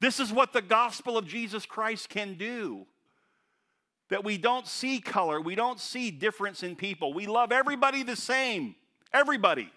This 0.00 0.18
is 0.18 0.32
what 0.32 0.54
the 0.54 0.62
gospel 0.62 1.18
of 1.18 1.26
Jesus 1.26 1.66
Christ 1.66 2.08
can 2.08 2.34
do. 2.34 2.86
That 4.08 4.24
we 4.24 4.38
don't 4.38 4.66
see 4.66 5.00
color, 5.00 5.40
we 5.40 5.54
don't 5.54 5.78
see 5.78 6.10
difference 6.10 6.62
in 6.62 6.76
people. 6.76 7.12
We 7.12 7.26
love 7.26 7.52
everybody 7.52 8.02
the 8.02 8.16
same. 8.16 8.76
Everybody. 9.12 9.70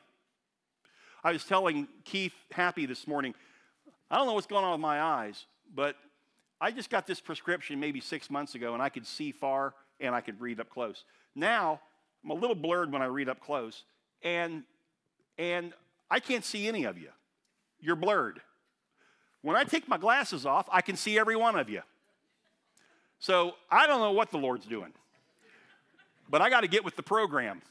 I 1.23 1.31
was 1.31 1.43
telling 1.43 1.87
Keith 2.05 2.33
Happy 2.51 2.85
this 2.85 3.07
morning, 3.07 3.33
I 4.09 4.17
don't 4.17 4.27
know 4.27 4.33
what's 4.33 4.47
going 4.47 4.63
on 4.63 4.73
with 4.73 4.81
my 4.81 5.01
eyes, 5.01 5.45
but 5.73 5.95
I 6.61 6.71
just 6.71 6.89
got 6.89 7.07
this 7.07 7.19
prescription 7.19 7.79
maybe 7.79 7.99
six 7.99 8.29
months 8.29 8.55
ago 8.55 8.73
and 8.73 8.81
I 8.81 8.89
could 8.89 9.05
see 9.05 9.31
far 9.31 9.73
and 9.99 10.13
I 10.13 10.21
could 10.21 10.39
read 10.41 10.59
up 10.59 10.69
close. 10.69 11.03
Now, 11.35 11.79
I'm 12.23 12.31
a 12.31 12.33
little 12.33 12.55
blurred 12.55 12.91
when 12.91 13.01
I 13.01 13.05
read 13.05 13.29
up 13.29 13.39
close, 13.39 13.83
and, 14.23 14.63
and 15.37 15.73
I 16.09 16.19
can't 16.19 16.43
see 16.43 16.67
any 16.67 16.85
of 16.85 16.97
you. 16.97 17.09
You're 17.79 17.95
blurred. 17.95 18.41
When 19.41 19.55
I 19.55 19.63
take 19.63 19.87
my 19.87 19.97
glasses 19.97 20.45
off, 20.45 20.67
I 20.71 20.81
can 20.81 20.95
see 20.95 21.19
every 21.19 21.35
one 21.35 21.55
of 21.55 21.69
you. 21.69 21.81
So 23.19 23.53
I 23.71 23.87
don't 23.87 23.99
know 23.99 24.11
what 24.11 24.31
the 24.31 24.37
Lord's 24.37 24.65
doing. 24.65 24.93
but 26.29 26.41
I 26.41 26.49
got 26.49 26.61
to 26.61 26.67
get 26.67 26.83
with 26.83 26.95
the 26.95 27.03
program 27.03 27.61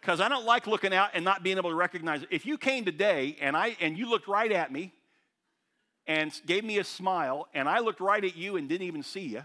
because 0.00 0.20
I 0.20 0.28
don't 0.28 0.44
like 0.44 0.66
looking 0.66 0.92
out 0.92 1.10
and 1.14 1.24
not 1.24 1.42
being 1.42 1.58
able 1.58 1.70
to 1.70 1.76
recognize 1.76 2.22
it. 2.22 2.28
If 2.30 2.46
you 2.46 2.58
came 2.58 2.84
today 2.84 3.36
and 3.40 3.56
I 3.56 3.76
and 3.80 3.96
you 3.96 4.08
looked 4.08 4.28
right 4.28 4.50
at 4.50 4.72
me 4.72 4.92
and 6.06 6.32
gave 6.46 6.64
me 6.64 6.78
a 6.78 6.84
smile 6.84 7.46
and 7.54 7.68
I 7.68 7.78
looked 7.80 8.00
right 8.00 8.24
at 8.24 8.36
you 8.36 8.56
and 8.56 8.68
didn't 8.68 8.86
even 8.86 9.02
see 9.02 9.28
you, 9.28 9.44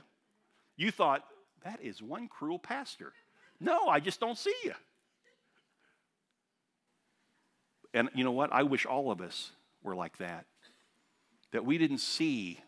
you 0.77 0.91
thought 0.91 1.23
that 1.65 1.79
is 1.81 2.01
one 2.01 2.29
cruel 2.29 2.59
pastor. 2.59 3.11
No, 3.59 3.87
I 3.87 3.99
just 3.99 4.19
don't 4.19 4.37
see 4.37 4.53
you. 4.63 4.73
And 7.93 8.09
you 8.13 8.23
know 8.23 8.31
what? 8.31 8.53
I 8.53 8.63
wish 8.63 8.85
all 8.85 9.11
of 9.11 9.19
us 9.19 9.51
were 9.83 9.95
like 9.95 10.17
that. 10.19 10.45
That 11.51 11.65
we 11.65 11.77
didn't 11.77 11.99
see 11.99 12.59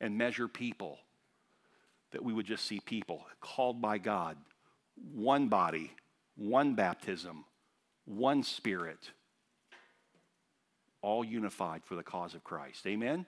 and 0.00 0.18
measure 0.18 0.48
people, 0.48 0.98
that 2.10 2.24
we 2.24 2.32
would 2.32 2.46
just 2.46 2.64
see 2.64 2.80
people 2.80 3.24
called 3.40 3.80
by 3.80 3.98
God, 3.98 4.36
one 5.14 5.48
body, 5.48 5.92
one 6.36 6.74
baptism, 6.74 7.44
one 8.06 8.42
spirit, 8.42 9.10
all 11.02 11.22
unified 11.22 11.84
for 11.84 11.94
the 11.94 12.02
cause 12.02 12.34
of 12.34 12.42
Christ. 12.42 12.86
Amen? 12.86 13.26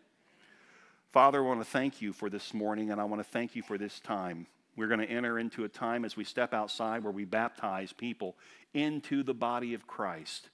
Father, 1.12 1.45
I 1.45 1.47
want 1.47 1.61
to 1.61 1.70
thank 1.70 2.01
you 2.01 2.14
for 2.14 2.31
this 2.31 2.55
morning, 2.55 2.91
and 2.91 3.01
I 3.01 3.05
want 3.05 3.23
to 3.23 3.29
thank 3.29 3.55
you 3.55 3.62
for 3.62 3.77
this 3.77 4.01
time. 4.01 4.47
We're 4.77 4.89
going 4.89 5.01
to 5.01 5.11
enter 5.11 5.39
into 5.39 5.64
a 5.64 5.68
time 5.68 6.05
as 6.05 6.16
we 6.16 6.25
step 6.25 6.55
outside 6.55 7.05
where 7.05 7.12
we 7.12 7.25
baptize 7.25 7.93
people 7.93 8.37
into 8.73 9.23
the 9.23 9.35
body 9.35 9.75
of 9.75 9.87
Christ, 9.87 10.49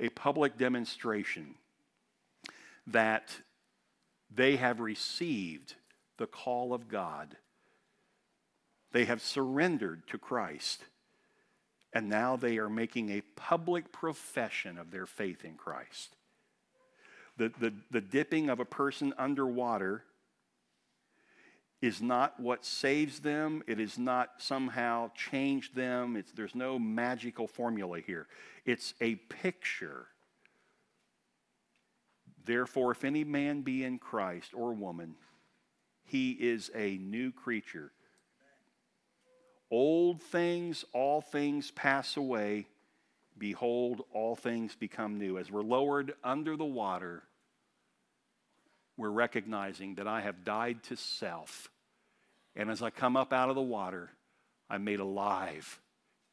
a 0.00 0.08
public 0.08 0.58
demonstration 0.58 1.54
that 2.88 3.30
they 4.34 4.56
have 4.56 4.80
received 4.80 5.74
the 6.18 6.26
call 6.26 6.74
of 6.74 6.88
God. 6.88 7.36
They 8.92 9.04
have 9.04 9.22
surrendered 9.22 10.06
to 10.08 10.18
Christ. 10.18 10.84
And 11.92 12.08
now 12.08 12.36
they 12.36 12.58
are 12.58 12.70
making 12.70 13.10
a 13.10 13.22
public 13.36 13.92
profession 13.92 14.78
of 14.78 14.90
their 14.90 15.06
faith 15.06 15.44
in 15.44 15.54
Christ. 15.54 16.16
The, 17.36 17.52
the, 17.60 17.72
the 17.90 18.00
dipping 18.00 18.48
of 18.48 18.60
a 18.60 18.64
person 18.64 19.14
underwater 19.18 20.04
is 21.82 22.00
not 22.00 22.38
what 22.38 22.64
saves 22.64 23.18
them. 23.20 23.62
It 23.66 23.80
is 23.80 23.98
not 23.98 24.30
somehow 24.38 25.10
changed 25.14 25.74
them. 25.74 26.16
It's, 26.16 26.30
there's 26.32 26.54
no 26.54 26.78
magical 26.78 27.48
formula 27.48 28.00
here. 28.00 28.28
It's 28.64 28.94
a 29.00 29.16
picture. 29.16 30.06
Therefore, 32.44 32.92
if 32.92 33.04
any 33.04 33.24
man 33.24 33.62
be 33.62 33.84
in 33.84 33.98
Christ 33.98 34.54
or 34.54 34.72
woman, 34.72 35.16
he 36.04 36.30
is 36.30 36.70
a 36.74 36.96
new 36.98 37.32
creature. 37.32 37.90
Old 39.68 40.22
things, 40.22 40.84
all 40.92 41.20
things 41.20 41.72
pass 41.72 42.16
away. 42.16 42.66
Behold, 43.38 44.02
all 44.12 44.36
things 44.36 44.76
become 44.76 45.18
new. 45.18 45.36
As 45.38 45.50
we're 45.50 45.62
lowered 45.62 46.14
under 46.22 46.56
the 46.56 46.64
water, 46.64 47.22
we're 48.96 49.10
recognizing 49.10 49.96
that 49.96 50.06
I 50.06 50.20
have 50.20 50.44
died 50.44 50.84
to 50.84 50.96
self. 50.96 51.70
And 52.56 52.70
as 52.70 52.82
I 52.82 52.90
come 52.90 53.16
up 53.16 53.32
out 53.32 53.48
of 53.48 53.54
the 53.54 53.62
water, 53.62 54.10
I'm 54.68 54.84
made 54.84 55.00
alive 55.00 55.80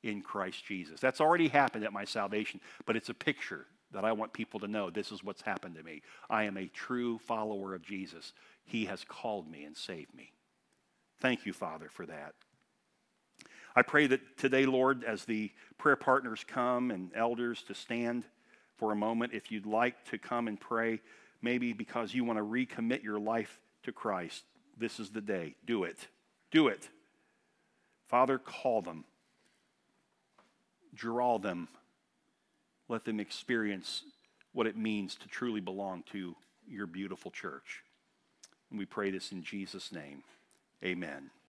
in 0.04 0.22
Christ 0.22 0.66
Jesus. 0.66 1.00
That's 1.00 1.22
already 1.22 1.48
happened 1.48 1.84
at 1.84 1.94
my 1.94 2.06
salvation, 2.06 2.62
but 2.86 2.96
it's 2.96 3.10
a 3.10 3.14
picture 3.14 3.66
that 3.92 4.06
I 4.06 4.12
want 4.12 4.34
people 4.34 4.60
to 4.60 4.68
know 4.68 4.90
this 4.90 5.12
is 5.12 5.24
what's 5.24 5.42
happened 5.42 5.76
to 5.76 5.84
me. 5.84 6.02
I 6.30 6.44
am 6.44 6.58
a 6.58 6.68
true 6.68 7.18
follower 7.20 7.74
of 7.74 7.82
Jesus. 7.82 8.34
He 8.66 8.86
has 8.86 9.04
called 9.04 9.50
me 9.50 9.64
and 9.64 9.76
saved 9.76 10.14
me. 10.14 10.32
Thank 11.20 11.46
you, 11.46 11.54
Father, 11.54 11.90
for 11.90 12.06
that. 12.06 12.34
I 13.76 13.82
pray 13.82 14.08
that 14.08 14.38
today, 14.38 14.66
Lord, 14.66 15.04
as 15.04 15.26
the 15.26 15.52
prayer 15.78 15.96
partners 15.96 16.46
come 16.48 16.92
and 16.92 17.12
elders 17.16 17.64
to 17.64 17.74
stand 17.74 18.26
for 18.78 18.92
a 18.92 18.96
moment, 18.96 19.34
if 19.34 19.52
you'd 19.52 19.66
like 19.66 20.06
to 20.06 20.18
come 20.18 20.48
and 20.48 20.60
pray, 20.60 21.02
maybe 21.42 21.74
because 21.74 22.14
you 22.14 22.24
want 22.24 22.40
to 22.40 22.46
recommit 22.46 23.04
your 23.04 23.20
life 23.20 23.60
to 23.84 23.92
Christ, 23.92 24.44
this 24.80 25.00
is 25.00 25.10
the 25.10 25.22
day. 25.22 25.56
Do 25.66 25.84
it. 25.84 26.08
Do 26.52 26.68
it. 26.68 26.90
Father, 28.08 28.40
call 28.40 28.82
them, 28.82 29.04
draw 30.96 31.38
them, 31.38 31.68
let 32.88 33.06
them 33.06 33.20
experience 33.20 34.02
what 34.52 34.66
it 34.66 34.76
means 34.76 35.14
to 35.16 35.28
truly 35.28 35.62
belong 35.62 36.04
to 36.12 36.36
your 36.68 36.88
beautiful 36.88 37.30
church. 37.30 37.84
And 38.72 38.80
we 38.80 38.86
pray 38.86 39.12
this 39.12 39.32
in 39.32 39.44
Jesus' 39.44 39.92
name. 39.92 40.24
Amen. 40.84 41.30